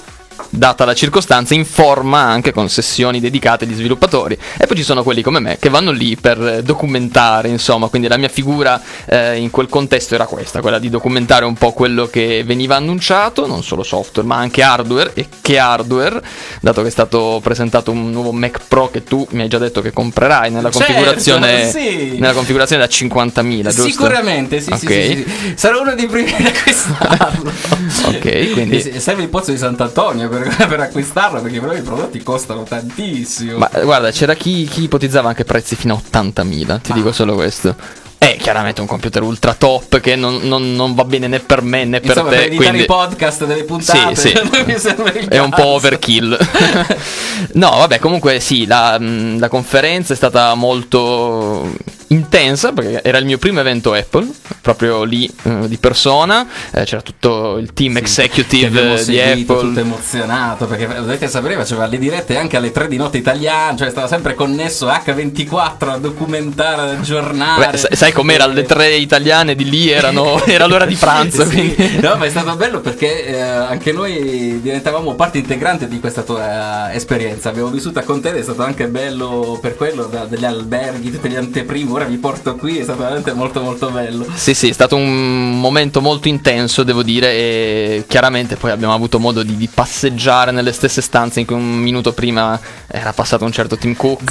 data 0.48 0.84
la 0.84 0.94
circostanza, 0.94 1.54
informa 1.54 2.20
anche 2.20 2.52
con 2.52 2.68
sessioni 2.68 3.20
dedicate 3.20 3.64
agli 3.64 3.74
sviluppatori. 3.74 4.38
E 4.58 4.66
poi 4.66 4.76
ci 4.76 4.82
sono 4.82 5.02
quelli 5.02 5.22
come 5.22 5.40
me 5.40 5.58
che 5.58 5.68
vanno 5.68 5.90
lì 5.90 6.16
per 6.16 6.40
eh, 6.42 6.62
documentare, 6.62 7.48
insomma, 7.48 7.88
quindi 7.88 8.08
la 8.08 8.16
mia 8.16 8.28
figura 8.28 8.80
eh, 9.06 9.36
in 9.36 9.50
quel 9.50 9.68
contesto 9.68 10.14
era 10.14 10.26
questa, 10.26 10.60
quella 10.60 10.78
di 10.78 10.88
documentare 10.88 11.44
un 11.44 11.54
po' 11.54 11.72
quello 11.72 12.06
che 12.06 12.42
veniva 12.44 12.76
annunciato, 12.76 13.46
non 13.46 13.62
solo 13.62 13.82
software, 13.82 14.26
ma 14.26 14.36
anche 14.36 14.62
hardware 14.62 15.12
e 15.14 15.26
che 15.40 15.58
hardware, 15.58 16.22
dato 16.60 16.82
che 16.82 16.88
è 16.88 16.90
stato 16.90 17.40
presentato 17.42 17.90
un 17.90 18.10
nuovo 18.10 18.32
Mac 18.32 18.60
Pro 18.68 18.90
che 18.90 19.04
tu 19.04 19.26
mi 19.30 19.42
hai 19.42 19.48
già 19.48 19.58
detto 19.58 19.80
che 19.80 19.92
comprerai 19.92 20.50
nella 20.50 20.70
Certo, 20.70 20.86
configurazione 20.92 21.68
sì. 21.70 22.16
nella 22.18 22.32
configurazione 22.32 22.86
da 22.86 22.88
50.000, 22.92 23.62
giusto? 23.64 23.82
Sicuramente, 23.82 24.60
sì, 24.60 24.70
Ok. 24.70 24.78
sì, 24.78 24.86
sì, 24.86 25.24
sì. 25.42 25.52
Sarò 25.56 25.80
uno 25.82 25.94
dei 25.94 26.06
primi 26.06 26.32
ad 26.32 26.46
acquistarlo. 26.46 27.52
Ok, 28.10 28.52
quindi- 28.52 28.76
E 28.76 28.80
se- 28.80 29.00
serve 29.00 29.22
il 29.22 29.28
pozzo 29.28 29.50
di 29.50 29.58
Sant'Antonio 29.58 30.28
per, 30.30 30.54
per 30.68 30.80
acquistarlo 30.80 31.42
perché 31.42 31.60
però 31.60 31.74
i 31.74 31.82
prodotti 31.82 32.22
costano 32.22 32.62
tantissimo. 32.62 33.58
Ma 33.58 33.70
guarda, 33.82 34.10
c'era 34.10 34.34
chi, 34.34 34.64
chi 34.64 34.84
ipotizzava 34.84 35.28
anche 35.28 35.44
prezzi 35.44 35.76
fino 35.76 35.94
a 35.94 36.18
80.000, 36.18 36.80
ti 36.80 36.92
dico 36.94 37.12
solo 37.12 37.34
questo. 37.34 37.76
È 38.22 38.36
chiaramente 38.38 38.82
un 38.82 38.86
computer 38.86 39.22
ultra 39.22 39.54
top 39.54 39.98
che 40.00 40.14
non, 40.14 40.40
non- 40.42 40.74
non 40.74 40.94
va 40.94 41.04
bene 41.04 41.26
né 41.26 41.40
per 41.40 41.62
me 41.62 41.86
né 41.86 42.00
per 42.00 42.10
Insomma, 42.10 42.28
per 42.28 42.38
te. 42.40 42.44
editare 42.44 42.66
Quindi... 42.68 42.82
i 42.82 42.86
podcast 42.86 43.46
delle 43.46 43.64
puntate 43.64 44.14
Sì, 44.14 44.28
sì. 44.78 45.26
È 45.26 45.38
un 45.38 45.48
po' 45.48 45.66
overkill. 45.68 46.36
no, 47.54 47.70
vabbè, 47.70 47.98
comunque 47.98 48.38
sì, 48.40 48.66
la, 48.66 48.98
la 49.00 49.48
conferenza 49.48 50.12
è 50.12 50.16
stata 50.16 50.52
molto 50.54 51.72
intensa 52.08 52.72
perché 52.72 53.02
era 53.04 53.18
il 53.18 53.24
mio 53.24 53.38
primo 53.38 53.60
evento 53.60 53.92
Apple, 53.94 54.28
proprio 54.60 55.04
lì 55.04 55.30
eh, 55.44 55.68
di 55.68 55.78
persona. 55.78 56.46
Eh, 56.72 56.84
c'era 56.84 57.00
tutto 57.02 57.56
il 57.56 57.72
team 57.72 57.94
Ti 57.94 57.98
executive 58.00 58.96
di 58.96 59.02
seguito, 59.14 59.52
Apple. 59.54 59.68
tutto 59.68 59.80
emozionato 59.80 60.66
perché 60.66 60.86
dovete 60.86 61.26
sapere 61.28 61.54
faceva 61.54 61.86
le 61.86 61.98
dirette 61.98 62.36
anche 62.36 62.56
alle 62.58 62.70
3 62.72 62.88
di 62.88 62.96
notte 62.96 63.16
italiane 63.16 63.78
cioè 63.78 63.90
stava 63.90 64.08
sempre 64.08 64.34
connesso 64.34 64.88
H24 64.88 65.88
a 65.88 65.96
documentare 65.98 66.82
a 66.82 66.90
aggiornare 66.98 67.70
Beh, 67.70 67.76
sai, 67.96 68.09
sai 68.10 68.12
com'era? 68.12 68.46
Le 68.46 68.64
tre 68.64 68.94
italiane 68.96 69.54
di 69.54 69.68
lì 69.68 69.88
erano, 69.88 70.42
era 70.46 70.66
l'ora 70.66 70.84
di 70.84 70.94
pranzo. 70.94 71.44
Sì, 71.44 71.74
no, 72.00 72.16
ma 72.16 72.26
è 72.26 72.30
stato 72.30 72.54
bello 72.56 72.80
perché 72.80 73.26
eh, 73.26 73.40
anche 73.40 73.92
noi 73.92 74.60
diventavamo 74.60 75.14
parte 75.14 75.38
integrante 75.38 75.88
di 75.88 76.00
questa 76.00 76.22
tua 76.22 76.90
eh, 76.90 76.96
esperienza. 76.96 77.48
Abbiamo 77.48 77.68
vissuta 77.68 78.02
con 78.02 78.20
te 78.20 78.30
ed 78.30 78.36
è 78.36 78.42
stato 78.42 78.62
anche 78.62 78.88
bello 78.88 79.58
per 79.60 79.76
quello, 79.76 80.04
da- 80.04 80.26
degli 80.26 80.44
alberghi, 80.44 81.10
tutte 81.10 81.28
le 81.28 81.38
anteprime. 81.38 81.90
Ora 81.90 82.04
vi 82.04 82.16
porto 82.16 82.56
qui, 82.56 82.78
è 82.78 82.82
stato 82.82 83.00
veramente 83.00 83.32
molto 83.32 83.60
molto 83.60 83.90
bello. 83.90 84.26
Sì, 84.34 84.54
sì, 84.54 84.68
è 84.68 84.72
stato 84.72 84.96
un 84.96 85.58
momento 85.60 86.00
molto 86.00 86.28
intenso, 86.28 86.82
devo 86.82 87.02
dire, 87.02 87.32
e 87.32 88.04
chiaramente 88.06 88.56
poi 88.56 88.70
abbiamo 88.70 88.94
avuto 88.94 89.18
modo 89.18 89.42
di, 89.42 89.56
di 89.56 89.68
passeggiare 89.72 90.50
nelle 90.50 90.72
stesse 90.72 91.00
stanze 91.00 91.40
in 91.40 91.46
cui 91.46 91.56
un 91.56 91.76
minuto 91.76 92.12
prima 92.12 92.58
era 92.86 93.12
passato 93.12 93.44
un 93.44 93.52
certo 93.52 93.76
Tim 93.76 93.94
Cook, 93.94 94.30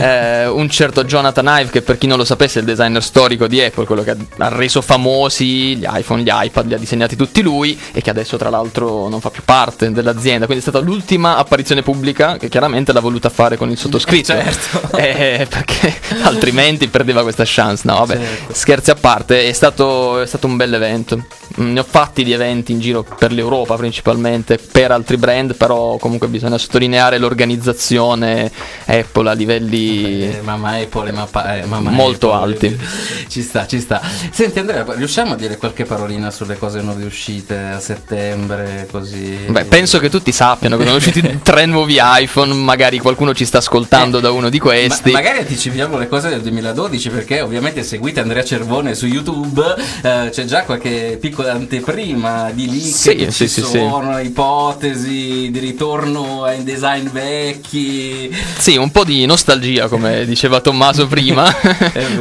eh, 0.00 0.46
un 0.46 0.68
certo 0.70 1.04
Jonathan 1.04 1.46
Ive 1.60 1.70
che 1.70 1.82
per 1.82 1.98
chi 1.98 2.06
non 2.06 2.16
lo 2.16 2.24
sapesse 2.24 2.58
è 2.58 2.62
il 2.62 2.68
designer 2.86 3.02
storico 3.02 3.46
di 3.46 3.60
Apple, 3.60 3.84
quello 3.84 4.02
che 4.02 4.16
ha, 4.38 4.48
reso 4.48 4.80
famosi 4.80 5.76
gli 5.76 5.86
iPhone, 5.88 6.22
gli 6.22 6.30
iPad, 6.30 6.66
li 6.66 6.74
ha 6.74 6.78
disegnati 6.78 7.16
tutti 7.16 7.42
lui 7.42 7.78
e 7.92 8.00
che 8.00 8.10
adesso 8.10 8.36
tra 8.36 8.50
l'altro 8.50 9.08
non 9.08 9.20
fa 9.20 9.30
più 9.30 9.42
parte 9.44 9.90
dell'azienda, 9.90 10.46
quindi 10.46 10.64
è 10.64 10.68
stata 10.68 10.84
l'ultima 10.84 11.36
apparizione 11.36 11.82
pubblica 11.82 12.36
che 12.36 12.48
chiaramente 12.48 12.92
l'ha 12.92 13.00
voluta 13.00 13.28
fare 13.28 13.56
con 13.56 13.70
il 13.70 13.78
sottoscritto, 13.78 14.32
Certo. 14.32 14.94
Eh, 15.06 15.46
perché 15.48 15.94
altrimenti 16.22 16.88
perdeva 16.88 17.22
questa 17.22 17.44
chance, 17.46 17.82
no 17.86 17.98
vabbè. 17.98 18.16
Certo. 18.16 18.54
Scherzi 18.54 18.90
a 18.90 18.94
parte, 18.94 19.48
è 19.48 19.52
stato, 19.52 20.20
è 20.20 20.26
stato 20.26 20.46
un 20.46 20.56
bel 20.56 20.72
evento. 20.72 21.24
Mm, 21.60 21.72
Ne 21.72 21.80
ho 21.80 21.86
fatti 21.88 22.22
di 22.24 22.32
eventi 22.32 22.72
in 22.72 22.80
giro 22.80 23.02
per 23.02 23.32
l'Europa 23.32 23.76
principalmente, 23.76 24.58
per 24.58 24.90
altri 24.90 25.16
brand, 25.16 25.54
però 25.54 25.96
comunque 25.96 26.28
bisogna 26.28 26.58
sottolineare 26.58 27.18
l'organizzazione 27.18 28.50
Apple 28.86 29.30
a 29.30 29.32
livelli 29.32 30.22
Eh, 30.36 30.40
mamma 30.42 30.76
Apple 30.76 31.08
e 31.08 31.12
mappa- 31.12 31.56
eh, 31.56 31.64
mamma 31.64 31.90
molto 31.90 32.32
Apple, 32.32 32.52
alti. 32.54 32.80
ci 33.28 33.42
sta, 33.42 33.66
ci 33.66 33.80
sta. 33.80 34.00
Senti 34.30 34.58
Andrea, 34.58 34.84
riusciamo 34.88 35.32
a 35.32 35.36
dire 35.36 35.56
qualche 35.56 35.84
parolina 35.84 36.30
sulle 36.30 36.56
cose 36.58 36.80
nuove 36.80 37.04
uscite 37.04 37.56
a 37.58 37.80
settembre, 37.80 38.86
così? 38.90 39.36
Beh, 39.48 39.64
penso 39.64 39.98
che 39.98 40.10
tutti 40.10 40.32
sappiano 40.32 40.76
che 40.76 40.84
sono 40.84 40.96
usciti 40.96 41.40
tre 41.42 41.66
nuovi 41.66 41.98
iPhone, 42.00 42.52
magari 42.54 42.98
qualcuno 42.98 43.34
ci 43.34 43.44
sta 43.44 43.58
ascoltando 43.58 44.20
da 44.20 44.30
uno 44.30 44.48
di 44.48 44.58
questi. 44.58 45.10
Ma- 45.12 45.20
magari 45.20 45.38
anticipiamo 45.40 45.96
le 45.98 46.08
cose 46.08 46.28
del 46.28 46.42
2012 46.42 47.08
perché 47.10 47.40
ovviamente 47.40 47.82
seguite 47.82 48.20
Andrea 48.20 48.44
Cervone 48.44 48.94
su 48.94 49.06
YouTube, 49.06 49.62
eh, 50.02 50.28
c'è 50.30 50.44
già 50.44 50.62
qualche 50.64 51.16
piccola 51.20 51.45
anteprima 51.48 52.50
di 52.52 52.68
leak 52.68 52.94
Sì, 52.94 53.14
che 53.16 53.30
sì, 53.30 53.48
ci 53.48 53.62
sì, 53.62 53.62
sono, 53.62 54.18
ipotesi 54.18 55.50
di 55.50 55.58
ritorno 55.58 56.44
ai 56.44 56.62
design 56.62 57.08
vecchi. 57.10 58.34
Sì, 58.58 58.76
un 58.76 58.90
po' 58.90 59.04
di 59.04 59.24
nostalgia, 59.26 59.88
come 59.88 60.24
diceva 60.24 60.60
Tommaso 60.60 61.06
prima, 61.08 61.52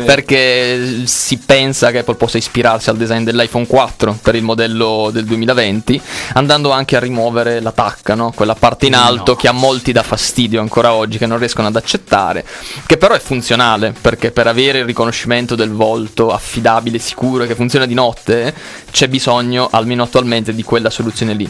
perché 0.06 1.04
si 1.06 1.38
pensa 1.38 1.92
che 1.92 2.00
Apple 2.00 2.16
possa 2.16 2.38
ispirarsi 2.38 2.90
al 2.90 2.98
design 2.98 3.24
dell'iPhone 3.24 3.68
4 3.68 4.20
per 4.22 4.36
il 4.36 4.44
modello 4.44 5.10
del 5.12 5.26
2020, 5.26 6.02
andando 6.34 6.72
anche 6.72 6.96
a 6.96 7.00
rimuovere 7.00 7.60
la 7.60 7.72
tacca, 7.72 8.16
no? 8.16 8.32
quella 8.32 8.56
parte 8.56 8.88
in 8.88 8.96
alto 8.96 9.36
che 9.36 9.48
a 9.48 9.52
molti 9.52 9.92
dà 9.92 10.04
fastidio 10.04 10.62
ancora 10.62 10.94
oggi, 10.94 11.18
che 11.18 11.26
non 11.26 11.38
riescono 11.38 11.68
ad 11.68 11.76
accettare, 11.76 12.46
che 12.86 12.98
però 12.98 13.14
è 13.14 13.20
funzionale, 13.20 13.94
perché 14.00 14.32
per 14.32 14.48
avere 14.48 14.80
il 14.80 14.86
riconoscimento 14.86 15.56
del 15.56 15.72
volto 15.72 16.32
affidabile, 16.32 17.00
sicuro, 17.00 17.46
che 17.46 17.56
funziona 17.56 17.86
di 17.86 17.94
notte, 17.94 18.54
c'è 18.92 19.08
bisogno, 19.08 19.15
almeno 19.72 20.04
attualmente, 20.04 20.54
di 20.54 20.64
quella 20.64 20.90
soluzione 20.90 21.34
lì 21.34 21.50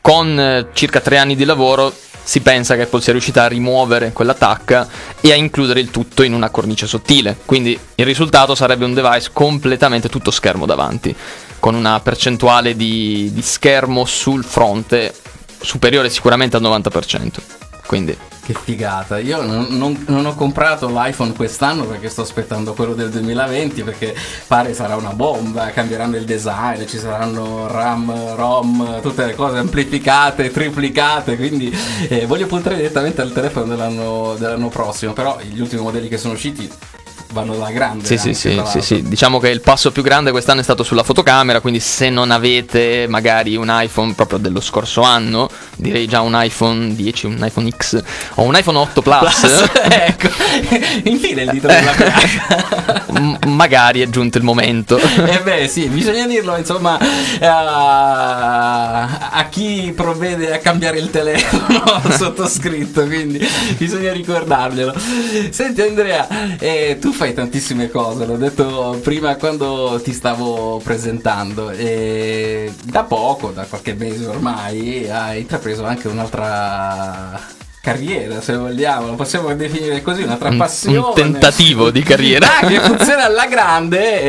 con 0.00 0.38
eh, 0.38 0.68
circa 0.72 1.00
tre 1.00 1.18
anni 1.18 1.36
di 1.36 1.44
lavoro 1.44 1.92
si 2.22 2.40
pensa 2.40 2.76
che 2.76 2.82
Apple 2.82 3.00
sia 3.00 3.12
riuscita 3.12 3.44
a 3.44 3.48
rimuovere 3.48 4.12
quella 4.12 4.34
tacca 4.34 4.88
e 5.20 5.32
a 5.32 5.34
includere 5.34 5.80
il 5.80 5.90
tutto 5.90 6.22
in 6.22 6.32
una 6.32 6.50
cornice 6.50 6.86
sottile. 6.86 7.36
Quindi 7.44 7.78
il 7.94 8.04
risultato 8.04 8.54
sarebbe 8.54 8.84
un 8.84 8.94
device 8.94 9.30
completamente 9.32 10.08
tutto 10.08 10.30
schermo 10.30 10.66
davanti, 10.66 11.14
con 11.58 11.74
una 11.74 11.98
percentuale 12.00 12.76
di, 12.76 13.30
di 13.32 13.42
schermo 13.42 14.04
sul 14.04 14.44
fronte 14.44 15.12
superiore 15.60 16.08
sicuramente 16.08 16.56
al 16.56 16.62
90%. 16.62 17.30
Quindi 17.86 18.16
Che 18.50 18.56
figata, 18.64 19.20
io 19.20 19.42
non, 19.42 19.68
non- 19.70 20.04
non 20.08 20.26
ho 20.26 20.34
comprato 20.34 20.88
l'iPhone 20.88 21.34
quest'anno 21.34 21.84
perché 21.84 22.08
sto 22.08 22.22
aspettando 22.22 22.72
quello 22.74 22.94
del 22.94 23.08
2020 23.08 23.84
perché 23.84 24.12
pare 24.48 24.74
sarà 24.74 24.96
una 24.96 25.12
bomba, 25.12 25.70
cambieranno 25.70 26.16
il 26.16 26.24
design, 26.24 26.84
ci 26.86 26.98
saranno 26.98 27.68
RAM, 27.68 28.34
ROM, 28.34 29.00
tutte 29.02 29.24
le 29.24 29.36
cose 29.36 29.58
amplificate, 29.58 30.50
triplicate, 30.50 31.36
quindi 31.36 31.72
eh, 32.08 32.26
voglio 32.26 32.48
puntare 32.48 32.74
direttamente 32.74 33.20
al 33.20 33.30
telefono 33.30 33.66
dell'anno, 33.66 34.34
dell'anno 34.36 34.68
prossimo, 34.68 35.12
però 35.12 35.38
gli 35.40 35.60
ultimi 35.60 35.82
modelli 35.82 36.08
che 36.08 36.18
sono 36.18 36.34
usciti 36.34 36.68
vanno 37.32 37.54
alla 37.54 37.70
grande. 37.70 38.04
Sì, 38.06 38.16
sì, 38.16 38.28
anche, 38.28 38.70
sì, 38.70 38.80
sì, 38.80 38.80
sì. 38.80 39.02
Diciamo 39.08 39.38
che 39.38 39.48
il 39.48 39.60
passo 39.60 39.90
più 39.90 40.02
grande 40.02 40.30
quest'anno 40.30 40.60
è 40.60 40.62
stato 40.62 40.82
sulla 40.82 41.02
fotocamera, 41.02 41.60
quindi 41.60 41.80
se 41.80 42.10
non 42.10 42.30
avete 42.30 43.06
magari 43.08 43.56
un 43.56 43.68
iPhone 43.70 44.14
proprio 44.14 44.38
dello 44.38 44.60
scorso 44.60 45.02
anno, 45.02 45.48
direi 45.76 46.06
già 46.06 46.20
un 46.20 46.32
iPhone 46.40 46.94
10, 46.94 47.26
un 47.26 47.38
iPhone 47.40 47.70
X 47.76 48.02
o 48.34 48.42
un 48.42 48.56
iPhone 48.56 48.78
8 48.78 49.02
Plus, 49.02 49.68
ecco, 49.88 50.28
infine 51.04 51.42
il 51.42 51.50
dito 51.50 51.66
della 51.66 51.92
piaga. 51.92 53.04
m- 53.12 53.36
magari 53.48 54.00
è 54.00 54.08
giunto 54.08 54.38
il 54.38 54.44
momento. 54.44 54.98
Eh 54.98 55.40
beh 55.42 55.68
sì, 55.68 55.86
bisogna 55.88 56.26
dirlo 56.26 56.56
insomma 56.56 56.98
a, 57.40 59.30
a 59.30 59.48
chi 59.48 59.92
provvede 59.94 60.52
a 60.54 60.58
cambiare 60.58 60.98
il 60.98 61.10
telefono 61.10 62.00
sottoscritto, 62.16 63.04
quindi 63.06 63.46
bisogna 63.76 64.12
ricordarglielo. 64.12 64.94
Senti 65.50 65.80
Andrea, 65.82 66.26
eh, 66.58 66.98
tu 67.00 67.12
fai 67.20 67.34
tantissime 67.34 67.90
cose, 67.90 68.24
l'ho 68.24 68.38
detto 68.38 68.98
prima 69.02 69.36
quando 69.36 70.00
ti 70.02 70.10
stavo 70.10 70.80
presentando 70.82 71.70
e 71.70 72.72
da 72.82 73.04
poco, 73.04 73.50
da 73.50 73.66
qualche 73.66 73.92
mese 73.92 74.24
ormai, 74.26 75.06
hai 75.10 75.40
intrapreso 75.40 75.84
anche 75.84 76.08
un'altra 76.08 77.38
carriera 77.82 78.42
se 78.42 78.54
vogliamo, 78.56 79.06
lo 79.06 79.14
possiamo 79.14 79.54
definire 79.54 80.02
così, 80.02 80.22
un'altra 80.22 80.50
Un- 80.50 80.58
passione. 80.58 80.98
un 80.98 81.14
tentativo 81.14 81.90
di 81.90 82.02
carriera. 82.04 82.58
Ah, 82.60 82.66
che 82.66 82.78
funziona 82.80 83.24
alla 83.24 83.46
grande 83.46 84.20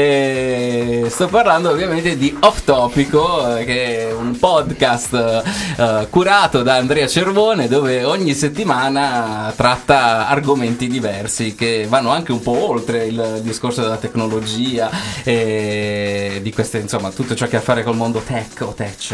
e 1.04 1.06
sto 1.10 1.28
parlando 1.28 1.70
ovviamente 1.70 2.18
di 2.18 2.36
Off 2.42 2.64
Topico 2.64 3.58
eh, 3.58 3.66
che 3.66 4.08
è 4.08 4.14
un 4.14 4.38
podcast 4.40 5.44
eh, 5.78 6.08
curato 6.10 6.64
da 6.64 6.76
Andrea 6.76 7.08
Cervone 7.08 7.68
dove 7.68 8.04
ogni 8.06 8.34
settimana 8.34 9.52
tratta 9.56 10.28
argomenti 10.30 10.88
diversi 10.88 11.54
che 11.56 11.86
vanno 11.90 12.10
anche 12.12 12.32
un 12.32 12.42
po' 12.42 12.70
oltre 12.70 13.06
il 13.06 13.40
discorso 13.44 13.82
della 13.82 13.98
tecnologia 13.98 14.90
e 15.24 16.40
di 16.42 16.54
queste 16.54 16.78
insomma 16.78 17.10
tutto 17.12 17.36
ciò 17.36 17.48
che 17.48 17.58
ha 17.58 17.60
a 17.60 17.64
fare 17.64 17.84
col 17.84 17.96
mondo 17.96 18.20
tech 18.26 18.62
o 18.62 18.74
tech, 18.74 19.14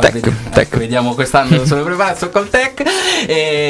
Tech, 0.00 0.12
vedi- 0.12 0.32
tech. 0.50 0.58
ecco, 0.58 0.78
vediamo 0.78 1.14
quest'anno 1.14 1.64
sono 1.66 1.82
preparato 1.82 2.30
col 2.30 2.48
tech 2.48 2.82
e 3.26 3.64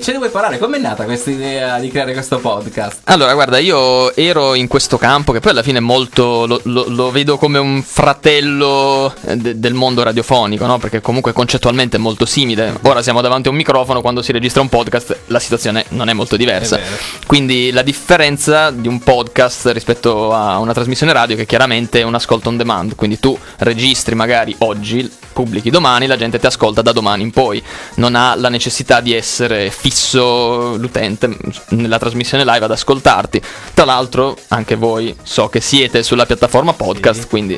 ce 0.00 0.12
ne 0.12 0.18
vuoi 0.18 0.30
parlare 0.30 0.58
com'è 0.58 0.78
nata 0.78 1.04
questa 1.04 1.30
idea 1.30 1.78
di 1.78 1.88
creare 1.88 2.12
questo 2.12 2.38
podcast 2.38 3.00
Allora, 3.04 3.34
guarda, 3.34 3.58
io 3.58 4.14
ero 4.14 4.54
in 4.54 4.68
questo 4.68 4.98
campo 4.98 5.32
che 5.32 5.40
poi 5.40 5.52
alla 5.52 5.62
fine 5.62 5.78
è 5.78 5.80
molto 5.80 6.46
lo, 6.46 6.60
lo- 6.64 6.86
lo 6.88 7.10
vedo 7.10 7.36
come 7.38 7.58
un 7.58 7.82
fratello 7.82 9.12
eh, 9.26 9.36
de- 9.36 9.58
del 9.58 9.74
mondo 9.74 10.02
radiofonico, 10.02 10.66
no? 10.66 10.78
Perché 10.78 11.00
comunque 11.00 11.32
concettualmente 11.32 11.96
è 11.96 12.00
molto 12.00 12.26
simile. 12.26 12.76
Ora 12.82 13.02
siamo 13.02 13.20
davanti 13.20 13.48
a 13.48 13.50
un 13.50 13.56
microfono, 13.56 14.00
quando 14.00 14.22
si 14.22 14.32
registra 14.32 14.60
un 14.60 14.68
podcast 14.68 15.16
la 15.26 15.38
situazione 15.38 15.84
non 15.90 16.08
è 16.08 16.12
molto 16.12 16.36
diversa. 16.36 16.78
È. 16.78 16.82
Quindi 17.26 17.70
la 17.72 17.82
differenza 17.82 18.70
di 18.70 18.88
un 18.88 19.00
podcast 19.00 19.66
rispetto 19.72 20.32
a 20.32 20.58
una 20.58 20.72
trasmissione 20.72 21.12
radio 21.12 21.36
che 21.36 21.46
chiaramente 21.46 22.00
è 22.00 22.02
un 22.02 22.14
ascolto 22.14 22.48
on 22.48 22.56
demand, 22.56 22.94
quindi 22.94 23.18
tu 23.18 23.36
registri 23.58 24.14
magari 24.14 24.54
oggi, 24.58 25.10
pubblichi. 25.38 25.70
Domani, 25.70 26.08
la 26.08 26.16
gente 26.16 26.40
ti 26.40 26.46
ascolta 26.46 26.82
da 26.82 26.90
domani 26.90 27.22
in 27.22 27.30
poi, 27.30 27.62
non 27.96 28.16
ha 28.16 28.34
la 28.34 28.48
necessità 28.48 29.00
di 29.00 29.14
essere 29.14 29.70
fisso 29.70 30.74
l'utente 30.76 31.36
nella 31.68 32.00
trasmissione 32.00 32.44
live 32.44 32.64
ad 32.64 32.72
ascoltarti. 32.72 33.40
Tra 33.72 33.84
l'altro 33.84 34.36
anche 34.48 34.74
voi 34.74 35.14
so 35.22 35.48
che 35.48 35.60
siete 35.60 36.02
sulla 36.02 36.26
piattaforma 36.26 36.72
podcast, 36.72 37.28
quindi 37.28 37.56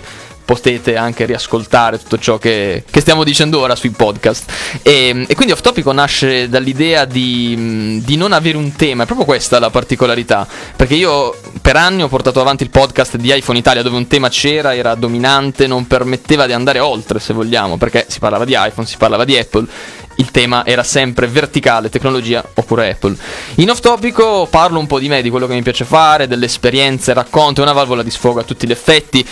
potete 0.50 0.96
anche 0.96 1.26
riascoltare 1.26 1.96
tutto 1.96 2.18
ciò 2.18 2.36
che, 2.36 2.82
che 2.90 3.00
stiamo 3.00 3.22
dicendo 3.22 3.60
ora 3.60 3.76
sui 3.76 3.90
podcast. 3.90 4.52
E, 4.82 5.24
e 5.28 5.34
quindi 5.36 5.52
Off 5.52 5.60
Topico 5.60 5.92
nasce 5.92 6.48
dall'idea 6.48 7.04
di, 7.04 8.02
di 8.04 8.16
non 8.16 8.32
avere 8.32 8.56
un 8.56 8.74
tema, 8.74 9.04
è 9.04 9.06
proprio 9.06 9.26
questa 9.26 9.60
la 9.60 9.70
particolarità. 9.70 10.44
Perché 10.74 10.94
io 10.94 11.38
per 11.62 11.76
anni 11.76 12.02
ho 12.02 12.08
portato 12.08 12.40
avanti 12.40 12.64
il 12.64 12.70
podcast 12.70 13.16
di 13.16 13.32
iPhone 13.32 13.58
Italia 13.58 13.82
dove 13.82 13.96
un 13.96 14.08
tema 14.08 14.28
c'era, 14.28 14.74
era 14.74 14.96
dominante, 14.96 15.68
non 15.68 15.86
permetteva 15.86 16.46
di 16.46 16.52
andare 16.52 16.80
oltre 16.80 17.20
se 17.20 17.32
vogliamo, 17.32 17.76
perché 17.76 18.06
si 18.08 18.18
parlava 18.18 18.44
di 18.44 18.56
iPhone, 18.58 18.88
si 18.88 18.96
parlava 18.96 19.24
di 19.24 19.38
Apple. 19.38 19.68
Il 20.16 20.32
tema 20.32 20.66
era 20.66 20.82
sempre 20.82 21.28
verticale, 21.28 21.90
tecnologia 21.90 22.44
oppure 22.54 22.90
Apple. 22.90 23.14
In 23.56 23.70
off 23.70 23.78
topico 23.78 24.48
parlo 24.50 24.80
un 24.80 24.88
po' 24.88 24.98
di 24.98 25.08
me, 25.08 25.22
di 25.22 25.30
quello 25.30 25.46
che 25.46 25.54
mi 25.54 25.62
piace 25.62 25.84
fare, 25.84 26.26
delle 26.26 26.46
esperienze, 26.46 27.12
racconto, 27.12 27.60
è 27.60 27.62
una 27.62 27.72
valvola 27.72 28.02
di 28.02 28.10
sfogo 28.10 28.40
a 28.40 28.42
tutti 28.42 28.66
gli 28.66 28.72
effetti. 28.72 29.24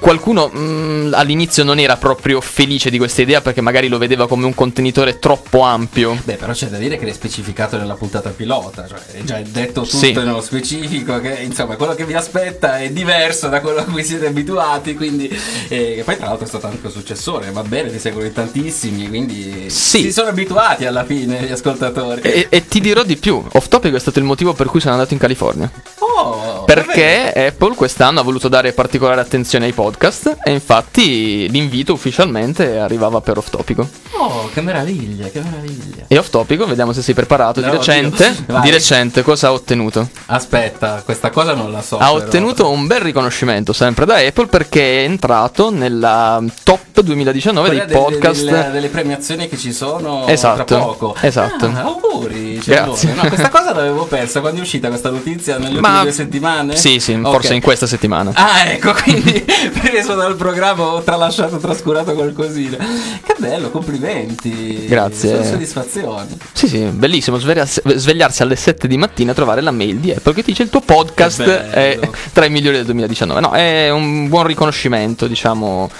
Qualcuno 0.00 0.50
mm, 0.54 1.12
all'inizio 1.12 1.62
non 1.62 1.78
era 1.78 1.96
proprio 1.96 2.40
felice 2.40 2.88
di 2.90 2.96
questa 2.96 3.20
idea 3.20 3.40
perché 3.42 3.60
magari 3.60 3.86
lo 3.88 3.98
vedeva 3.98 4.26
come 4.26 4.46
un 4.46 4.54
contenitore 4.54 5.18
troppo 5.18 5.60
ampio. 5.60 6.18
Beh, 6.24 6.34
però 6.34 6.52
c'è 6.52 6.68
da 6.68 6.78
dire 6.78 6.96
che 6.96 7.04
l'hai 7.04 7.12
specificato 7.14 7.76
nella 7.76 7.94
puntata 7.94 8.30
pilota, 8.30 8.86
cioè 8.88 8.98
è 9.12 9.22
già 9.24 9.38
detto 9.46 9.82
tutto 9.82 9.96
Sì. 9.98 10.12
nello 10.12 10.40
specifico, 10.40 11.20
che 11.20 11.40
insomma 11.42 11.76
quello 11.76 11.94
che 11.94 12.06
vi 12.06 12.14
aspetta 12.14 12.78
è 12.78 12.90
diverso 12.90 13.48
da 13.48 13.60
quello 13.60 13.80
a 13.80 13.84
cui 13.84 14.02
siete 14.02 14.26
abituati, 14.26 14.94
quindi 14.94 15.28
eh, 15.68 15.92
che 15.96 16.02
poi 16.04 16.16
tra 16.16 16.26
l'altro 16.28 16.46
è 16.46 16.48
stato 16.48 16.66
anche 16.66 16.86
un 16.86 16.92
successore, 16.92 17.50
va 17.50 17.62
bene, 17.62 17.90
ti 17.92 17.98
seguono 17.98 18.30
tantissimi, 18.30 19.06
quindi 19.08 19.68
Sì. 19.68 20.00
si 20.02 20.12
sono 20.12 20.28
abituati 20.30 20.86
alla 20.86 21.04
fine 21.04 21.42
gli 21.42 21.52
ascoltatori. 21.52 22.22
E, 22.22 22.46
e 22.48 22.66
ti 22.66 22.80
dirò 22.80 23.02
di 23.02 23.16
più, 23.16 23.42
off 23.52 23.68
topic 23.68 23.94
è 23.94 23.98
stato 23.98 24.18
il 24.18 24.24
motivo 24.24 24.54
per 24.54 24.66
cui 24.68 24.80
sono 24.80 24.94
andato 24.94 25.12
in 25.12 25.20
California. 25.20 25.70
Oh, 26.16 26.64
Perché 26.64 27.32
Apple 27.34 27.74
quest'anno 27.74 28.20
ha 28.20 28.22
voluto 28.22 28.48
dare 28.48 28.72
particolare 28.72 29.20
attenzione 29.20 29.66
ai 29.66 29.72
podcast 29.72 30.38
e 30.44 30.50
infatti 30.52 31.48
l'invito 31.50 31.92
ufficialmente 31.92 32.78
arrivava 32.78 33.20
per 33.20 33.38
off 33.38 33.50
topico. 33.50 33.88
Oh, 34.12 34.48
che 34.52 34.60
meraviglia, 34.60 35.28
che 35.28 35.40
meraviglia. 35.40 36.04
E 36.06 36.18
off 36.18 36.28
topico, 36.30 36.66
vediamo 36.66 36.92
se 36.92 37.00
sei 37.02 37.14
preparato. 37.14 37.60
No, 37.60 37.70
di 37.70 37.76
recente, 37.76 38.36
di 38.62 38.70
recente 38.70 39.22
cosa 39.22 39.48
ha 39.48 39.52
ottenuto? 39.52 40.08
Aspetta, 40.26 41.02
questa 41.04 41.30
cosa 41.30 41.54
non 41.54 41.72
la 41.72 41.80
so. 41.82 41.96
ha 41.96 41.98
però. 42.12 42.12
ottenuto 42.14 42.70
un 42.70 42.86
bel 42.86 43.00
riconoscimento 43.00 43.72
sempre 43.72 44.04
da 44.04 44.16
Apple 44.16 44.46
perché 44.46 45.00
è 45.00 45.04
entrato 45.04 45.70
nella 45.70 46.42
top 46.62 47.00
2019 47.00 47.68
Quella 47.68 47.84
dei 47.84 47.94
delle- 47.94 48.04
podcast. 48.08 48.44
delle, 48.44 48.70
delle 48.72 48.88
premiazioni 48.88 49.48
che 49.48 49.56
ci 49.56 49.72
sono 49.72 50.26
Esatto, 50.26 50.64
tra 50.64 50.78
poco. 50.78 51.14
esatto. 51.20 51.66
Ah, 51.66 51.80
auguri. 51.82 52.58
Grazie. 52.62 53.08
Cervone. 53.08 53.22
No, 53.22 53.28
questa 53.28 53.48
cosa 53.48 53.74
l'avevo 53.74 54.04
persa 54.04 54.40
quando 54.40 54.58
è 54.58 54.62
uscita 54.62 54.88
questa 54.88 55.10
notizia 55.10 55.56
nelle 55.58 55.80
Ma 55.80 55.99
due 56.02 56.12
settimane. 56.12 56.76
Sì, 56.76 56.98
sì, 57.00 57.12
Ok. 57.14 57.30
forse 57.30 57.54
in 57.54 57.60
questa 57.60 57.86
settimana. 57.86 58.30
Ah, 58.34 58.66
ecco, 58.66 58.92
quindi 59.02 59.44
preso 59.80 60.14
dal 60.14 60.36
programma 60.36 60.84
ho 60.94 61.02
tralasciato, 61.02 61.58
trascurato 61.58 62.12
qualcosina. 62.14 62.76
Che 63.24 63.34
bello, 63.38 63.70
complimenti. 63.70 64.86
Grazie. 64.86 65.30
Sono 65.30 65.44
soddisfazioni. 65.44 66.36
Sì, 66.52 66.68
sì, 66.68 66.78
bellissimo 66.84 67.38
svegliarsi, 67.38 67.80
svegliarsi 67.84 68.42
alle 68.42 68.56
7 68.56 68.86
di 68.88 68.96
mattina 68.96 69.32
e 69.32 69.34
trovare 69.34 69.60
la 69.60 69.70
mail 69.70 69.96
di 69.98 70.10
Apple 70.10 70.34
che 70.34 70.42
ti 70.42 70.50
dice 70.50 70.62
il 70.64 70.70
tuo 70.70 70.80
podcast 70.80 71.42
è 71.42 71.98
tra 72.32 72.44
i 72.44 72.50
migliori 72.50 72.76
del 72.76 72.84
2019. 72.86 73.40
No, 73.40 73.52
è 73.52 73.90
un 73.90 74.28
buon 74.28 74.46
riconoscimento, 74.46 75.26
diciamo. 75.26 75.90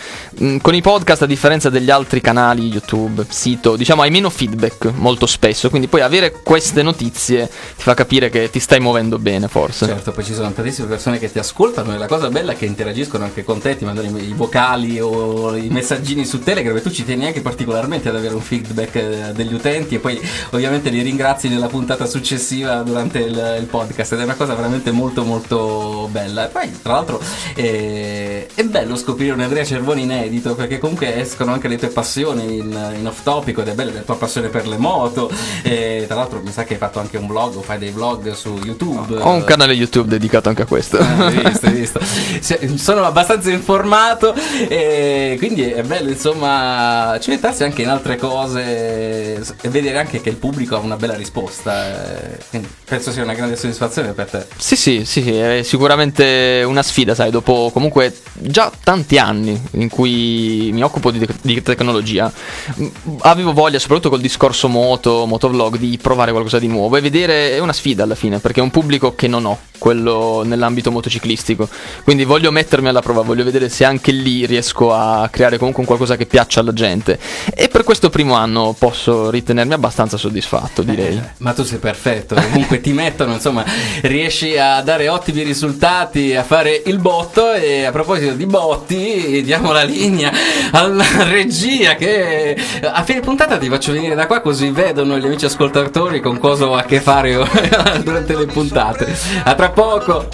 Mm, 0.43 0.59
Con 0.59 0.75
i 0.75 0.81
podcast, 0.81 1.23
a 1.23 1.27
differenza 1.27 1.71
degli 1.71 1.91
altri 1.91 2.21
canali, 2.21 2.67
YouTube, 2.69 3.25
sito, 3.29 3.77
diciamo, 3.77 4.03
hai 4.03 4.11
meno 4.11 4.31
feedback 4.31 4.91
molto 4.95 5.27
spesso. 5.27 5.69
Quindi 5.71 5.89
poi 5.89 6.01
avere 6.03 6.33
queste 6.43 6.83
notizie 6.83 7.47
ti 7.49 7.83
fa 7.83 7.95
capire 7.95 8.31
che 8.31 8.51
ti 8.51 8.59
stai 8.61 8.81
muovendo 8.81 9.19
bene, 9.19 9.49
forse. 9.49 9.90
Certo, 9.91 10.13
poi 10.13 10.23
ci 10.23 10.35
sono 10.35 10.53
tantissime 10.53 10.87
persone 10.87 11.19
che 11.19 11.33
ti 11.33 11.41
ascoltano 11.41 11.93
e 11.93 11.99
la 11.99 12.07
cosa 12.07 12.29
bella 12.29 12.53
è 12.53 12.57
che 12.57 12.65
interagiscono 12.65 13.25
anche 13.25 13.43
con 13.43 13.59
te, 13.59 13.77
ti 13.77 13.85
mandano 13.85 14.19
i, 14.19 14.29
i 14.29 14.35
vocali 14.35 15.01
o 15.01 15.57
i 15.57 15.69
messaggini 15.69 16.25
su 16.25 16.39
Telegram 16.39 16.77
e 16.77 16.81
tu 16.81 16.93
ci 16.93 17.05
tieni 17.05 17.27
anche 17.27 17.41
particolarmente 17.41 18.09
ad 18.09 18.15
avere 18.15 18.33
un 18.33 18.41
feedback 18.41 18.95
eh, 18.95 19.33
degli 19.35 19.53
utenti 19.53 19.97
e 19.97 19.99
poi 19.99 20.21
ovviamente 20.51 20.91
li 20.91 21.03
ringrazi 21.03 21.49
nella 21.49 21.67
puntata 21.67 22.07
successiva 22.07 22.83
durante 22.83 23.19
il, 23.19 23.57
il 23.59 23.67
podcast 23.67 24.13
ed 24.13 24.21
è 24.21 24.23
una 24.23 24.37
cosa 24.37 24.55
veramente 24.55 24.93
molto 24.93 25.25
molto 25.25 26.09
bella. 26.13 26.47
E 26.47 26.53
poi 26.53 26.81
tra 26.81 26.93
l'altro 26.93 27.21
eh, 27.57 28.47
è 28.55 28.63
bello 28.63 28.95
scoprire 28.95 29.33
un 29.33 29.41
Andrea 29.41 29.65
Cervoni 29.65 30.03
inedito 30.03 30.55
perché 30.55 30.79
comunque 30.79 31.19
escono 31.19 31.53
anche 31.53 31.67
le 31.67 31.79
tue 31.79 31.89
passioni 31.89 32.59
in, 32.59 32.95
in 32.97 33.07
off 33.09 33.25
topic 33.25 33.59
ed 33.59 33.67
è 33.67 33.75
bella 33.75 33.91
la 33.91 34.01
tua 34.03 34.17
passione 34.17 34.51
per 34.51 34.69
le 34.69 34.77
moto 34.77 35.33
e 35.65 36.05
tra 36.07 36.15
l'altro 36.15 36.41
mi 36.45 36.53
sa 36.53 36.63
che 36.63 36.75
hai 36.75 36.79
fatto 36.79 37.01
anche 37.01 37.17
un 37.17 37.27
blog 37.27 37.57
o 37.57 37.61
fai 37.61 37.79
dei 37.79 37.91
vlog 37.91 38.31
su 38.35 38.57
YouTube. 38.63 39.17
Ho 39.17 39.31
un 39.31 39.43
canale 39.43 39.73
YouTube 39.73 39.79
dedicato 40.05 40.49
anche 40.49 40.63
a 40.63 40.67
questo. 40.67 40.99
Ah, 40.99 41.27
hai 41.27 41.43
visto, 41.45 41.67
hai 41.67 41.73
visto. 41.73 42.01
Se- 42.41 42.71
Sono 42.77 43.05
abbastanza 43.05 43.51
informato 43.51 44.35
e 44.69 45.37
quindi 45.39 45.63
è 45.71 45.83
bello 45.83 46.09
insomma 46.11 47.17
cimentarsi 47.21 47.65
anche 47.65 47.83
in 47.83 47.89
altre 47.89 48.17
cose 48.17 49.37
e 49.61 49.69
vedere 49.69 49.99
anche 49.99 50.21
che 50.21 50.29
il 50.29 50.37
pubblico 50.37 50.77
ha 50.77 50.79
una 50.79 50.97
bella 50.97 51.15
risposta. 51.15 52.33
eh, 52.33 52.39
quindi 52.51 52.69
penso 52.91 53.13
sia 53.13 53.23
una 53.23 53.35
grande 53.35 53.55
soddisfazione 53.55 54.13
per 54.15 54.27
te. 54.27 54.47
Sì, 54.57 54.75
sì, 54.75 55.05
sì, 55.05 55.23
sì, 55.23 55.33
è 55.37 55.63
sicuramente 55.63 56.65
una 56.67 56.83
sfida, 56.83 57.15
sai, 57.15 57.31
dopo 57.31 57.71
comunque 57.73 58.13
già 58.33 58.73
tanti 58.83 59.17
anni 59.17 59.59
in 59.75 59.89
cui 59.89 60.71
mi 60.73 60.83
occupo 60.83 61.13
di, 61.13 61.25
di 61.41 61.63
tecnologia, 61.63 62.31
mh, 62.75 62.87
avevo 63.21 63.53
voglia, 63.53 63.79
soprattutto 63.79 64.09
col 64.09 64.21
discorso 64.21 64.67
moto, 64.67 65.25
motovlog, 65.25 65.77
di 65.77 65.99
provare 66.03 66.33
qualcosa 66.33 66.59
di 66.59 66.67
nuovo 66.67 66.97
e 66.97 67.01
vedere, 67.01 67.53
è 67.53 67.61
una 67.61 67.73
sfida 67.73 68.03
alla 68.03 68.17
fine, 68.17 68.41
perché 68.41 68.59
è 68.59 68.63
un 68.63 68.71
pubblico 68.71 69.15
che 69.15 69.29
non 69.29 69.45
ho, 69.45 69.57
quello 69.79 70.43
nell'ambito 70.45 70.91
motociclistico, 70.91 71.69
quindi 72.03 72.25
voglio 72.25 72.51
mettermi 72.51 72.89
alla 72.89 73.03
prova, 73.03 73.23
voglio 73.23 73.45
vedere 73.45 73.69
se 73.69 73.85
anche 73.85 74.11
lì 74.11 74.47
riesco 74.47 74.93
a 74.93 75.29
creare 75.31 75.59
comunque 75.59 75.83
un 75.83 75.87
qualcosa 75.87 76.17
che 76.17 76.27
piaccia 76.27 76.59
alla 76.59 76.73
gente 76.73 77.19
e 77.55 77.69
per 77.69 77.85
questo 77.85 78.11
primo 78.11 78.35
anno 78.35 78.75
posso 78.77 79.31
ritenermi 79.31 79.75
abbastanza 79.75 80.17
soddisfatto, 80.17 80.83
direi. 80.83 81.21
Ma 81.39 81.53
tu 81.53 81.63
sei 81.63 81.79
perfetto, 81.79 82.35
comunque 82.35 82.80
ti 82.81 82.93
mettono, 82.93 83.35
insomma, 83.35 83.65
riesci 84.03 84.57
a 84.57 84.81
dare 84.83 85.09
ottimi 85.09 85.43
risultati, 85.43 86.35
a 86.35 86.43
fare 86.43 86.83
il 86.87 86.99
botto 86.99 87.53
e 87.53 87.85
a 87.85 87.91
proposito 87.91 88.33
di 88.33 88.47
botti, 88.47 89.43
diamo 89.43 89.73
la 89.73 89.83
linea 89.83 90.31
alla 90.73 91.05
regia 91.25 91.95
che 91.95 92.57
a 92.83 93.03
fine 93.03 93.21
puntata 93.21 93.59
ti 93.59 93.69
faccio 93.69 93.93
venire 93.93 94.15
da 94.15 94.27
qua 94.27 94.41
così 94.41 94.71
vedono 94.71 95.19
gli 95.19 95.27
amici 95.27 95.45
ascoltatori 95.45 96.21
con 96.21 96.39
cosa 96.39 96.67
ho 96.67 96.75
a 96.75 96.83
che 96.83 97.01
fare 97.01 97.35
durante 98.03 98.37
le 98.37 98.47
puntate. 98.47 99.17
A 99.45 99.55
tra 99.55 99.71
poco. 99.71 100.29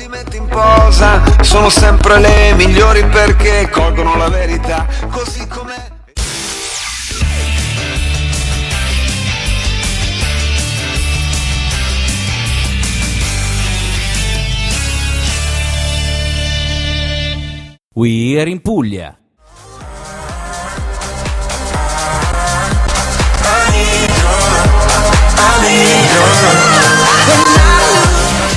Posa, 0.49 1.22
sono 1.42 1.68
sempre 1.68 2.18
le 2.18 2.55
migliori 2.55 3.05
perché 3.05 3.68
colgono 3.70 4.16
la 4.16 4.28
verità 4.28 4.86
così 5.11 5.47
com'è. 5.47 5.86
We're 17.99 18.47
in 18.51 18.61
Puglia. 18.61 19.16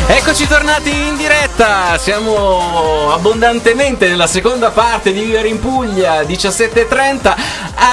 Eccoci 0.07 0.45
tornati 0.45 0.89
in 0.89 1.15
diretta, 1.15 1.97
siamo 1.97 3.13
abbondantemente 3.13 4.09
nella 4.09 4.27
seconda 4.27 4.71
parte 4.71 5.13
di 5.13 5.21
Vivere 5.21 5.47
in 5.47 5.61
Puglia, 5.61 6.21
17.30 6.23 7.35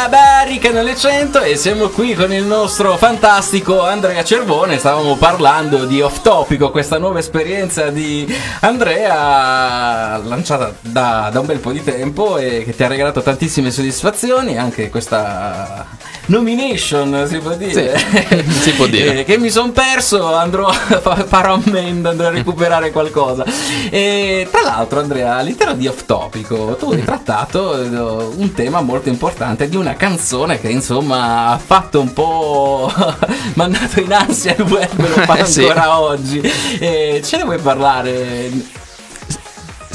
a 0.06 0.08
Bari, 0.08 0.58
canale 0.58 0.94
100 0.94 1.40
e 1.40 1.56
siamo 1.56 1.88
qui 1.88 2.14
con 2.14 2.32
il 2.32 2.44
nostro 2.44 2.96
fantastico 2.96 3.82
Andrea 3.82 4.22
Cervone, 4.22 4.78
stavamo 4.78 5.16
parlando 5.16 5.84
di 5.84 6.00
Off 6.00 6.22
Topico, 6.22 6.70
questa 6.70 6.98
nuova 6.98 7.18
esperienza 7.18 7.90
di 7.90 8.32
Andrea 8.60 10.16
lanciata 10.18 10.72
da, 10.80 11.28
da 11.32 11.40
un 11.40 11.46
bel 11.46 11.58
po' 11.58 11.72
di 11.72 11.82
tempo 11.82 12.38
e 12.38 12.62
che 12.64 12.76
ti 12.76 12.84
ha 12.84 12.86
regalato 12.86 13.20
tantissime 13.20 13.72
soddisfazioni, 13.72 14.56
anche 14.56 14.90
questa 14.90 15.88
nomination 16.26 17.26
si 17.28 17.38
può 17.38 17.54
dire. 17.54 17.98
si 18.48 18.72
può 18.72 18.86
dire. 18.86 19.24
Che 19.24 19.38
mi 19.38 19.50
sono 19.50 19.72
perso, 19.72 20.34
andrò 20.34 20.70
fa- 20.70 21.24
farò 21.26 21.60
ammenda, 21.64 22.10
andrò 22.10 22.28
a 22.28 22.30
recuperare 22.30 22.90
qualcosa. 22.90 23.44
E 23.90 24.48
tra 24.50 24.62
l'altro, 24.62 25.00
Andrea, 25.00 25.36
all'interno 25.36 25.74
di 25.74 25.86
Off 25.86 26.04
Topico, 26.06 26.76
tu 26.78 26.92
hai 26.92 27.04
trattato 27.04 27.80
eh, 27.80 27.86
un 27.88 28.52
tema 28.54 28.80
molto 28.80 29.08
importante 29.08 29.68
di 29.68 29.76
una 29.76 29.94
canzone 29.96 30.60
che 30.60 30.68
insomma 30.68 31.48
ha 31.48 31.58
fatto 31.58 32.00
un 32.00 32.12
po' 32.12 32.92
mandato 33.54 34.00
in 34.00 34.12
ansia 34.12 34.54
il 34.56 34.62
web, 34.62 34.96
lo 34.98 35.22
fa 35.22 35.44
Sì. 35.44 35.62
ancora 35.62 36.00
oggi. 36.00 36.40
E 36.78 37.20
ce 37.24 37.36
ne 37.38 37.44
vuoi 37.44 37.58
parlare? 37.58 38.50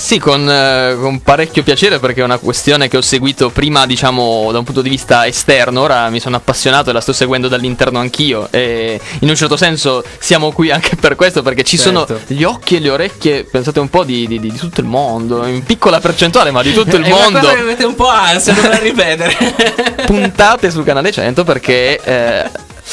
Sì, 0.01 0.17
con, 0.17 0.49
eh, 0.49 0.97
con 0.99 1.21
parecchio 1.21 1.61
piacere 1.63 1.99
perché 1.99 2.21
è 2.21 2.23
una 2.23 2.39
questione 2.39 2.87
che 2.89 2.97
ho 2.97 3.01
seguito 3.01 3.49
prima, 3.51 3.85
diciamo, 3.85 4.49
da 4.51 4.57
un 4.57 4.63
punto 4.65 4.81
di 4.81 4.89
vista 4.89 5.27
esterno, 5.27 5.81
ora 5.81 6.09
mi 6.09 6.19
sono 6.19 6.35
appassionato 6.35 6.89
e 6.89 6.93
la 6.93 6.99
sto 7.01 7.13
seguendo 7.13 7.47
dall'interno 7.47 7.99
anch'io 7.99 8.47
e 8.51 8.99
in 9.19 9.29
un 9.29 9.35
certo 9.35 9.55
senso 9.55 10.03
siamo 10.19 10.51
qui 10.51 10.71
anche 10.71 10.95
per 10.97 11.15
questo 11.15 11.43
perché 11.43 11.63
ci 11.63 11.77
Certo. 11.77 12.05
sono 12.07 12.19
gli 12.27 12.43
occhi 12.43 12.75
e 12.75 12.79
le 12.79 12.89
orecchie, 12.89 13.43
pensate 13.45 13.79
un 13.79 13.89
po' 13.89 14.03
di, 14.03 14.27
di- 14.27 14.39
di 14.39 14.51
tutto 14.53 14.81
il 14.81 14.87
mondo, 14.87 15.45
in 15.45 15.63
piccola 15.63 15.99
percentuale 15.99 16.49
ma 16.51 16.61
di 16.63 16.73
tutto 16.73 16.95
il 16.97 17.03
È 17.05 17.07
una 17.11 17.15
mondo, 17.21 17.39
cosa 17.39 17.53
che 17.53 17.59
avete 17.61 17.83
un 17.85 17.95
po' 17.95 18.09
ansia, 18.09 18.53
dovrei 18.53 18.79
ripetere. 18.79 19.37
puntate 20.07 20.71
sul 20.71 20.83
canale 20.83 21.11
100 21.11 21.43
perché... 21.43 21.99
eh, 22.03 22.49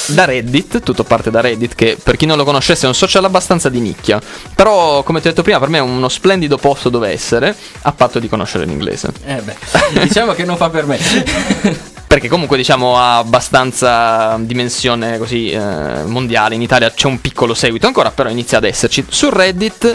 da 0.07 0.25
Reddit, 0.25 0.83
tutto 0.83 1.05
parte 1.05 1.31
da 1.31 1.41
Reddit, 1.41 1.75
che 1.75 1.99
per 2.03 2.17
chi 2.17 2.27
non 2.27 2.37
lo 2.37 2.45
conoscesse 2.45 2.85
è 2.85 2.89
un 2.89 2.95
social 2.95 3.25
abbastanza 3.25 3.69
di 3.69 3.81
nicchia. 3.81 4.21
Però, 4.55 5.03
come 5.03 5.21
ti 5.21 5.27
ho 5.27 5.31
detto 5.31 5.43
prima, 5.43 5.59
per 5.59 5.69
me 5.69 5.79
è 5.79 5.83
uno 5.83 6.09
splendido 6.09 6.57
posto 6.57 6.89
dove 6.89 7.11
essere, 7.11 7.55
a 7.83 7.93
patto 7.93 8.19
di 8.19 8.29
conoscere 8.29 8.65
l'inglese. 8.65 9.13
Eh 9.25 9.41
beh, 9.41 9.57
diciamo 10.03 10.33
che 10.33 10.45
non 10.45 10.57
fa 10.57 10.71
per 10.71 10.87
me. 10.87 10.99
Perché 12.09 12.29
comunque 12.29 12.57
diciamo 12.57 12.97
ha 12.97 13.19
abbastanza 13.19 14.39
dimensione 14.41 15.19
così 15.19 15.51
eh, 15.51 16.05
mondiale. 16.07 16.55
In 16.55 16.63
Italia 16.63 16.91
c'è 16.91 17.07
un 17.07 17.21
piccolo 17.21 17.53
seguito 17.53 17.87
ancora, 17.87 18.11
però 18.11 18.31
inizia 18.31 18.57
ad 18.57 18.65
esserci. 18.65 19.05
Su 19.07 19.29
Reddit 19.29 19.95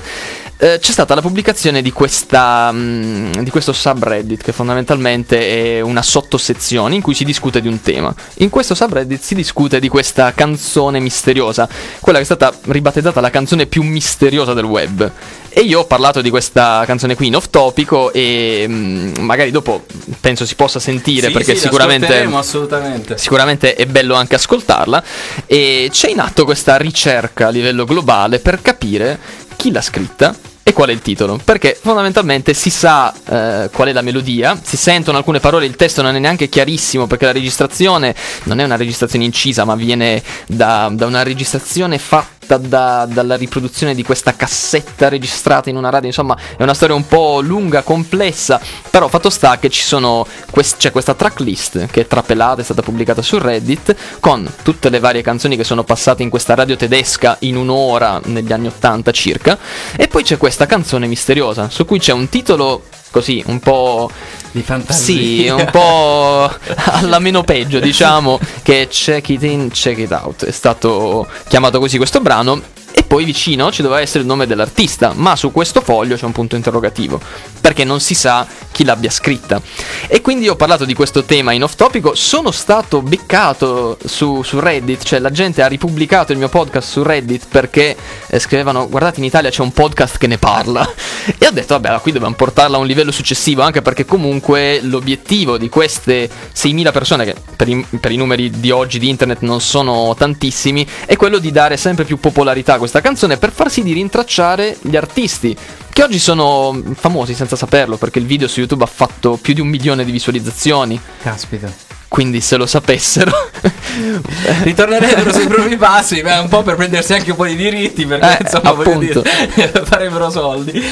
eh, 0.63 0.79
c'è 0.79 0.93
stata 0.93 1.13
la 1.13 1.19
pubblicazione 1.19 1.81
di, 1.81 1.91
questa, 1.91 2.71
mm, 2.71 3.39
di 3.39 3.49
questo 3.49 3.73
subreddit 3.73 4.41
che 4.41 4.53
fondamentalmente 4.53 5.77
è 5.77 5.81
una 5.81 6.01
sottosezione 6.01 6.95
in 6.95 7.01
cui 7.01 7.13
si 7.13 7.25
discute 7.25 7.59
di 7.59 7.67
un 7.67 7.81
tema. 7.81 8.15
In 8.35 8.49
questo 8.49 8.73
subreddit 8.73 9.21
si 9.21 9.35
discute 9.35 9.81
di 9.81 9.89
questa 9.89 10.31
canzone 10.33 11.01
misteriosa, 11.01 11.67
quella 11.99 12.19
che 12.19 12.23
è 12.23 12.25
stata 12.25 12.53
ribattezzata 12.67 13.19
la 13.19 13.29
canzone 13.29 13.65
più 13.65 13.83
misteriosa 13.83 14.53
del 14.53 14.63
web. 14.63 15.11
E 15.49 15.59
io 15.59 15.81
ho 15.81 15.85
parlato 15.85 16.21
di 16.21 16.29
questa 16.29 16.83
canzone 16.85 17.15
qui 17.15 17.27
in 17.27 17.35
off 17.35 17.49
topico 17.49 18.13
e 18.13 18.65
mm, 18.65 19.15
magari 19.17 19.51
dopo 19.51 19.83
penso 20.21 20.45
si 20.45 20.55
possa 20.55 20.79
sentire 20.79 21.27
Sì, 21.27 21.33
perché 21.33 21.55
sì, 21.55 21.63
sicuramente 21.63 22.23
assolutamente. 22.23 23.17
Sicuramente 23.17 23.75
è 23.75 23.85
bello 23.85 24.15
anche 24.15 24.35
ascoltarla 24.35 25.03
e 25.45 25.89
c'è 25.91 26.09
in 26.09 26.21
atto 26.21 26.45
questa 26.45 26.77
ricerca 26.77 27.47
a 27.47 27.49
livello 27.49 27.83
globale 27.83 28.39
per 28.39 28.61
capire 28.61 29.19
chi 29.57 29.69
l'ha 29.69 29.81
scritta 29.81 30.51
e 30.63 30.71
qual 30.71 30.89
è 30.89 30.93
il 30.93 31.01
titolo, 31.01 31.39
perché 31.43 31.77
fondamentalmente 31.79 32.53
si 32.53 32.69
sa 32.69 33.13
eh, 33.13 33.69
qual 33.71 33.89
è 33.89 33.91
la 33.91 34.01
melodia, 34.01 34.57
si 34.61 34.77
sentono 34.77 35.17
alcune 35.17 35.41
parole, 35.41 35.65
il 35.65 35.75
testo 35.75 36.01
non 36.01 36.15
è 36.15 36.19
neanche 36.19 36.47
chiarissimo 36.47 37.05
perché 37.05 37.25
la 37.25 37.33
registrazione 37.33 38.15
non 38.43 38.59
è 38.59 38.63
una 38.63 38.77
registrazione 38.77 39.25
incisa 39.25 39.65
ma 39.65 39.75
viene 39.75 40.23
da, 40.47 40.89
da 40.91 41.05
una 41.05 41.23
registrazione 41.23 41.97
fatta 41.97 42.57
da- 42.57 43.07
dalla 43.09 43.35
riproduzione 43.35 43.95
di 43.95 44.03
questa 44.03 44.35
cassetta 44.35 45.09
registrata 45.09 45.69
in 45.69 45.75
una 45.75 45.89
radio, 45.89 46.07
insomma 46.07 46.37
è 46.57 46.63
una 46.63 46.73
storia 46.73 46.95
un 46.95 47.07
po' 47.07 47.41
lunga, 47.41 47.81
complessa, 47.81 48.59
però 48.89 49.07
fatto 49.07 49.29
sta 49.29 49.57
che 49.59 49.69
ci 49.69 49.81
sono 49.81 50.25
quest- 50.49 50.77
c'è 50.77 50.91
questa 50.91 51.13
tracklist 51.13 51.87
che 51.87 52.01
è 52.01 52.07
trapelata, 52.07 52.61
è 52.61 52.63
stata 52.63 52.81
pubblicata 52.81 53.21
su 53.21 53.37
Reddit 53.37 53.95
con 54.19 54.49
tutte 54.61 54.89
le 54.89 54.99
varie 54.99 55.21
canzoni 55.21 55.55
che 55.55 55.63
sono 55.63 55.83
passate 55.83 56.23
in 56.23 56.29
questa 56.29 56.55
radio 56.55 56.75
tedesca 56.75 57.37
in 57.39 57.55
un'ora 57.55 58.21
negli 58.25 58.51
anni 58.51 58.67
80 58.67 59.11
circa. 59.11 59.57
E 59.95 60.07
poi 60.07 60.23
c'è 60.23 60.37
questa 60.37 60.52
questa 60.53 60.67
canzone 60.67 61.07
misteriosa, 61.07 61.67
su 61.71 61.83
cui 61.83 61.97
c'è 61.97 62.13
un 62.13 62.29
titolo 62.29 62.83
così, 63.09 63.41
un 63.47 63.59
po'... 63.59 64.07
Di 64.51 64.61
fantasia. 64.61 65.15
Sì, 65.15 65.49
un 65.49 65.67
po' 65.71 66.47
alla 66.93 67.17
meno 67.17 67.41
peggio, 67.43 67.79
diciamo, 67.79 68.39
che 68.61 68.83
è 68.83 68.87
Check 68.87 69.29
It 69.29 69.41
In, 69.41 69.71
Check 69.71 69.97
It 69.97 70.11
Out. 70.11 70.45
È 70.45 70.51
stato 70.51 71.27
chiamato 71.47 71.79
così 71.79 71.97
questo 71.97 72.19
brano. 72.19 72.61
E 72.95 73.03
poi 73.03 73.25
vicino 73.25 73.71
ci 73.71 73.81
doveva 73.81 74.01
essere 74.01 74.19
il 74.19 74.25
nome 74.27 74.45
dell'artista, 74.45 75.13
ma 75.15 75.35
su 75.35 75.51
questo 75.51 75.81
foglio 75.81 76.15
c'è 76.15 76.25
un 76.25 76.31
punto 76.31 76.55
interrogativo, 76.55 77.19
perché 77.59 77.83
non 77.83 77.99
si 77.99 78.13
sa 78.13 78.45
chi 78.71 78.83
l'abbia 78.83 79.09
scritta. 79.09 79.59
E 80.07 80.21
quindi 80.21 80.47
ho 80.47 80.55
parlato 80.55 80.85
di 80.85 80.93
questo 80.93 81.23
tema 81.23 81.53
in 81.53 81.63
off 81.63 81.75
topico, 81.75 82.13
sono 82.15 82.51
stato 82.51 83.01
beccato 83.01 83.97
su, 84.05 84.43
su 84.43 84.59
Reddit, 84.59 85.03
cioè 85.03 85.19
la 85.19 85.31
gente 85.31 85.63
ha 85.63 85.67
ripubblicato 85.67 86.31
il 86.33 86.37
mio 86.37 86.49
podcast 86.49 86.89
su 86.89 87.01
Reddit 87.01 87.47
perché 87.49 87.95
eh, 88.27 88.39
scrivevano 88.39 88.87
guardate 88.87 89.19
in 89.19 89.25
Italia 89.25 89.49
c'è 89.49 89.61
un 89.61 89.71
podcast 89.71 90.17
che 90.17 90.27
ne 90.27 90.37
parla. 90.37 90.87
E 91.37 91.47
ho 91.47 91.51
detto 91.51 91.79
vabbè, 91.79 92.01
qui 92.01 92.11
dobbiamo 92.11 92.35
portarla 92.35 92.75
a 92.75 92.79
un 92.79 92.85
livello 92.85 93.11
successivo, 93.11 93.61
anche 93.61 93.81
perché 93.81 94.03
comunque 94.03 94.81
l'obiettivo 94.81 95.57
di 95.57 95.69
queste 95.69 96.29
6.000 96.53 96.91
persone, 96.91 97.23
che 97.23 97.35
per 97.55 97.69
i, 97.69 97.85
per 97.99 98.11
i 98.11 98.17
numeri 98.17 98.49
di 98.49 98.71
oggi 98.71 98.99
di 98.99 99.07
internet 99.07 99.39
non 99.39 99.61
sono 99.61 100.13
tantissimi, 100.17 100.85
è 101.05 101.15
quello 101.15 101.37
di 101.37 101.51
dare 101.51 101.77
sempre 101.77 102.03
più 102.03 102.19
popolarità 102.19 102.77
questa 102.83 102.99
canzone 102.99 103.37
per 103.37 103.53
far 103.53 103.71
sì 103.71 103.81
di 103.81 103.93
rintracciare 103.93 104.77
gli 104.81 104.97
artisti 104.97 105.55
che 105.89 106.03
oggi 106.03 106.19
sono 106.19 106.77
famosi 106.95 107.33
senza 107.33 107.55
saperlo 107.55 107.95
perché 107.95 108.19
il 108.19 108.25
video 108.25 108.49
su 108.49 108.59
YouTube 108.59 108.83
ha 108.83 108.87
fatto 108.87 109.37
più 109.41 109.53
di 109.53 109.61
un 109.61 109.69
milione 109.69 110.03
di 110.03 110.11
visualizzazioni. 110.11 110.99
Caspita. 111.21 111.92
Quindi 112.13 112.41
se 112.41 112.57
lo 112.57 112.67
sapessero 112.67 113.31
Ritornerebbero 114.61 115.33
sui 115.33 115.47
propri 115.47 115.77
passi, 115.77 116.21
ma 116.21 116.41
un 116.41 116.47
po' 116.47 116.61
per 116.61 116.75
prendersi 116.75 117.13
anche 117.13 117.31
un 117.31 117.37
po' 117.37 117.45
di 117.45 117.55
diritti, 117.55 118.05
perché 118.05 118.37
Eh, 118.37 118.43
insomma 118.43 118.69
appunto. 118.69 119.21
dire, 119.21 119.71
farebbero 119.83 120.29
soldi. 120.29 120.83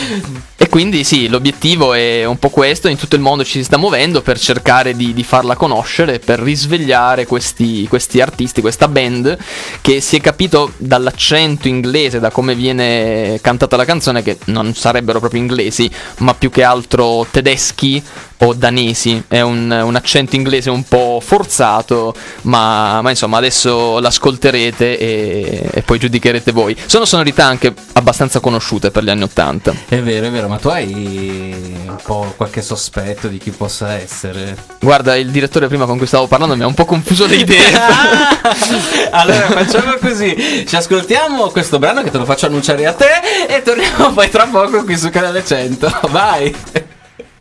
E 0.57 0.69
quindi 0.69 1.03
sì, 1.03 1.27
l'obiettivo 1.27 1.93
è 1.93 2.25
un 2.25 2.39
po' 2.39 2.49
questo, 2.49 2.87
in 2.87 2.97
tutto 2.97 3.15
il 3.15 3.21
mondo 3.21 3.43
ci 3.43 3.59
si 3.59 3.63
sta 3.63 3.77
muovendo 3.77 4.21
per 4.21 4.39
cercare 4.39 4.95
di, 4.95 5.13
di 5.13 5.23
farla 5.23 5.55
conoscere, 5.55 6.17
per 6.17 6.39
risvegliare 6.39 7.27
questi, 7.27 7.87
questi 7.87 8.19
artisti, 8.19 8.61
questa 8.61 8.87
band, 8.87 9.37
che 9.81 10.01
si 10.01 10.15
è 10.15 10.21
capito 10.21 10.73
dall'accento 10.77 11.67
inglese, 11.67 12.19
da 12.19 12.31
come 12.31 12.55
viene 12.55 13.39
cantata 13.41 13.75
la 13.75 13.85
canzone, 13.85 14.23
che 14.23 14.39
non 14.45 14.73
sarebbero 14.73 15.19
proprio 15.19 15.41
inglesi, 15.41 15.89
ma 16.19 16.33
più 16.33 16.49
che 16.49 16.63
altro 16.63 17.27
tedeschi 17.29 18.01
o 18.43 18.53
danesi, 18.53 19.23
è 19.27 19.41
un, 19.41 19.69
un 19.69 19.95
accento 19.95 20.35
inglese 20.35 20.69
un 20.69 20.83
po' 20.83 21.21
forzato, 21.23 22.13
ma, 22.43 23.01
ma 23.01 23.09
insomma 23.09 23.37
adesso 23.37 23.99
l'ascolterete 23.99 24.97
e, 24.97 25.69
e 25.71 25.81
poi 25.83 25.99
giudicherete 25.99 26.51
voi. 26.51 26.75
Sono 26.85 27.05
sonorità 27.05 27.45
anche 27.45 27.73
abbastanza 27.93 28.39
conosciute 28.39 28.89
per 28.89 29.03
gli 29.03 29.09
anni 29.09 29.23
80. 29.23 29.73
È 29.87 30.01
vero, 30.01 30.27
è 30.27 30.31
vero, 30.31 30.47
ma 30.47 30.57
tu 30.57 30.69
hai 30.69 31.83
un 31.87 31.97
po' 32.03 32.33
qualche 32.35 32.61
sospetto 32.61 33.27
di 33.27 33.37
chi 33.37 33.51
possa 33.51 33.93
essere? 33.93 34.57
Guarda, 34.79 35.15
il 35.15 35.29
direttore 35.29 35.67
prima 35.67 35.85
con 35.85 35.97
cui 35.97 36.07
stavo 36.07 36.27
parlando 36.27 36.55
mi 36.55 36.63
ha 36.63 36.67
un 36.67 36.73
po' 36.73 36.85
confuso 36.85 37.27
le 37.27 37.35
idee. 37.35 37.71
allora 39.11 39.47
facciamo 39.49 39.97
così, 39.99 40.65
ci 40.67 40.75
ascoltiamo 40.75 41.49
questo 41.49 41.77
brano 41.77 42.01
che 42.01 42.09
te 42.09 42.17
lo 42.17 42.25
faccio 42.25 42.47
annunciare 42.47 42.87
a 42.87 42.93
te 42.93 43.45
e 43.47 43.61
torniamo 43.61 44.11
poi 44.13 44.29
tra 44.29 44.47
poco 44.47 44.83
qui 44.83 44.97
su 44.97 45.09
Canale 45.11 45.45
100. 45.45 45.99
Vai! 46.09 46.55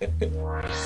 Música 0.03 0.81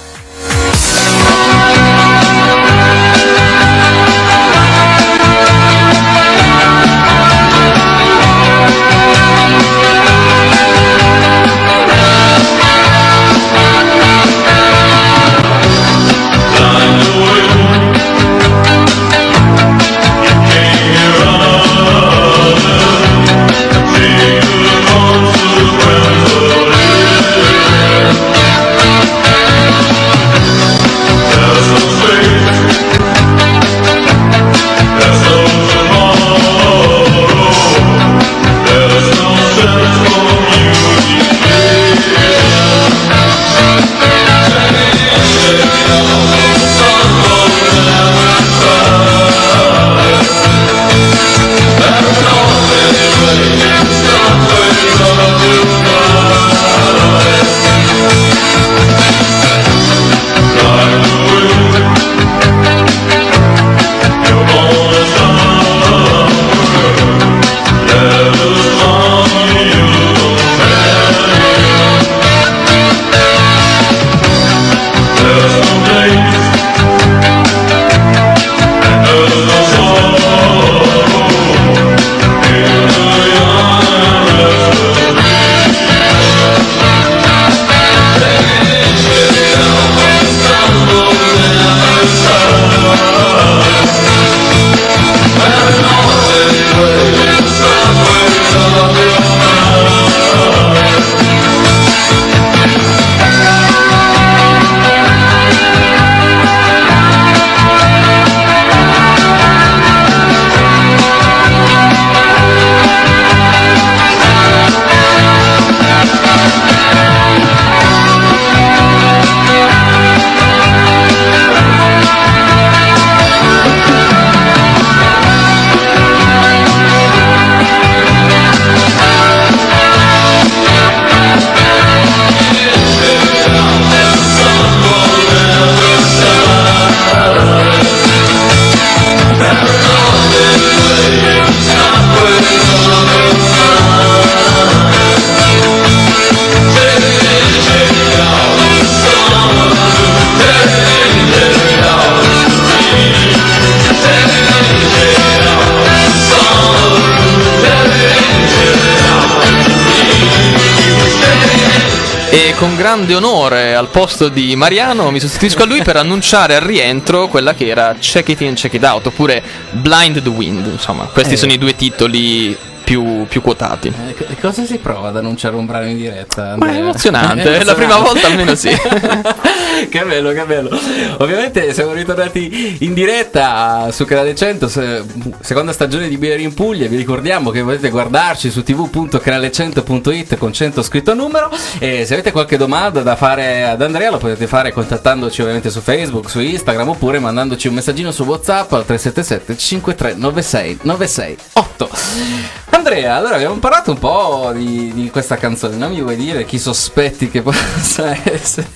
E 162.55 162.57
con 162.57 162.76
grande 162.76 163.16
onore 163.16 163.74
al 163.74 163.88
posto 163.88 164.28
di 164.28 164.55
Mariano 164.55 165.11
mi 165.11 165.18
sostituisco 165.18 165.64
a 165.64 165.66
lui 165.66 165.82
per 165.82 165.96
annunciare 165.96 166.55
al 166.55 166.61
rientro 166.62 167.26
quella 167.26 167.52
che 167.52 167.66
era 167.66 167.96
Check 167.98 168.28
It 168.28 168.40
In, 168.42 168.55
Check 168.55 168.74
It 168.74 168.84
Out, 168.84 169.07
oppure 169.07 169.42
Blind 169.72 170.22
the 170.22 170.28
Wind. 170.28 170.64
Insomma, 170.66 171.07
questi 171.07 171.34
Eh. 171.34 171.36
sono 171.36 171.52
i 171.52 171.59
due 171.59 171.74
titoli 171.74 172.57
più, 172.85 173.26
più 173.26 173.41
quotati. 173.41 173.89
Eh, 173.89 174.14
co- 174.14 174.26
cosa 174.41 174.64
si 174.64 174.76
prova 174.78 175.09
ad 175.09 175.16
annunciare 175.16 175.57
un 175.57 175.66
brano 175.66 175.89
in 175.89 175.97
diretta? 175.97 176.55
Ma 176.57 176.68
è 176.68 176.76
emozionante, 176.76 177.59
è 177.59 177.64
la 177.64 177.74
prima 177.74 177.97
volta 177.97 178.26
almeno 178.26 178.55
sì. 178.55 178.68
che 179.89 180.05
bello, 180.05 180.32
che 180.32 180.45
bello. 180.45 180.78
Ovviamente 181.18 181.72
siamo 181.72 181.93
ritornati 181.93 182.76
in 182.80 182.95
diretta 182.95 183.91
su 183.91 184.05
Canale 184.05 184.35
1, 184.39 184.68
se- 184.68 185.03
seconda 185.41 185.72
stagione 185.72 186.09
di 186.09 186.18
Beer 186.18 186.41
in 186.41 186.55
Puglia. 186.55 186.87
Vi 186.87 186.97
ricordiamo 186.97 187.51
che 187.51 187.62
potete 187.62 187.89
guardarci 187.89 188.51
su 188.51 188.61
tv.canale100.it 188.61 190.37
con 190.37 190.53
100 190.53 190.82
scritto 190.82 191.11
a 191.11 191.14
numero. 191.14 191.51
E 191.78 192.05
se 192.05 192.12
avete 192.12 192.30
qualche 192.30 192.57
domanda 192.57 193.01
da 193.01 193.16
fare 193.16 193.64
ad 193.64 193.80
Andrea, 193.80 194.11
lo 194.11 194.18
potete 194.18 194.47
fare 194.47 194.72
contattandoci 194.72 195.41
ovviamente 195.41 195.70
su 195.70 195.80
Facebook, 195.80 196.28
su 196.28 196.41
Instagram 196.41 196.91
oppure 196.91 197.18
mandandoci 197.18 197.68
un 197.68 197.74
messaggino 197.74 198.11
su 198.11 198.24
WhatsApp 198.24 198.72
al 198.72 198.85
377 198.85 199.57
5396 199.57 200.78
968. 200.82 202.64
Andrea, 202.75 203.14
allora 203.16 203.37
abbiamo 203.37 203.55
parlato 203.57 203.93
un 203.93 203.99
po' 203.99 204.51
di, 204.55 204.93
di 204.93 205.09
questa 205.11 205.37
canzone, 205.37 205.77
non 205.77 205.91
mi 205.93 206.01
vuoi 206.03 206.16
dire 206.16 206.45
chi 206.45 206.59
sospetti 206.59 207.31
che 207.31 207.41
possa 207.43 208.14
essere 208.25 208.68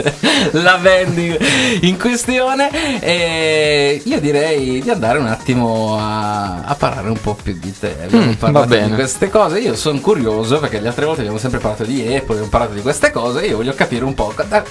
la 0.53 0.78
band 0.78 1.18
in- 1.18 1.36
in 1.82 1.99
questione? 1.99 3.01
E 3.01 4.01
io 4.05 4.20
direi 4.20 4.80
di 4.80 4.88
andare 4.90 5.18
un 5.18 5.26
attimo 5.26 5.99
a, 5.99 6.62
a 6.62 6.74
parlare 6.76 7.09
un 7.09 7.20
po' 7.20 7.36
più 7.40 7.57
di 7.59 7.76
te. 7.76 7.96
Abbiamo 8.05 8.26
Mm, 8.30 8.32
parlato 8.34 8.68
va 8.68 8.74
bene. 8.76 8.88
di 8.90 8.94
queste 8.94 9.28
cose, 9.30 9.59
io 9.59 9.74
sono 9.74 10.01
curioso 10.01 10.59
perché 10.61 10.80
le 10.80 10.88
altre 10.88 11.05
volte 11.05 11.20
abbiamo 11.20 11.38
sempre 11.38 11.59
parlato 11.59 11.84
di 11.84 12.01
Apple, 12.03 12.34
abbiamo 12.34 12.49
parlato 12.49 12.74
di 12.74 12.80
queste 12.82 13.11
cose, 13.11 13.44
io 13.46 13.57
voglio 13.57 13.74
capire 13.74 14.05
un 14.05 14.14
po' 14.14 14.32
da- 14.49 14.62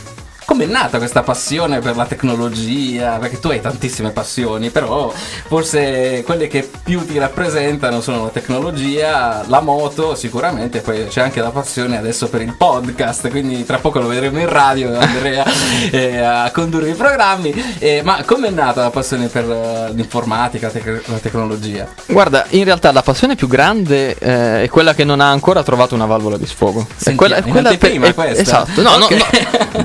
Com'è 0.48 0.66
nata 0.66 0.98
questa 0.98 1.24
passione 1.24 1.80
per 1.80 1.98
la 1.98 2.06
tecnologia? 2.06 3.18
Perché 3.18 3.38
tu 3.38 3.50
hai 3.50 3.60
tantissime 3.60 4.12
passioni, 4.12 4.70
però 4.70 5.12
forse 5.48 6.24
quelle 6.26 6.48
che 6.48 6.68
più 6.86 7.06
ti 7.06 7.18
rappresentano 7.18 8.00
sono 8.00 8.24
la 8.24 8.30
tecnologia, 8.30 9.44
la 9.48 9.60
moto 9.60 10.16
sicuramente, 10.16 10.80
poi 10.80 11.08
c'è 11.08 11.20
anche 11.20 11.42
la 11.42 11.50
passione 11.50 11.98
adesso 11.98 12.30
per 12.30 12.40
il 12.44 12.56
podcast, 12.56 13.30
quindi 13.30 13.66
tra 13.66 13.80
poco 13.80 14.00
lo 14.00 14.08
vedremo 14.08 14.40
in 14.40 14.48
radio 14.48 14.98
Andrea 14.98 15.44
eh, 15.92 16.18
a 16.20 16.50
condurre 16.52 16.92
i 16.92 16.94
programmi. 16.94 17.54
Eh, 17.80 18.00
ma 18.06 18.24
com'è 18.26 18.50
nata 18.50 18.84
la 18.84 18.90
passione 18.90 19.28
per 19.28 19.44
eh, 19.44 19.92
l'informatica, 19.94 20.70
tec- 20.70 21.08
la 21.08 21.18
tecnologia? 21.18 21.90
Guarda, 22.06 22.46
in 22.52 22.64
realtà 22.64 22.94
la 22.94 23.02
passione 23.02 23.36
più 23.36 23.50
grande 23.50 24.16
eh, 24.18 24.64
è 24.64 24.70
quella 24.70 24.94
che 24.94 25.04
non 25.04 25.20
ha 25.20 25.30
ancora 25.30 25.62
trovato 25.62 25.94
una 25.94 26.06
valvola 26.06 26.38
di 26.38 26.46
sfogo. 26.46 26.88
è 26.90 26.94
Sentiamo, 26.96 27.18
quella, 27.18 27.36
è 27.36 27.42
quella 27.42 27.70
anteprima 27.72 28.08
è- 28.08 28.14
questa? 28.14 28.42
Esatto, 28.42 28.82
no, 28.82 28.92
Ok. 28.92 29.12
no, 29.12 29.18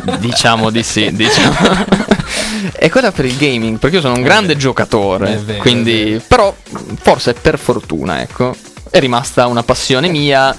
no. 0.05 0.17
diciamo 0.23 0.51
di 0.71 0.83
sì, 0.83 1.11
diciamo. 1.15 1.57
è 2.75 2.89
quella 2.91 3.13
per 3.13 3.25
il 3.25 3.37
gaming, 3.37 3.79
perché 3.79 3.97
io 3.97 4.03
sono 4.03 4.15
un 4.15 4.23
grande 4.23 4.57
giocatore, 4.57 5.41
vero, 5.45 5.61
quindi 5.61 6.21
però 6.27 6.55
forse 7.01 7.35
per 7.35 7.59
fortuna, 7.59 8.21
ecco, 8.21 8.55
è 8.91 8.99
rimasta 8.99 9.47
una 9.47 9.63
passione 9.63 10.09
mia 10.09 10.55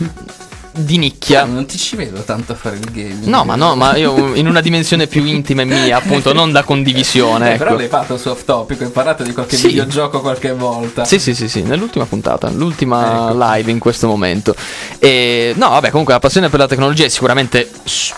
di 0.76 0.98
nicchia. 0.98 1.46
Non 1.46 1.66
ti 1.66 1.78
ci 1.78 1.96
vedo 1.96 2.22
tanto 2.24 2.54
a 2.54 2.56
fare 2.56 2.78
il 2.78 2.90
gaming. 2.92 3.26
No, 3.26 3.44
ma 3.44 3.56
no, 3.56 3.76
ma 3.76 3.96
io 3.96 4.34
in 4.34 4.48
una 4.48 4.62
dimensione 4.62 5.08
più 5.08 5.24
intima 5.26 5.62
e 5.62 5.66
mia, 5.66 5.98
appunto, 5.98 6.34
non 6.34 6.52
da 6.52 6.64
condivisione, 6.64 7.54
Eh, 7.54 7.58
Però 7.58 7.72
ecco. 7.72 7.80
l'hai 7.80 7.88
fatto 7.90 8.18
su 8.18 8.30
off 8.30 8.44
topic, 8.46 8.82
hai 8.82 8.90
parlato 8.90 9.24
di 9.24 9.34
qualche 9.34 9.56
Sì. 9.56 9.68
videogioco 9.68 10.22
qualche 10.22 10.54
volta. 10.54 11.06
Sì, 11.06 11.20
sì, 11.20 11.36
sì, 11.36 11.48
sì, 11.48 11.62
nell'ultima 11.62 12.06
puntata, 12.06 12.50
l'ultima 12.50 13.30
Ecco. 13.30 13.38
live 13.38 13.72
in 13.72 13.80
questo 13.80 14.08
momento. 14.08 14.56
E 15.00 15.54
no, 15.56 15.70
vabbè, 15.70 15.90
comunque 15.92 16.14
la 16.14 16.20
passione 16.20 16.50
per 16.50 16.60
la 16.60 16.68
tecnologia 16.68 17.06
è 17.06 17.10
sicuramente, 17.10 17.70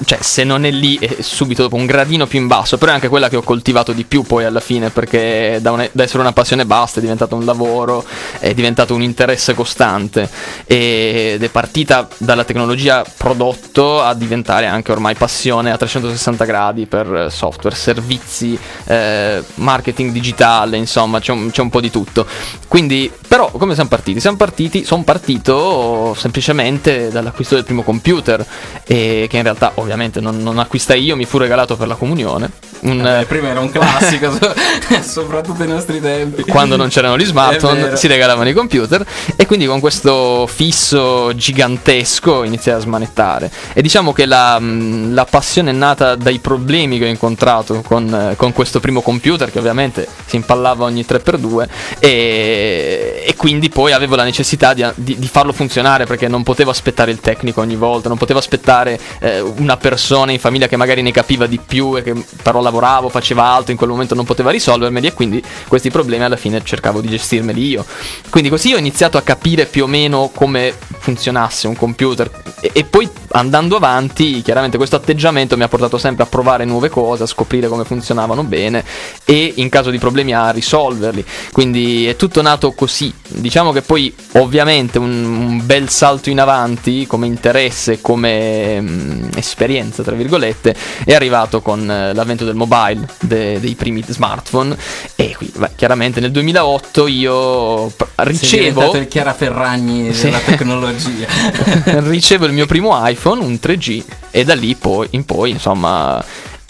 cioè, 0.06 0.20
se 0.22 0.44
non 0.44 0.66
è 0.66 0.72
lì, 0.72 0.98
è 0.98 1.18
subito 1.22 1.64
dopo 1.64 1.76
un 1.76 1.86
gradino 1.86 2.26
più 2.28 2.40
in 2.40 2.48
basso, 2.48 2.78
però 2.78 2.92
è 2.92 2.96
anche 2.96 3.10
quella 3.10 3.28
che 3.30 3.36
ho 3.36 3.42
coltivato 3.42 3.92
di 3.92 4.06
più 4.06 4.24
poi 4.24 4.46
alla 4.46 4.60
fine, 4.62 4.90
perché 4.92 5.60
da, 5.62 5.72
un- 5.72 5.90
da 5.92 6.04
essere 6.04 6.20
una 6.20 6.32
passione 6.34 6.66
basta, 6.66 7.00
è 7.00 7.02
diventato 7.02 7.36
un 7.36 7.44
lavoro, 7.44 8.06
è 8.40 8.54
diventato 8.54 8.94
un 8.94 9.02
interesse 9.02 9.54
costante 9.54 10.30
ed 10.66 11.44
è 11.44 11.50
partita 11.50 12.08
dalla 12.18 12.44
tecnologia 12.46 13.04
prodotto 13.18 14.02
a 14.02 14.14
diventare 14.14 14.66
anche 14.68 14.92
ormai 14.92 15.16
passione 15.16 15.72
a 15.72 15.78
360 15.78 16.46
gradi 16.46 16.86
per 16.86 17.14
eh, 17.14 17.30
software, 17.30 17.76
servizi, 17.76 18.58
eh, 18.86 19.44
marketing 19.56 20.12
digitale, 20.12 20.78
insomma, 20.78 21.20
c'è 21.20 21.32
un, 21.32 21.52
c'è 21.52 21.62
un 21.62 21.70
po' 21.70 21.82
di 21.82 21.92
tutto. 21.92 22.26
Quindi, 22.68 23.12
però, 23.28 23.50
come 23.52 23.74
siamo 23.74 23.90
partiti? 23.90 24.20
Siamo 24.20 24.38
partiti, 24.38 24.86
sono 24.86 25.04
partito 25.04 26.16
semplicemente 26.18 27.10
dall'acquisto 27.10 27.56
del 27.56 27.64
primo 27.66 27.82
computer, 27.84 28.46
e 28.86 29.28
che 29.30 29.38
in 29.38 29.44
realtà 29.44 29.72
ovviamente 29.76 30.22
non, 30.22 30.42
non 30.42 30.60
acquistai 30.60 31.04
io, 31.04 31.16
mi 31.16 31.26
fu 31.26 31.38
regalato 31.38 31.76
per 31.76 31.88
la 31.88 31.96
comunione. 31.96 32.50
Un, 32.82 33.06
Eh, 33.06 33.26
prima 33.26 33.50
era 33.50 33.60
un 33.60 33.72
classico, 33.72 34.32
so- 34.32 34.54
soprattutto 35.02 35.64
ai 35.64 35.70
nostri 35.70 36.00
tempi. 36.00 36.44
quando 36.44 36.76
non 36.76 36.90
c'erano 36.90 37.18
gli 37.18 37.26
smartphone 37.26 37.96
si 37.96 38.06
regalavano 38.08 38.48
i 38.50 38.54
computer 38.54 39.04
e 39.36 39.46
quindi 39.48 39.66
con 39.66 39.80
questo 39.80 40.46
fisso 40.48 41.34
gigantesco 41.34 42.35
iniziai 42.44 42.76
a 42.76 42.80
smanettare 42.80 43.52
e 43.74 43.82
diciamo 43.82 44.14
che 44.14 44.26
la, 44.26 44.60
mh, 44.60 45.14
la 45.14 45.26
passione 45.26 45.70
è 45.72 45.74
nata 45.74 46.16
dai 46.16 46.40
problemi 46.40 46.98
che 46.98 47.06
ho 47.06 47.10
incontrato 47.10 47.82
con, 47.82 48.32
eh, 48.32 48.36
con 48.36 48.54
questo 48.54 48.80
primo 48.80 49.02
computer 49.02 49.52
che 49.52 49.60
ovviamente 49.60 50.08
si 50.26 50.36
impallava 50.36 50.86
ogni 50.86 51.06
3x2 51.08 51.68
e, 52.00 53.24
e 53.26 53.36
quindi 53.36 53.70
poi 53.70 53.92
avevo 53.92 54.16
la 54.16 54.24
necessità 54.24 54.74
di, 54.74 54.86
di- 54.96 55.18
di 55.18 55.28
farlo 55.28 55.54
funzionare 55.54 56.06
perché 56.06 56.28
non 56.28 56.44
potevo 56.44 56.72
aspettare 56.72 57.12
il 57.12 57.20
tecnico 57.20 57.62
ogni 57.62 57.76
volta, 57.76 58.10
non 58.10 58.18
potevo 58.18 58.40
aspettare 58.40 59.00
eh, 59.20 59.40
una 59.40 59.78
persona 59.78 60.32
in 60.32 60.40
famiglia 60.40 60.68
che 60.68 60.78
magari 60.78 61.02
ne 61.02 61.12
capiva 61.12 61.46
di 61.46 61.60
più 61.64 61.98
e 61.98 62.04
che 62.04 62.14
però 62.42 62.62
lavoravo, 62.62 63.10
faceva 63.10 63.44
altro, 63.44 63.72
in 63.72 63.78
quel 63.78 63.90
momento 63.90 64.16
non 64.16 64.26
poteva 64.26 64.52
risolvermeli 64.52 65.08
e 65.08 65.14
quindi 65.14 65.44
questi 65.68 65.90
problemi 65.90 66.24
alla 66.24 66.36
fine 66.36 66.62
cercavo 66.64 67.02
di 67.02 67.10
gestirmeli 67.10 67.66
io. 67.66 67.86
Quindi 68.30 68.50
così 68.50 68.74
ho 68.74 68.78
iniziato 68.78 69.18
a 69.18 69.22
capire 69.22 69.66
più 69.66 69.84
o 69.84 69.88
meno 69.88 70.32
come 70.34 70.74
funzionasse 71.00 71.68
un 71.68 71.76
computer 71.76 72.25
e, 72.60 72.72
e 72.74 72.84
poi 72.84 73.10
andando 73.32 73.76
avanti 73.76 74.42
chiaramente 74.42 74.78
questo 74.78 74.96
atteggiamento 74.96 75.58
mi 75.58 75.64
ha 75.64 75.68
portato 75.68 75.98
sempre 75.98 76.24
a 76.24 76.28
provare 76.28 76.66
nuove 76.66 76.90
cose, 76.90 77.24
a 77.24 77.28
scoprire 77.28 77.68
come 77.68 77.84
funzionavano 77.84 78.44
bene 78.44 78.84
e 79.26 79.54
in 79.58 79.70
caso 79.70 79.90
di 79.90 79.98
problemi 79.98 80.34
a 80.34 80.52
risolverli. 80.52 81.24
Quindi 81.52 82.08
è 82.08 82.16
tutto 82.16 82.42
nato 82.42 82.72
così. 82.74 83.14
Diciamo 83.28 83.72
che 83.72 83.82
poi 83.82 84.14
ovviamente 84.34 84.98
un, 84.98 85.24
un 85.26 85.66
bel 85.66 85.90
salto 85.90 86.30
in 86.30 86.40
avanti 86.40 87.06
come 87.08 87.28
interesse, 87.28 88.02
come 88.02 88.82
mm, 88.82 89.30
esperienza 89.36 90.04
tra 90.04 90.16
virgolette 90.16 90.76
è 91.04 91.14
arrivato 91.14 91.62
con 91.62 91.90
eh, 91.90 92.14
l'avvento 92.14 92.46
del 92.46 92.56
mobile, 92.56 93.06
de- 93.20 93.60
dei 93.60 93.76
primi 93.76 94.04
smartphone 94.08 94.76
e 95.16 95.36
qui 95.36 95.52
beh, 95.56 95.72
chiaramente 95.76 96.20
nel 96.20 96.32
2008 96.32 97.08
io 97.08 97.90
Sei 97.90 98.26
ricevo 98.28 98.58
diventato 98.58 98.98
il 98.98 99.08
Chiara 99.08 99.34
Ferragni 99.34 100.14
Sì. 100.14 100.24
della 100.26 100.40
tecnologia. 100.40 101.28
ricevo 102.16 102.46
il 102.46 102.54
mio 102.54 102.66
primo 102.66 102.98
iPhone, 103.06 103.44
un 103.44 103.54
3G, 103.54 104.04
e 104.32 104.44
da 104.44 104.56
lì 104.56 104.76
poi, 104.76 105.08
in 105.12 105.26
poi, 105.26 105.52
insomma, 105.52 106.24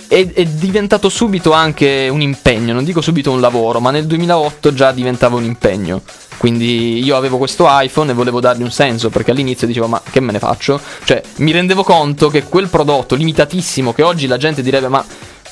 è, 0.07 0.27
è 0.33 0.45
diventato 0.45 1.07
subito 1.09 1.51
anche 1.51 2.07
un 2.11 2.21
impegno, 2.21 2.73
non 2.73 2.83
dico 2.83 3.01
subito 3.01 3.31
un 3.31 3.39
lavoro, 3.39 3.79
ma 3.79 3.91
nel 3.91 4.05
2008 4.05 4.73
già 4.73 4.91
diventava 4.91 5.35
un 5.35 5.43
impegno. 5.43 6.01
Quindi 6.37 7.03
io 7.03 7.15
avevo 7.15 7.37
questo 7.37 7.65
iPhone 7.69 8.11
e 8.11 8.13
volevo 8.13 8.39
dargli 8.39 8.61
un 8.61 8.71
senso, 8.71 9.09
perché 9.09 9.31
all'inizio 9.31 9.67
dicevo 9.67 9.87
ma 9.87 10.01
che 10.09 10.19
me 10.19 10.31
ne 10.31 10.39
faccio? 10.39 10.79
Cioè 11.03 11.21
mi 11.37 11.51
rendevo 11.51 11.83
conto 11.83 12.29
che 12.29 12.43
quel 12.43 12.67
prodotto 12.67 13.15
limitatissimo 13.15 13.93
che 13.93 14.03
oggi 14.03 14.27
la 14.27 14.37
gente 14.37 14.61
direbbe 14.61 14.89
ma 14.89 15.03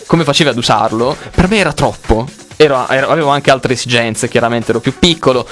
come 0.06 0.24
facevi 0.24 0.50
ad 0.50 0.58
usarlo? 0.58 1.16
Per 1.34 1.48
me 1.48 1.58
era 1.58 1.74
troppo. 1.74 2.28
Ero- 2.56 2.88
ero- 2.88 3.10
avevo 3.10 3.30
anche 3.30 3.50
altre 3.52 3.74
esigenze, 3.74 4.30
chiaramente 4.30 4.70
ero 4.70 4.80
più 4.80 4.98
piccolo, 4.98 5.46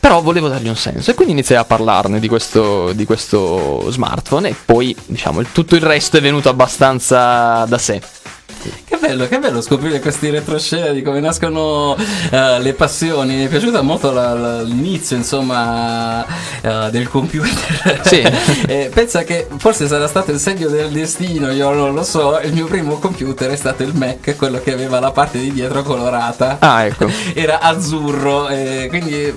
però 0.00 0.22
volevo 0.22 0.48
dargli 0.48 0.68
un 0.68 0.76
senso 0.76 1.10
e 1.10 1.14
quindi 1.14 1.34
iniziai 1.34 1.58
a 1.60 1.64
parlarne 1.64 2.18
di 2.18 2.28
questo, 2.28 2.92
di 2.92 3.04
questo 3.04 3.90
smartphone 3.90 4.48
e 4.48 4.56
poi 4.64 4.96
diciamo 5.06 5.42
tutto 5.52 5.74
il 5.76 5.82
resto 5.82 6.16
è 6.16 6.20
venuto 6.20 6.48
abbastanza 6.48 7.64
da 7.66 7.78
sé. 7.78 8.00
Che 8.84 8.96
bello, 8.98 9.26
che 9.26 9.38
bello 9.38 9.60
scoprire 9.60 10.00
questi 10.00 10.30
retroscena 10.30 10.90
di 10.90 11.02
come 11.02 11.18
nascono 11.20 11.96
eh, 12.30 12.58
le 12.60 12.72
passioni. 12.74 13.34
Mi 13.36 13.44
è 13.46 13.48
piaciuto 13.48 13.82
molto 13.82 14.12
la- 14.12 14.34
la- 14.34 14.62
l'inizio, 14.62 15.16
insomma, 15.16 16.24
eh, 16.62 16.90
del 16.90 17.08
computer. 17.08 18.00
Sì. 18.04 18.22
Eh, 18.66 18.90
pensa 18.92 19.22
che 19.22 19.46
forse 19.58 19.86
sarà 19.86 20.06
stato 20.08 20.30
il 20.32 20.38
segno 20.38 20.68
del 20.68 20.90
destino, 20.90 21.50
io 21.50 21.70
non 21.72 21.94
lo 21.94 22.02
so. 22.02 22.38
Il 22.40 22.52
mio 22.52 22.66
primo 22.66 22.98
computer 22.98 23.50
è 23.50 23.56
stato 23.56 23.82
il 23.82 23.94
Mac, 23.94 24.34
quello 24.36 24.60
che 24.60 24.72
aveva 24.72 24.98
la 25.00 25.10
parte 25.12 25.38
di 25.38 25.52
dietro 25.52 25.82
colorata. 25.82 26.56
Ah, 26.60 26.84
ecco. 26.84 27.08
Era 27.34 27.60
azzurro, 27.60 28.48
eh, 28.48 28.86
quindi 28.88 29.34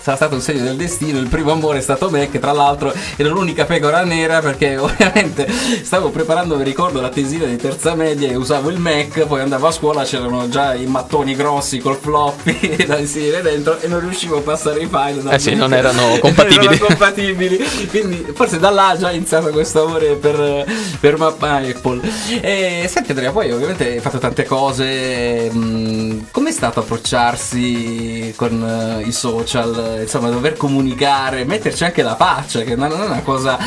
sarà 0.00 0.16
stato 0.16 0.34
un 0.34 0.40
segno 0.40 0.62
del 0.62 0.76
destino. 0.76 1.18
Il 1.18 1.28
primo 1.28 1.52
amore 1.52 1.78
è 1.78 1.80
stato 1.80 2.10
Mac, 2.10 2.38
tra 2.38 2.52
l'altro 2.52 2.92
ero 3.16 3.30
l'unica 3.30 3.64
pecora 3.64 4.04
nera 4.04 4.40
perché 4.40 4.76
ovviamente 4.78 5.46
stavo 5.82 6.10
preparando, 6.10 6.56
mi 6.56 6.64
ricordo, 6.64 7.00
la 7.00 7.08
tesina 7.08 7.46
di 7.46 7.56
terza 7.56 7.94
media 7.94 8.28
e 8.28 8.36
usavo 8.36 8.70
il 8.70 8.78
Mac, 8.78 9.26
poi 9.26 9.40
andavo 9.40 9.66
a 9.66 9.70
scuola, 9.72 10.04
c'erano 10.04 10.48
già 10.48 10.74
i 10.74 10.86
mattoni 10.86 11.34
grossi 11.34 11.78
col 11.78 11.96
floppy 11.96 12.84
da 12.86 12.98
inserire 12.98 13.42
dentro 13.42 13.80
e 13.80 13.88
non 13.88 14.00
riuscivo 14.00 14.38
a 14.38 14.40
passare 14.40 14.80
i 14.80 14.86
file. 14.86 15.34
Eh 15.34 15.38
sì, 15.38 15.54
non 15.56 15.72
erano 15.72 16.18
compatibili. 16.18 16.64
Non 16.64 16.74
erano 16.74 16.86
compatibili. 16.86 17.58
Quindi 17.88 18.26
forse 18.34 18.58
da 18.58 18.70
là 18.70 18.96
già 18.98 19.10
è 19.10 19.14
iniziato 19.14 19.48
questo 19.50 19.86
amore 19.86 20.16
per, 20.16 20.66
per 21.00 21.16
mappa 21.16 21.56
Apple. 21.56 22.00
E 22.40 22.86
senti 22.88 23.10
Andrea, 23.10 23.32
poi 23.32 23.50
ovviamente 23.50 23.86
hai 23.86 24.00
fatto 24.00 24.18
tante 24.18 24.44
cose. 24.44 25.48
Come 25.50 26.50
com'è 26.50 26.52
stato 26.52 26.80
approcciarsi 26.80 28.34
con 28.36 29.00
eh, 29.00 29.06
i 29.06 29.12
social, 29.12 29.99
insomma, 30.02 30.30
dover 30.30 30.56
comunicare, 30.56 31.44
metterci 31.44 31.84
anche 31.84 32.02
la 32.02 32.16
faccia, 32.16 32.60
che 32.62 32.76
non 32.76 32.92
è 32.92 33.04
una 33.04 33.20
cosa 33.22 33.58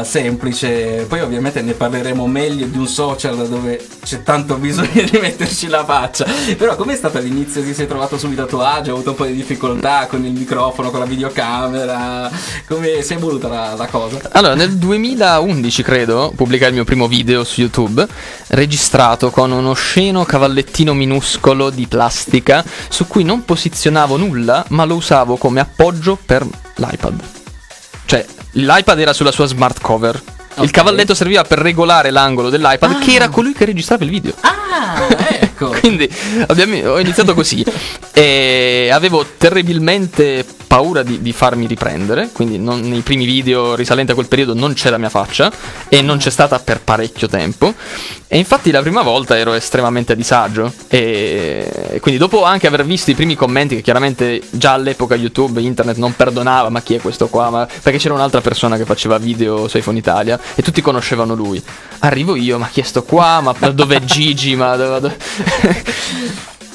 eh, 0.00 0.04
semplice. 0.04 1.04
Poi 1.08 1.20
ovviamente 1.20 1.62
ne 1.62 1.72
parleremo 1.72 2.26
meglio 2.26 2.66
di 2.66 2.78
un 2.78 2.86
social 2.86 3.48
dove 3.48 3.84
c'è 4.04 4.22
tanto 4.22 4.56
bisogno 4.56 5.02
di 5.02 5.18
metterci 5.18 5.68
la 5.68 5.84
faccia. 5.84 6.26
Però 6.56 6.76
com'è 6.76 6.94
stato 6.94 7.18
all'inizio? 7.18 7.62
Ti 7.62 7.74
sei 7.74 7.86
trovato 7.86 8.18
subito 8.18 8.42
a 8.42 8.46
tuo 8.46 8.62
agio? 8.62 8.90
Hai 8.90 8.96
avuto 8.96 9.10
un 9.10 9.16
po' 9.16 9.24
di 9.26 9.34
difficoltà 9.34 10.06
con 10.06 10.24
il 10.24 10.32
microfono, 10.32 10.90
con 10.90 11.00
la 11.00 11.06
videocamera? 11.06 12.30
Come 12.66 13.02
si 13.02 13.12
è 13.12 13.16
evoluta 13.16 13.48
la, 13.48 13.74
la 13.74 13.86
cosa? 13.86 14.18
Allora, 14.32 14.54
nel 14.54 14.76
2011 14.76 15.82
credo, 15.82 16.32
pubblicai 16.34 16.68
il 16.68 16.74
mio 16.74 16.84
primo 16.84 17.08
video 17.08 17.44
su 17.44 17.60
YouTube, 17.60 18.06
registrato 18.48 19.30
con 19.30 19.50
uno 19.50 19.72
sceno 19.74 20.24
cavallettino 20.24 20.94
minuscolo 20.94 21.70
di 21.70 21.86
plastica 21.86 22.64
su 22.88 23.06
cui 23.06 23.24
non 23.24 23.44
posizionavo 23.44 24.16
nulla, 24.16 24.64
ma 24.68 24.84
lo 24.84 24.96
usavo 24.96 25.36
come 25.36 25.53
appoggio 25.60 26.18
per 26.24 26.46
l'iPad. 26.76 27.20
Cioè, 28.04 28.24
l'iPad 28.52 28.98
era 28.98 29.12
sulla 29.12 29.32
sua 29.32 29.46
smart 29.46 29.80
cover. 29.80 30.20
Il 30.60 30.70
cavalletto 30.70 31.14
serviva 31.14 31.42
per 31.42 31.58
regolare 31.58 32.10
l'angolo 32.10 32.48
dell'iPad, 32.48 33.00
che 33.00 33.14
era 33.14 33.28
colui 33.28 33.52
che 33.52 33.64
registrava 33.64 34.04
il 34.04 34.10
video. 34.10 34.34
Ah, 34.40 35.06
ecco. 35.54 35.68
Quindi 35.80 36.08
abbiamo- 36.46 36.90
ho 36.90 36.98
iniziato 37.00 37.34
così 37.34 37.64
e 38.12 38.88
avevo 38.92 39.24
terribilmente 39.38 40.44
paura 40.66 41.02
di, 41.04 41.22
di 41.22 41.32
farmi 41.32 41.66
riprendere, 41.66 42.30
quindi 42.32 42.58
non- 42.58 42.80
nei 42.80 43.00
primi 43.00 43.24
video 43.24 43.74
risalenti 43.76 44.10
a 44.10 44.14
quel 44.14 44.26
periodo 44.26 44.54
non 44.54 44.72
c'è 44.74 44.90
la 44.90 44.98
mia 44.98 45.08
faccia 45.08 45.50
e 45.88 46.02
non 46.02 46.18
c'è 46.18 46.30
stata 46.30 46.58
per 46.58 46.80
parecchio 46.80 47.28
tempo 47.28 47.72
e 48.26 48.38
infatti 48.38 48.72
la 48.72 48.80
prima 48.80 49.02
volta 49.02 49.38
ero 49.38 49.52
estremamente 49.52 50.12
a 50.12 50.16
disagio 50.16 50.72
e 50.88 51.98
quindi 52.00 52.18
dopo 52.18 52.42
anche 52.42 52.66
aver 52.66 52.84
visto 52.84 53.12
i 53.12 53.14
primi 53.14 53.36
commenti 53.36 53.76
che 53.76 53.82
chiaramente 53.82 54.42
già 54.50 54.72
all'epoca 54.72 55.14
YouTube, 55.14 55.60
internet 55.60 55.96
non 55.98 56.16
perdonava, 56.16 56.68
ma 56.70 56.82
chi 56.82 56.94
è 56.94 57.00
questo 57.00 57.28
qua? 57.28 57.50
Ma- 57.50 57.68
perché 57.82 57.98
c'era 57.98 58.14
un'altra 58.14 58.40
persona 58.40 58.76
che 58.76 58.84
faceva 58.84 59.18
video 59.18 59.68
su 59.68 59.76
iPhone 59.78 59.98
Italia 59.98 60.40
e 60.56 60.62
tutti 60.62 60.80
conoscevano 60.82 61.34
lui. 61.34 61.62
Arrivo 62.00 62.34
io, 62.34 62.58
ma 62.58 62.66
chi 62.68 62.80
è 62.80 62.82
sto 62.84 63.04
qua? 63.04 63.40
Ma 63.40 63.52
dov'è 63.70 64.00
Gigi? 64.02 64.56
Ma 64.56 64.74
dove- 64.74 65.00
dove- 65.00 65.16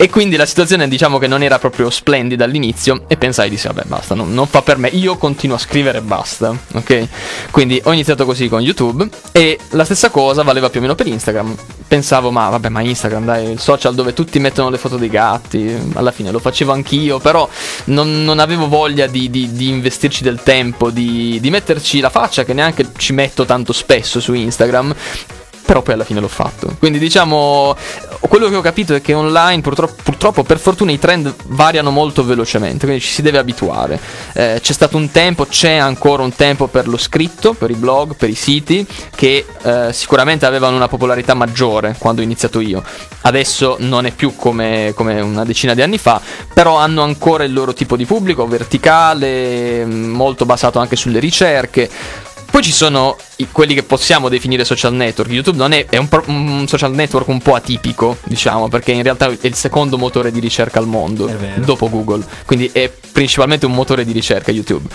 E 0.02 0.10
quindi 0.10 0.38
la 0.38 0.46
situazione 0.46 0.88
diciamo 0.88 1.18
che 1.18 1.28
non 1.28 1.44
era 1.44 1.60
proprio 1.60 1.90
splendida 1.90 2.46
all'inizio 2.46 3.04
e 3.08 3.18
pensai 3.18 3.50
di 3.50 3.60
vabbè 3.62 3.84
basta, 3.84 4.16
non, 4.16 4.34
non 4.34 4.48
fa 4.48 4.62
per 4.62 4.78
me, 4.78 4.88
io 4.88 5.18
continuo 5.18 5.58
a 5.58 5.60
scrivere 5.60 5.98
e 5.98 6.02
basta, 6.02 6.56
ok? 6.72 7.08
Quindi 7.52 7.82
ho 7.84 7.92
iniziato 7.92 8.24
così 8.24 8.48
con 8.48 8.62
YouTube 8.62 9.10
e 9.34 9.60
la 9.72 9.84
stessa 9.84 10.10
cosa 10.10 10.42
valeva 10.42 10.70
più 10.70 10.80
o 10.80 10.84
meno 10.84 10.96
per 10.96 11.06
Instagram. 11.08 11.54
Pensavo 11.86 12.32
ma 12.32 12.48
vabbè 12.48 12.70
ma 12.70 12.80
Instagram 12.80 13.26
dai, 13.26 13.52
il 13.52 13.60
social 13.60 13.94
dove 13.94 14.14
tutti 14.14 14.40
mettono 14.40 14.70
le 14.70 14.78
foto 14.78 14.96
dei 14.96 15.10
gatti, 15.10 15.78
alla 15.96 16.12
fine 16.12 16.32
lo 16.32 16.40
facevo 16.40 16.72
anch'io, 16.72 17.20
però 17.20 17.50
non, 17.86 18.24
non 18.24 18.40
avevo 18.40 18.70
voglia 18.70 19.06
di, 19.06 19.30
di- 19.30 19.52
di 19.52 19.68
investirci 19.68 20.24
del 20.24 20.42
tempo, 20.42 20.92
di, 20.92 21.40
di 21.42 21.50
metterci 21.50 22.00
la 22.00 22.10
faccia 22.10 22.46
che 22.46 22.54
neanche 22.54 22.92
ci 22.96 23.12
metto 23.12 23.44
tanto 23.44 23.74
spesso 23.74 24.22
su 24.22 24.34
Instagram 24.34 24.96
però 25.70 25.84
poi 25.84 25.94
alla 25.94 26.04
fine 26.04 26.20
l'ho 26.20 26.28
fatto. 26.28 26.76
Quindi 26.80 26.98
diciamo, 26.98 27.78
quello 28.28 28.50
che 28.50 28.56
ho 28.56 28.62
capito 28.62 28.94
è 28.94 29.02
che 29.02 29.14
online 29.14 29.62
purtroppo, 29.62 29.96
purtroppo 30.04 30.44
per 30.44 30.60
fortuna 30.60 30.92
i 30.92 31.00
trend 31.00 31.34
variano 31.48 31.90
molto 31.90 32.24
velocemente, 32.24 32.86
quindi 32.86 33.02
ci 33.02 33.12
si 33.12 33.22
deve 33.22 33.38
abituare. 33.38 34.00
Eh, 34.34 34.60
c'è 34.62 34.74
stato 34.74 34.98
un 34.98 35.10
tempo, 35.12 35.46
c'è 35.46 35.74
ancora 35.74 36.24
un 36.24 36.36
tempo 36.36 36.68
per 36.68 36.88
lo 36.88 36.98
scritto, 36.98 37.54
per 37.54 37.70
i 37.70 37.76
blog, 37.76 38.16
per 38.16 38.30
i 38.30 38.36
siti, 38.36 38.86
che 39.16 39.46
eh, 39.62 39.94
sicuramente 39.94 40.46
avevano 40.46 40.76
una 40.76 40.88
popolarità 40.88 41.34
maggiore 41.34 41.96
quando 41.98 42.22
ho 42.22 42.24
iniziato 42.24 42.60
io. 42.60 42.84
Adesso 43.22 43.78
non 43.80 44.06
è 44.06 44.12
più 44.12 44.36
come, 44.36 44.94
come 44.96 45.20
una 45.22 45.46
decina 45.46 45.74
di 45.74 45.82
anni 45.82 45.98
fa, 45.98 46.22
però 46.54 46.78
hanno 46.78 47.04
ancora 47.04 47.44
il 47.44 47.54
loro 47.54 47.74
tipo 47.74 47.96
di 47.96 48.06
pubblico, 48.06 48.48
verticale, 48.48 49.86
molto 49.86 50.46
basato 50.46 50.80
anche 50.80 50.96
sulle 50.96 51.20
ricerche. 51.20 51.90
Poi 52.52 52.64
ci 52.64 52.72
sono 52.72 53.16
i- 53.38 53.48
quelli 53.52 53.74
che 53.74 53.84
possiamo 53.84 54.28
definire 54.28 54.66
social 54.66 54.94
network. 54.94 55.32
YouTube 55.32 55.58
non 55.58 55.72
è, 55.72 55.86
è 55.88 55.98
un, 55.98 56.08
un 56.26 56.68
social 56.68 56.94
network 56.94 57.28
un 57.28 57.40
po' 57.42 57.54
atipico, 57.56 58.18
diciamo, 58.24 58.68
perché 58.70 58.92
in 58.92 59.04
realtà 59.04 59.30
è 59.30 59.38
il 59.48 59.54
secondo 59.56 59.98
motore 59.98 60.32
di 60.32 60.40
ricerca 60.40 60.80
al 60.80 60.88
mondo, 60.88 61.28
dopo 61.64 61.90
Google. 61.90 62.26
Quindi 62.46 62.70
è 62.74 62.92
principalmente 63.12 63.66
un 63.66 63.74
motore 63.74 64.04
di 64.04 64.12
ricerca 64.12 64.52
YouTube. 64.52 64.88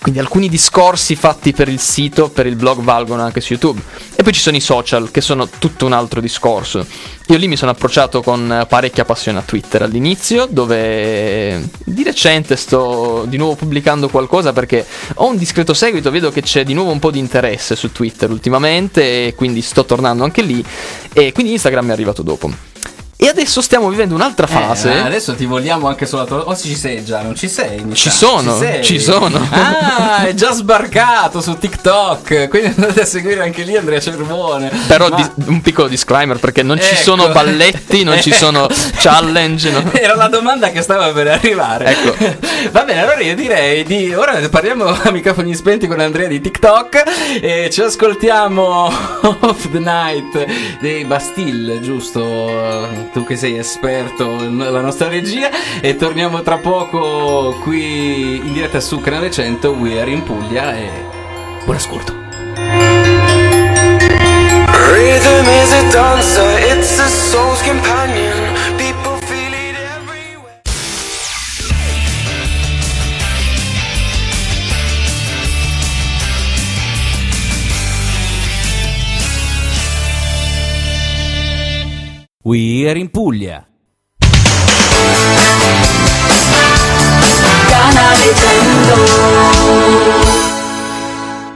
Quindi 0.00 0.18
alcuni 0.18 0.48
discorsi 0.48 1.14
fatti 1.14 1.52
per 1.52 1.68
il 1.68 1.78
sito, 1.78 2.30
per 2.30 2.46
il 2.46 2.56
blog 2.56 2.80
valgono 2.80 3.22
anche 3.22 3.42
su 3.42 3.52
YouTube. 3.52 3.82
E 4.16 4.22
poi 4.22 4.32
ci 4.32 4.40
sono 4.40 4.56
i 4.56 4.60
social, 4.60 5.10
che 5.10 5.20
sono 5.20 5.46
tutto 5.58 5.84
un 5.84 5.92
altro 5.92 6.22
discorso. 6.22 6.86
Io 7.26 7.36
lì 7.36 7.46
mi 7.46 7.56
sono 7.56 7.72
approcciato 7.72 8.22
con 8.22 8.50
eh, 8.50 8.66
parecchia 8.66 9.04
passione 9.04 9.38
a 9.38 9.42
Twitter 9.42 9.82
all'inizio, 9.82 10.46
dove 10.48 11.68
di 11.84 12.02
recente 12.02 12.56
sto 12.56 13.26
di 13.28 13.36
nuovo 13.36 13.56
pubblicando 13.56 14.08
qualcosa 14.08 14.54
perché 14.54 14.86
ho 15.16 15.28
un 15.28 15.36
discreto 15.36 15.74
seguito, 15.74 16.10
vedo 16.10 16.30
che 16.30 16.40
c'è 16.40 16.64
di 16.64 16.72
nuovo 16.72 16.92
un 16.92 16.98
po' 16.98 17.10
di 17.10 17.18
interesse 17.18 17.76
su 17.76 17.92
Twitter 17.92 18.30
ultimamente 18.30 19.26
e 19.26 19.34
quindi 19.34 19.60
sto 19.60 19.84
tornando 19.84 20.24
anche 20.24 20.40
lì. 20.40 20.64
E 21.12 21.32
quindi 21.32 21.52
Instagram 21.52 21.90
è 21.90 21.92
arrivato 21.92 22.22
dopo. 22.22 22.69
E 23.22 23.28
adesso 23.28 23.60
stiamo 23.60 23.90
vivendo 23.90 24.14
un'altra 24.14 24.46
fase. 24.46 24.90
Eh, 24.94 24.98
adesso 25.00 25.34
ti 25.34 25.44
vogliamo 25.44 25.88
anche 25.88 26.06
sulla 26.06 26.24
tua. 26.24 26.48
O 26.48 26.56
ci 26.56 26.74
sei 26.74 27.04
già, 27.04 27.20
non 27.20 27.34
ci 27.34 27.48
sei? 27.50 27.84
Ci 27.92 28.08
sa. 28.08 28.16
sono, 28.16 28.56
sei? 28.56 28.82
ci 28.82 28.98
sono. 28.98 29.38
Ah, 29.50 30.24
è 30.24 30.32
già 30.32 30.52
sbarcato 30.52 31.42
su 31.42 31.58
TikTok. 31.58 32.48
Quindi 32.48 32.72
andate 32.76 33.02
a 33.02 33.04
seguire 33.04 33.42
anche 33.42 33.62
lì 33.62 33.76
Andrea 33.76 34.00
Cervone. 34.00 34.70
Però 34.86 35.08
Ma- 35.10 35.16
di- 35.34 35.44
un 35.50 35.60
piccolo 35.60 35.86
disclaimer 35.88 36.38
perché 36.38 36.62
non 36.62 36.78
ci 36.80 36.92
Ecco. 36.94 37.02
sono 37.02 37.28
balletti, 37.28 38.04
non 38.04 38.22
ci 38.22 38.32
sono 38.32 38.64
Ecco. 38.70 38.74
challenge. 38.96 39.70
no? 39.70 39.92
Era 39.92 40.14
la 40.14 40.28
domanda 40.28 40.70
che 40.70 40.80
stava 40.80 41.10
per 41.12 41.26
arrivare. 41.28 41.84
Ecco. 41.90 42.14
Va 42.72 42.84
bene, 42.84 43.02
allora 43.02 43.20
io 43.20 43.34
direi 43.34 43.84
di. 43.84 44.14
Ora 44.14 44.38
parliamo 44.48 44.86
a 44.86 45.10
microfoni 45.10 45.54
spenti 45.54 45.86
con 45.86 46.00
Andrea 46.00 46.26
di 46.26 46.40
TikTok. 46.40 47.02
E 47.42 47.68
ci 47.70 47.82
ascoltiamo 47.82 48.90
Off 49.40 49.70
the 49.70 49.78
Night 49.78 50.46
dei 50.80 51.04
Bastille, 51.04 51.80
giusto? 51.82 53.08
Tu 53.12 53.24
che 53.24 53.36
sei 53.36 53.58
esperto 53.58 54.48
nella 54.48 54.80
nostra 54.80 55.08
regia. 55.08 55.50
E 55.80 55.96
torniamo 55.96 56.42
tra 56.42 56.58
poco 56.58 57.58
qui 57.62 58.36
in 58.36 58.52
diretta 58.52 58.80
su 58.80 59.00
Canale 59.00 59.30
100. 59.30 59.70
We 59.70 60.00
are 60.00 60.10
in 60.10 60.22
Puglia. 60.22 60.76
E 60.76 60.88
buon 61.64 61.76
ascolto. 61.76 62.14
Rhythm 64.92 65.46
is 65.48 65.72
a 65.72 65.82
dancer, 65.92 66.76
it's 66.76 66.98
a 66.98 67.08
soul's 67.08 67.62
companion. 67.62 68.39
We 82.42 82.88
are 82.88 82.96
in 82.96 83.10
Puglia. 83.10 83.66
Canale 87.68 88.32
100 88.32 90.19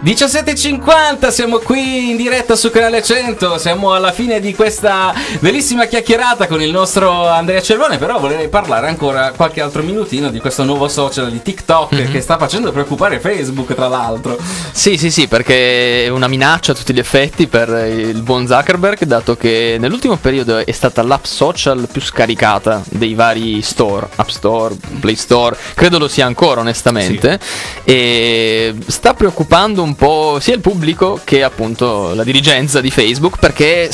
17.50, 0.04 1.30
siamo 1.30 1.56
qui 1.60 2.10
in 2.10 2.16
diretta 2.18 2.56
su 2.56 2.68
Canale 2.70 3.02
100, 3.02 3.56
siamo 3.56 3.94
alla 3.94 4.12
fine 4.12 4.38
di 4.38 4.54
questa 4.54 5.14
bellissima 5.38 5.86
chiacchierata 5.86 6.46
con 6.46 6.60
il 6.60 6.70
nostro 6.70 7.26
Andrea 7.26 7.62
Cervone, 7.62 7.96
però 7.96 8.18
vorrei 8.20 8.48
parlare 8.48 8.88
ancora 8.88 9.32
qualche 9.34 9.62
altro 9.62 9.82
minutino 9.82 10.28
di 10.28 10.40
questo 10.40 10.62
nuovo 10.64 10.88
social 10.88 11.30
di 11.30 11.40
TikTok 11.40 11.92
Mhm. 11.94 12.12
che 12.12 12.20
sta 12.20 12.36
facendo 12.36 12.70
preoccupare 12.70 13.18
Facebook 13.18 13.72
tra 13.74 13.88
l'altro. 13.88 14.36
Sì, 14.72 14.98
sì, 14.98 15.10
sì, 15.10 15.26
perché 15.26 16.04
è 16.04 16.08
una 16.08 16.28
minaccia 16.28 16.72
a 16.72 16.74
tutti 16.74 16.92
gli 16.92 16.98
effetti 16.98 17.46
per 17.46 17.70
il 17.70 18.20
buon 18.20 18.46
Zuckerberg, 18.46 19.04
dato 19.04 19.36
che 19.38 19.78
nell'ultimo 19.80 20.16
periodo 20.16 20.58
è 20.58 20.72
stata 20.72 21.02
l'app 21.02 21.24
social 21.24 21.88
più 21.90 22.02
scaricata 22.02 22.82
dei 22.90 23.14
vari 23.14 23.62
store, 23.62 24.06
App 24.16 24.28
Store, 24.28 24.74
Play 25.00 25.16
Store, 25.16 25.56
credo 25.74 25.98
lo 25.98 26.08
sia 26.08 26.26
ancora 26.26 26.60
onestamente, 26.60 27.40
e 27.84 28.74
sta 28.86 29.14
preoccupando 29.14 29.82
un 29.82 29.92
po' 29.94 30.38
sia 30.40 30.54
il 30.54 30.60
pubblico 30.60 31.20
che 31.24 31.42
appunto 31.42 32.14
la 32.14 32.24
dirigenza 32.24 32.80
di 32.80 32.90
Facebook, 32.90 33.38
perché 33.38 33.90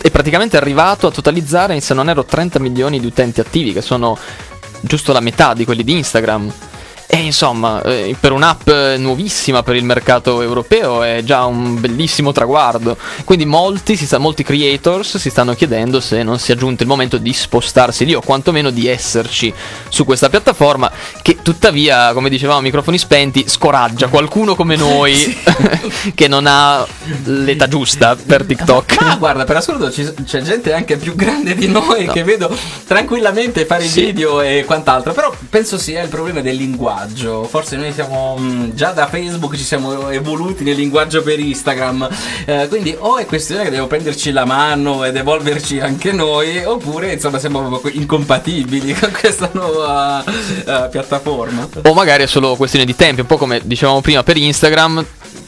è 0.00 0.10
praticamente 0.10 0.56
arrivato 0.56 1.06
a 1.06 1.10
totalizzare, 1.10 1.80
se 1.80 1.94
non 1.94 2.08
erro, 2.08 2.24
30 2.24 2.58
milioni 2.58 3.00
di 3.00 3.06
utenti 3.06 3.40
attivi, 3.40 3.72
che 3.72 3.82
sono 3.82 4.18
giusto 4.80 5.12
la 5.12 5.20
metà 5.20 5.54
di 5.54 5.64
quelli 5.64 5.84
di 5.84 5.92
Instagram. 5.92 6.52
E 7.14 7.18
insomma, 7.18 7.80
eh, 7.82 8.16
per 8.18 8.32
un'app 8.32 8.68
nuovissima 8.98 9.62
per 9.62 9.76
il 9.76 9.84
mercato 9.84 10.42
europeo 10.42 11.04
è 11.04 11.22
già 11.22 11.44
un 11.44 11.78
bellissimo 11.78 12.32
traguardo. 12.32 12.96
Quindi 13.22 13.44
molti, 13.44 13.94
si 13.94 14.04
sta, 14.04 14.18
molti 14.18 14.42
creators 14.42 15.18
si 15.18 15.30
stanno 15.30 15.54
chiedendo 15.54 16.00
se 16.00 16.24
non 16.24 16.40
sia 16.40 16.56
giunto 16.56 16.82
il 16.82 16.88
momento 16.88 17.16
di 17.18 17.32
spostarsi 17.32 18.04
lì 18.04 18.14
o 18.14 18.20
quantomeno 18.20 18.70
di 18.70 18.88
esserci 18.88 19.54
su 19.88 20.04
questa 20.04 20.28
piattaforma 20.28 20.90
che 21.22 21.38
tuttavia, 21.40 22.12
come 22.14 22.28
dicevamo 22.28 22.60
microfoni 22.62 22.98
spenti, 22.98 23.44
scoraggia 23.46 24.08
qualcuno 24.08 24.56
come 24.56 24.74
noi 24.74 25.14
che 26.16 26.26
non 26.26 26.46
ha 26.48 26.84
l'età 27.26 27.68
giusta 27.68 28.16
per 28.16 28.44
TikTok. 28.44 29.00
Ma 29.02 29.14
guarda, 29.14 29.44
per 29.44 29.54
assurdo 29.58 29.88
ci- 29.92 30.12
c'è 30.24 30.42
gente 30.42 30.72
anche 30.72 30.96
più 30.96 31.14
grande 31.14 31.54
di 31.54 31.68
noi 31.68 32.08
che 32.08 32.24
vedo 32.24 32.52
tranquillamente 32.88 33.66
fare 33.66 33.84
i 33.84 33.88
Sì. 33.88 34.06
video 34.06 34.40
e 34.40 34.64
quant'altro. 34.66 35.12
Però 35.12 35.32
penso 35.48 35.78
sia 35.78 36.02
il 36.02 36.08
problema 36.08 36.40
del 36.40 36.56
linguaggio. 36.56 37.02
Forse 37.46 37.76
noi 37.76 37.92
siamo 37.92 38.36
mh, 38.36 38.74
già 38.74 38.92
da 38.92 39.06
Facebook 39.06 39.56
ci 39.56 39.62
siamo 39.62 40.10
evoluti 40.10 40.64
nel 40.64 40.76
linguaggio 40.76 41.22
per 41.22 41.38
Instagram. 41.38 42.08
Eh, 42.44 42.66
quindi 42.68 42.94
o 42.98 43.16
è 43.16 43.26
questione 43.26 43.64
che 43.64 43.70
devo 43.70 43.86
prenderci 43.86 44.30
la 44.30 44.44
mano 44.44 45.04
ed 45.04 45.16
evolverci 45.16 45.80
anche 45.80 46.12
noi, 46.12 46.62
oppure 46.64 47.12
insomma 47.12 47.38
siamo 47.38 47.80
incompatibili 47.92 48.94
con 48.98 49.12
questa 49.12 49.50
nuova 49.52 50.24
eh, 50.24 50.88
piattaforma. 50.90 51.68
O 51.82 51.94
magari 51.94 52.22
è 52.22 52.26
solo 52.26 52.56
questione 52.56 52.84
di 52.84 52.94
tempi, 52.94 53.20
un 53.20 53.26
po' 53.26 53.36
come 53.36 53.60
dicevamo 53.64 54.00
prima 54.00 54.22
per 54.22 54.36
Instagram. 54.36 55.04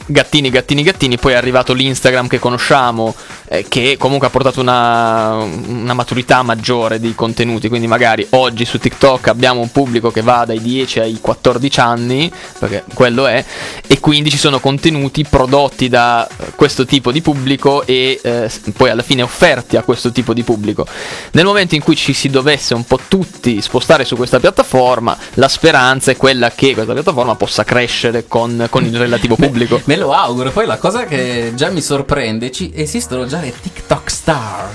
Gattini, 0.09 0.49
gattini, 0.49 0.83
gattini, 0.83 1.17
poi 1.17 1.33
è 1.33 1.35
arrivato 1.35 1.73
l'Instagram 1.73 2.27
che 2.27 2.39
conosciamo, 2.39 3.13
eh, 3.49 3.65
che 3.67 3.97
comunque 3.99 4.27
ha 4.27 4.29
portato 4.29 4.61
una, 4.61 5.33
una 5.33 5.93
maturità 5.93 6.43
maggiore 6.43 6.97
di 6.97 7.13
contenuti, 7.13 7.67
quindi 7.67 7.87
magari 7.87 8.25
oggi 8.29 8.63
su 8.63 8.79
TikTok 8.79 9.27
abbiamo 9.27 9.59
un 9.59 9.69
pubblico 9.69 10.09
che 10.09 10.21
va 10.21 10.45
dai 10.45 10.61
10 10.61 11.01
ai 11.01 11.17
14 11.19 11.79
anni, 11.81 12.31
perché 12.57 12.85
quello 12.93 13.27
è, 13.27 13.43
e 13.85 13.99
quindi 13.99 14.29
ci 14.29 14.37
sono 14.37 14.61
contenuti 14.61 15.25
prodotti 15.25 15.89
da 15.89 16.25
eh, 16.25 16.53
questo 16.55 16.85
tipo 16.85 17.11
di 17.11 17.21
pubblico 17.21 17.85
e 17.85 18.17
eh, 18.23 18.49
poi 18.77 18.89
alla 18.89 19.03
fine 19.03 19.23
offerti 19.23 19.75
a 19.75 19.83
questo 19.83 20.13
tipo 20.13 20.33
di 20.33 20.43
pubblico. 20.43 20.87
Nel 21.31 21.43
momento 21.43 21.75
in 21.75 21.81
cui 21.81 21.97
ci 21.97 22.13
si 22.13 22.29
dovesse 22.29 22.73
un 22.73 22.85
po' 22.85 22.99
tutti 23.09 23.61
spostare 23.61 24.05
su 24.05 24.15
questa 24.15 24.39
piattaforma, 24.39 25.17
la 25.33 25.49
speranza 25.49 26.11
è 26.11 26.15
quella 26.15 26.51
che 26.51 26.73
questa 26.73 26.93
piattaforma 26.93 27.35
possa 27.35 27.65
crescere 27.65 28.25
con, 28.25 28.67
con 28.69 28.85
il 28.85 28.97
relativo 28.97 29.35
pubblico. 29.35 29.81
Me 29.97 30.03
lo 30.03 30.11
auguro. 30.13 30.51
Poi 30.51 30.67
la 30.67 30.77
cosa 30.77 31.05
che 31.05 31.53
già 31.55 31.69
mi 31.69 31.81
sorprende, 31.81 32.51
ci 32.51 32.71
esistono 32.75 33.25
già 33.25 33.39
le 33.39 33.51
TikTok 33.59 34.11
star. 34.11 34.69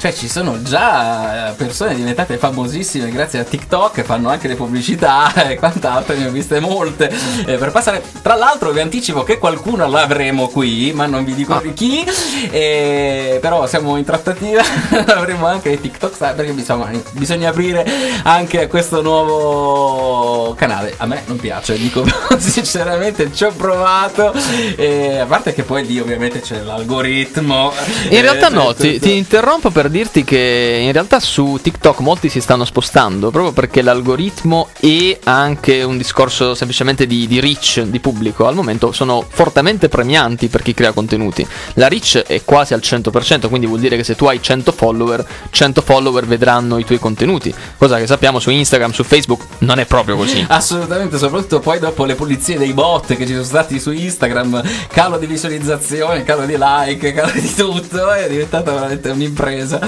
Cioè 0.00 0.12
ci 0.12 0.28
sono 0.28 0.60
già 0.62 1.50
eh, 1.50 1.52
persone 1.52 1.94
diventate 1.94 2.36
famosissime 2.36 3.08
grazie 3.10 3.38
a 3.38 3.44
TikTok 3.44 3.94
che 3.94 4.02
fanno 4.04 4.28
anche 4.28 4.48
le 4.48 4.56
pubblicità 4.56 5.32
e 5.48 5.54
quant'altro, 5.54 6.16
ne 6.16 6.26
ho 6.26 6.30
viste 6.30 6.58
molte. 6.58 7.10
eh, 7.46 7.56
per 7.56 7.70
passare, 7.70 8.02
tra 8.20 8.34
l'altro 8.34 8.72
vi 8.72 8.80
anticipo 8.80 9.22
che 9.22 9.38
qualcuno 9.38 9.88
l'avremo 9.88 10.48
qui, 10.48 10.92
ma 10.92 11.06
non 11.06 11.24
vi 11.24 11.34
dico 11.34 11.58
di 11.62 11.72
chi. 11.72 12.04
eh, 12.50 13.38
però 13.40 13.66
siamo 13.68 13.96
in 13.96 14.04
trattativa, 14.04 14.62
avremo 15.06 15.46
anche 15.46 15.70
le 15.70 15.80
TikTok 15.80 16.14
star 16.14 16.34
perché 16.34 16.52
bisogna, 16.52 16.90
bisogna 17.12 17.50
aprire 17.50 17.86
anche 18.24 18.66
questo 18.66 19.00
nuovo 19.02 20.52
canale. 20.54 20.94
A 20.96 21.06
me 21.06 21.22
non 21.26 21.36
piace, 21.38 21.78
dico 21.78 22.04
sinceramente, 22.36 23.32
ci 23.32 23.44
ho 23.44 23.52
provato. 23.52 24.32
Eh, 24.76 25.18
a 25.18 25.26
parte 25.26 25.52
che 25.54 25.62
poi 25.62 25.86
lì 25.86 25.98
ovviamente 26.00 26.40
c'è 26.40 26.60
l'algoritmo. 26.62 27.72
In 28.10 28.16
eh, 28.16 28.20
realtà 28.20 28.48
no, 28.48 28.68
tutto- 28.68 28.82
ti, 28.82 28.98
ti 28.98 29.16
interrompo 29.16 29.70
per 29.70 29.88
dirti 29.88 30.24
che 30.24 30.80
in 30.82 30.92
realtà 30.92 31.20
su 31.20 31.58
TikTok 31.60 32.00
molti 32.00 32.28
si 32.28 32.40
stanno 32.40 32.64
spostando 32.64 33.30
proprio 33.30 33.52
perché 33.52 33.82
l'algoritmo 33.82 34.68
e 34.80 35.18
anche 35.24 35.82
un 35.82 35.96
discorso 35.96 36.54
semplicemente 36.54 37.06
di, 37.06 37.26
di 37.26 37.40
reach 37.40 37.82
di 37.82 38.00
pubblico 38.00 38.46
al 38.46 38.54
momento 38.54 38.92
sono 38.92 39.24
fortemente 39.28 39.88
premianti 39.88 40.48
per 40.48 40.62
chi 40.62 40.74
crea 40.74 40.92
contenuti. 40.92 41.46
La 41.74 41.88
reach 41.88 42.18
è 42.18 42.42
quasi 42.44 42.74
al 42.74 42.80
100%, 42.82 43.48
quindi 43.48 43.66
vuol 43.66 43.80
dire 43.80 43.96
che 43.96 44.04
se 44.04 44.14
tu 44.14 44.26
hai 44.26 44.40
100 44.40 44.72
follower, 44.72 45.24
100 45.50 45.82
follower 45.82 46.26
vedranno 46.26 46.78
i 46.78 46.84
tuoi 46.84 46.98
contenuti, 46.98 47.54
cosa 47.76 47.98
che 47.98 48.06
sappiamo 48.06 48.38
su 48.38 48.50
Instagram, 48.50 48.92
su 48.92 49.04
Facebook 49.04 49.42
non 49.58 49.78
è 49.78 49.86
proprio 49.86 50.16
così. 50.16 50.44
Assolutamente, 50.48 51.18
soprattutto 51.18 51.60
poi 51.60 51.78
dopo 51.78 52.04
le 52.04 52.14
pulizie 52.14 52.58
dei 52.58 52.72
bot 52.72 53.14
che 53.16 53.26
ci 53.26 53.32
sono 53.32 53.44
stati 53.44 53.80
su 53.80 53.90
Instagram, 53.90 54.53
calo 54.88 55.18
di 55.18 55.26
visualizzazione, 55.26 56.22
calo 56.24 56.44
di 56.46 56.56
like, 56.58 57.12
calo 57.12 57.32
di 57.32 57.54
tutto, 57.54 58.10
è 58.12 58.28
diventata 58.28 58.72
veramente 58.72 59.10
un'impresa. 59.10 59.80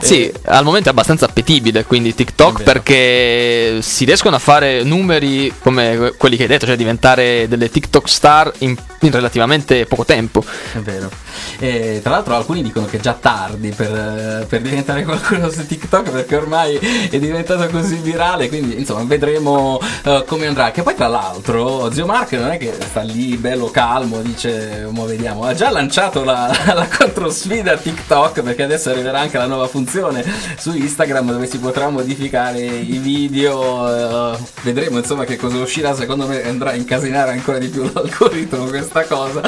Sì, 0.00 0.32
al 0.44 0.64
momento 0.64 0.88
è 0.88 0.92
abbastanza 0.92 1.26
appetibile, 1.26 1.84
quindi 1.84 2.14
TikTok 2.14 2.62
perché 2.62 3.78
si 3.80 4.04
riescono 4.04 4.36
a 4.36 4.38
fare 4.38 4.82
numeri 4.82 5.52
come 5.60 5.96
que- 5.96 6.14
quelli 6.16 6.36
che 6.36 6.42
hai 6.42 6.48
detto, 6.48 6.66
cioè 6.66 6.76
diventare 6.76 7.46
delle 7.48 7.70
TikTok 7.70 8.08
star 8.08 8.52
in, 8.58 8.76
in 9.06 9.10
relativamente 9.10 9.86
poco 9.86 10.04
tempo. 10.04 10.44
È 10.72 10.78
vero. 10.78 11.10
E 11.58 12.00
tra 12.02 12.12
l'altro 12.12 12.34
alcuni 12.34 12.62
dicono 12.62 12.86
che 12.86 12.98
è 12.98 13.00
già 13.00 13.14
tardi 13.14 13.70
per, 13.70 14.46
per 14.48 14.60
diventare 14.60 15.04
qualcuno 15.04 15.50
su 15.50 15.66
TikTok 15.66 16.10
perché 16.10 16.36
ormai 16.36 16.76
è 16.76 17.18
diventato 17.18 17.66
così 17.68 17.96
virale, 17.96 18.48
quindi 18.48 18.78
insomma 18.78 19.04
vedremo 19.04 19.80
eh, 20.04 20.24
come 20.26 20.46
andrà. 20.46 20.70
Che 20.70 20.82
poi 20.82 20.94
tra 20.94 21.08
l'altro 21.08 21.90
Zio 21.92 22.06
Mark 22.06 22.32
non 22.32 22.50
è 22.50 22.58
che 22.58 22.74
sta 22.88 23.02
lì 23.02 23.36
bello 23.36 23.70
calmo, 23.70 24.20
dice 24.22 24.86
mo 24.90 25.04
vediamo, 25.04 25.44
ha 25.44 25.54
già 25.54 25.70
lanciato 25.70 26.24
la, 26.24 26.50
la 26.74 26.88
controsfida 26.88 27.76
TikTok 27.76 28.42
perché 28.42 28.62
adesso 28.62 28.90
arriverà 28.90 29.20
anche 29.20 29.38
la 29.38 29.46
nuova 29.46 29.66
funzione 29.66 30.24
su 30.56 30.74
Instagram 30.74 31.32
dove 31.32 31.46
si 31.46 31.58
potrà 31.58 31.88
modificare 31.88 32.60
i 32.60 32.98
video, 32.98 34.34
eh, 34.34 34.38
vedremo 34.62 34.98
insomma 34.98 35.24
che 35.24 35.36
cosa 35.36 35.58
uscirà, 35.58 35.94
secondo 35.94 36.26
me 36.26 36.46
andrà 36.46 36.70
a 36.70 36.74
incasinare 36.74 37.32
ancora 37.32 37.58
di 37.58 37.68
più 37.68 37.82
l'algoritmo 37.92 38.66
questa 38.92 39.14
cosa. 39.14 39.40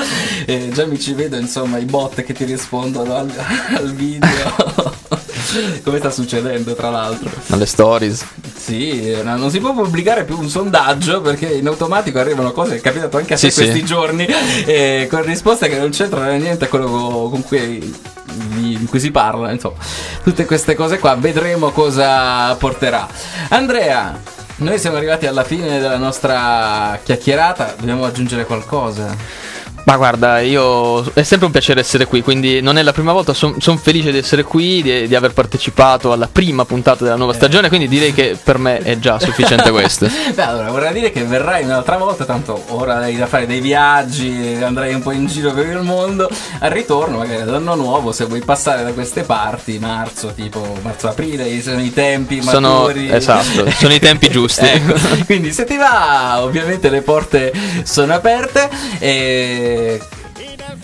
Eh, 0.47 0.71
già 0.73 0.87
mi 0.87 0.99
ci 0.99 1.13
vedo 1.13 1.37
insomma 1.37 1.79
i 1.79 1.85
bot 1.85 2.23
che 2.23 2.33
ti 2.33 2.45
rispondono 2.45 3.15
al, 3.15 3.31
al 3.77 3.93
video. 3.95 4.93
Come 5.85 5.99
sta 5.99 6.11
succedendo 6.11 6.75
tra 6.75 6.91
l'altro? 6.91 7.31
Alle 7.49 7.67
stories. 7.67 8.25
Sì, 8.57 9.13
eh, 9.13 9.23
no, 9.23 9.37
non 9.37 9.51
si 9.51 9.61
può 9.61 9.73
pubblicare 9.75 10.25
più 10.25 10.39
un 10.39 10.49
sondaggio 10.49 11.21
perché 11.21 11.47
in 11.47 11.67
automatico 11.67 12.19
arrivano 12.19 12.53
cose, 12.53 12.77
è 12.77 12.81
capitato 12.81 13.19
anche 13.19 13.35
a 13.35 13.37
te 13.37 13.51
Sì, 13.51 13.51
sì. 13.51 13.63
questi 13.63 13.85
giorni, 13.85 14.27
eh, 14.65 15.07
con 15.11 15.23
risposte 15.23 15.69
che 15.69 15.79
non 15.79 15.91
c'entrano 15.91 16.33
niente 16.37 16.65
a 16.65 16.69
quello 16.69 16.87
co- 16.87 17.29
con 17.29 17.45
cui, 17.45 17.95
di 18.33 18.87
cui 18.89 18.99
si 18.99 19.11
parla, 19.11 19.53
insomma. 19.53 19.77
Tutte 20.23 20.45
queste 20.47 20.75
cose 20.75 20.99
qua, 20.99 21.15
vedremo 21.15 21.71
cosa 21.71 22.55
porterà. 22.57 23.07
Andrea, 23.51 24.19
noi 24.57 24.79
siamo 24.79 24.97
arrivati 24.97 25.27
alla 25.27 25.43
fine 25.45 25.81
della 25.81 25.97
nostra 25.99 26.99
chiacchierata, 27.03 27.75
dobbiamo 27.77 28.05
aggiungere 28.05 28.45
qualcosa. 28.45 29.15
Ma 29.85 29.97
guarda, 29.97 30.41
io 30.41 31.05
è 31.13 31.23
sempre 31.23 31.45
un 31.47 31.53
piacere 31.53 31.81
essere 31.81 32.07
qui, 32.07 32.23
quindi 32.23 32.63
non 32.63 32.79
è 32.79 32.83
la 32.83 32.93
prima 32.93 33.13
volta, 33.13 33.35
sono 33.35 33.77
felice 33.77 34.11
di 34.13 34.19
essere 34.19 34.43
qui, 34.43 34.81
di, 34.83 35.07
di 35.07 35.15
aver 35.15 35.33
partecipato 35.35 36.11
alla 36.11 36.29
prima 36.31 36.65
puntata 36.65 37.05
della 37.05 37.17
nuova 37.17 37.35
stagione, 37.35 37.69
quindi 37.69 37.87
direi 37.87 38.15
che 38.15 38.39
per 38.43 38.57
me 38.57 38.79
è 38.79 38.99
già 38.99 39.19
sufficiente 39.19 39.71
questo. 39.73 40.09
Beh, 40.35 40.43
allora 40.43 40.71
vorrei 40.71 40.93
dire 40.95 41.13
che 41.13 41.23
verrai 41.25 41.65
un'altra 41.65 41.99
volta, 41.99 42.25
tanto 42.25 42.65
ora 42.69 42.97
hai 42.97 43.17
da 43.17 43.27
fare 43.27 43.47
dei 43.47 43.61
viaggi, 43.61 44.59
andrai 44.63 44.95
un 44.95 45.03
po' 45.03 45.11
in 45.11 45.27
giro 45.27 45.53
per 45.53 45.67
il 45.67 45.83
mondo. 45.83 46.31
Al 46.61 46.71
ritorno, 46.71 47.19
magari 47.19 47.43
ad 47.43 47.53
anno 47.55 47.75
nuovo, 47.75 48.11
se 48.13 48.25
vuoi 48.25 48.41
passare 48.41 48.85
da 48.85 48.93
queste 48.93 49.23
parti, 49.25 49.79
marzo, 49.79 50.33
tipo 50.35 50.79
marzo-aprile, 50.81 51.61
sono 51.61 51.83
i 51.83 51.93
tempi 51.93 52.41
Sono, 52.43 52.81
maturi. 52.81 53.11
esatto, 53.13 53.71
sono 53.71 53.93
i 53.93 53.99
tempi 54.01 54.31
giusti. 54.31 54.63
Ecco, 54.75 54.95
quindi 55.27 55.53
se 55.53 55.65
ti 55.65 55.77
va, 55.77 56.43
ovviamente 56.43 56.89
le 56.89 57.03
porte 57.03 57.53
sono 57.85 58.15
aperte. 58.15 58.69
E... 58.99 59.74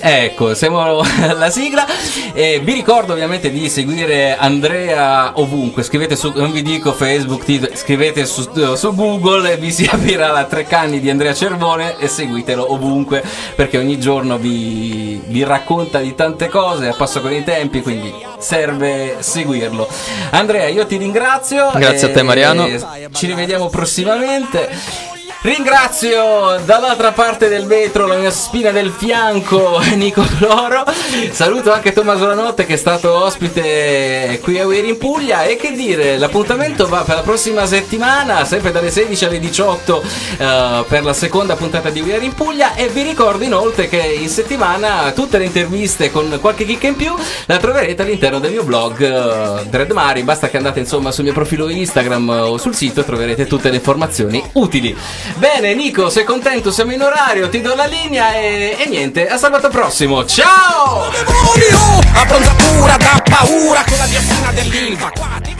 Ecco, 0.02 0.54
siamo 0.54 0.80
alla 1.20 1.50
sigla 1.50 1.86
e 2.32 2.60
vi 2.62 2.72
ricordo 2.72 3.12
ovviamente 3.12 3.50
di 3.50 3.68
seguire 3.68 4.36
Andrea 4.36 5.32
ovunque, 5.38 5.82
scrivete 5.82 6.16
su, 6.16 6.32
non 6.34 6.52
vi 6.52 6.62
dico 6.62 6.92
Facebook, 6.92 7.44
ti- 7.44 7.68
scrivete 7.74 8.24
su, 8.24 8.48
su 8.76 8.94
Google 8.94 9.52
e 9.52 9.56
vi 9.58 9.70
si 9.70 9.84
aprirà 9.90 10.30
la 10.30 10.44
tre 10.44 10.64
canni 10.64 11.00
di 11.00 11.10
Andrea 11.10 11.34
Cervone 11.34 11.98
e 11.98 12.08
seguitelo 12.08 12.72
ovunque 12.72 13.22
perché 13.54 13.76
ogni 13.76 13.98
giorno 14.00 14.38
vi, 14.38 15.20
vi 15.26 15.44
racconta 15.44 15.98
di 15.98 16.14
tante 16.14 16.48
cose 16.48 16.88
a 16.88 16.94
passo 16.94 17.20
con 17.20 17.32
i 17.32 17.44
tempi, 17.44 17.82
quindi 17.82 18.12
serve 18.38 19.16
seguirlo. 19.18 19.86
Andrea, 20.30 20.68
io 20.68 20.86
ti 20.86 20.96
ringrazio. 20.96 21.70
Grazie 21.74 22.08
a 22.08 22.12
te, 22.12 22.22
Mariano. 22.22 22.66
Ci 23.12 23.26
rivediamo 23.26 23.68
prossimamente. 23.68 25.19
Ringrazio 25.42 26.60
dall'altra 26.66 27.12
parte 27.12 27.48
del 27.48 27.64
vetro 27.64 28.06
la 28.06 28.16
mia 28.16 28.30
spina 28.30 28.72
del 28.72 28.90
fianco 28.90 29.80
Nico 29.96 30.22
Floro 30.22 30.84
Saluto 31.30 31.72
anche 31.72 31.94
Tommaso 31.94 32.26
Lanotte 32.26 32.66
che 32.66 32.74
è 32.74 32.76
stato 32.76 33.14
ospite 33.14 34.38
qui 34.42 34.58
a 34.58 34.66
Weir 34.66 34.84
in 34.84 34.98
Puglia. 34.98 35.44
E 35.44 35.56
che 35.56 35.72
dire, 35.72 36.18
l'appuntamento 36.18 36.86
va 36.88 37.04
per 37.04 37.14
la 37.14 37.22
prossima 37.22 37.64
settimana 37.64 38.44
Sempre 38.44 38.70
dalle 38.70 38.90
16 38.90 39.24
alle 39.24 39.38
18 39.38 40.02
eh, 40.36 40.84
per 40.86 41.04
la 41.04 41.14
seconda 41.14 41.56
puntata 41.56 41.88
di 41.88 42.02
Weir 42.02 42.22
in 42.22 42.34
Puglia. 42.34 42.74
E 42.74 42.88
vi 42.88 43.00
ricordo 43.00 43.42
inoltre 43.42 43.88
che 43.88 43.96
in 43.96 44.28
settimana 44.28 45.10
tutte 45.12 45.38
le 45.38 45.46
interviste 45.46 46.10
con 46.10 46.36
qualche 46.38 46.66
chicca 46.66 46.88
in 46.88 46.96
più 46.96 47.14
La 47.46 47.56
troverete 47.56 48.02
all'interno 48.02 48.40
del 48.40 48.50
mio 48.50 48.64
blog 48.64 49.00
eh, 49.00 49.64
Dread 49.70 49.90
Mari. 49.92 50.22
Basta 50.22 50.50
che 50.50 50.58
andate 50.58 50.80
insomma 50.80 51.10
sul 51.12 51.24
mio 51.24 51.32
profilo 51.32 51.70
Instagram 51.70 52.28
o 52.28 52.58
sul 52.58 52.74
sito 52.74 53.00
e 53.00 53.04
troverete 53.06 53.46
tutte 53.46 53.70
le 53.70 53.76
informazioni 53.76 54.44
utili 54.52 54.94
Bene, 55.36 55.74
Nico, 55.74 56.10
sei 56.10 56.24
contento? 56.24 56.70
Siamo 56.70 56.92
in 56.92 57.02
orario, 57.02 57.48
ti 57.48 57.60
do 57.60 57.74
la 57.74 57.86
linea 57.86 58.34
e, 58.34 58.76
e 58.78 58.86
niente, 58.86 59.26
a 59.28 59.36
sabato 59.36 59.68
prossimo. 59.68 60.24
Ciao! 60.24 61.10
Bronzatura 62.26 62.96
da 62.96 63.22
paura 63.28 63.82
con 63.86 63.98
la 63.98 64.06
diossina 64.06 64.52
dell'Ilva. 64.52 65.59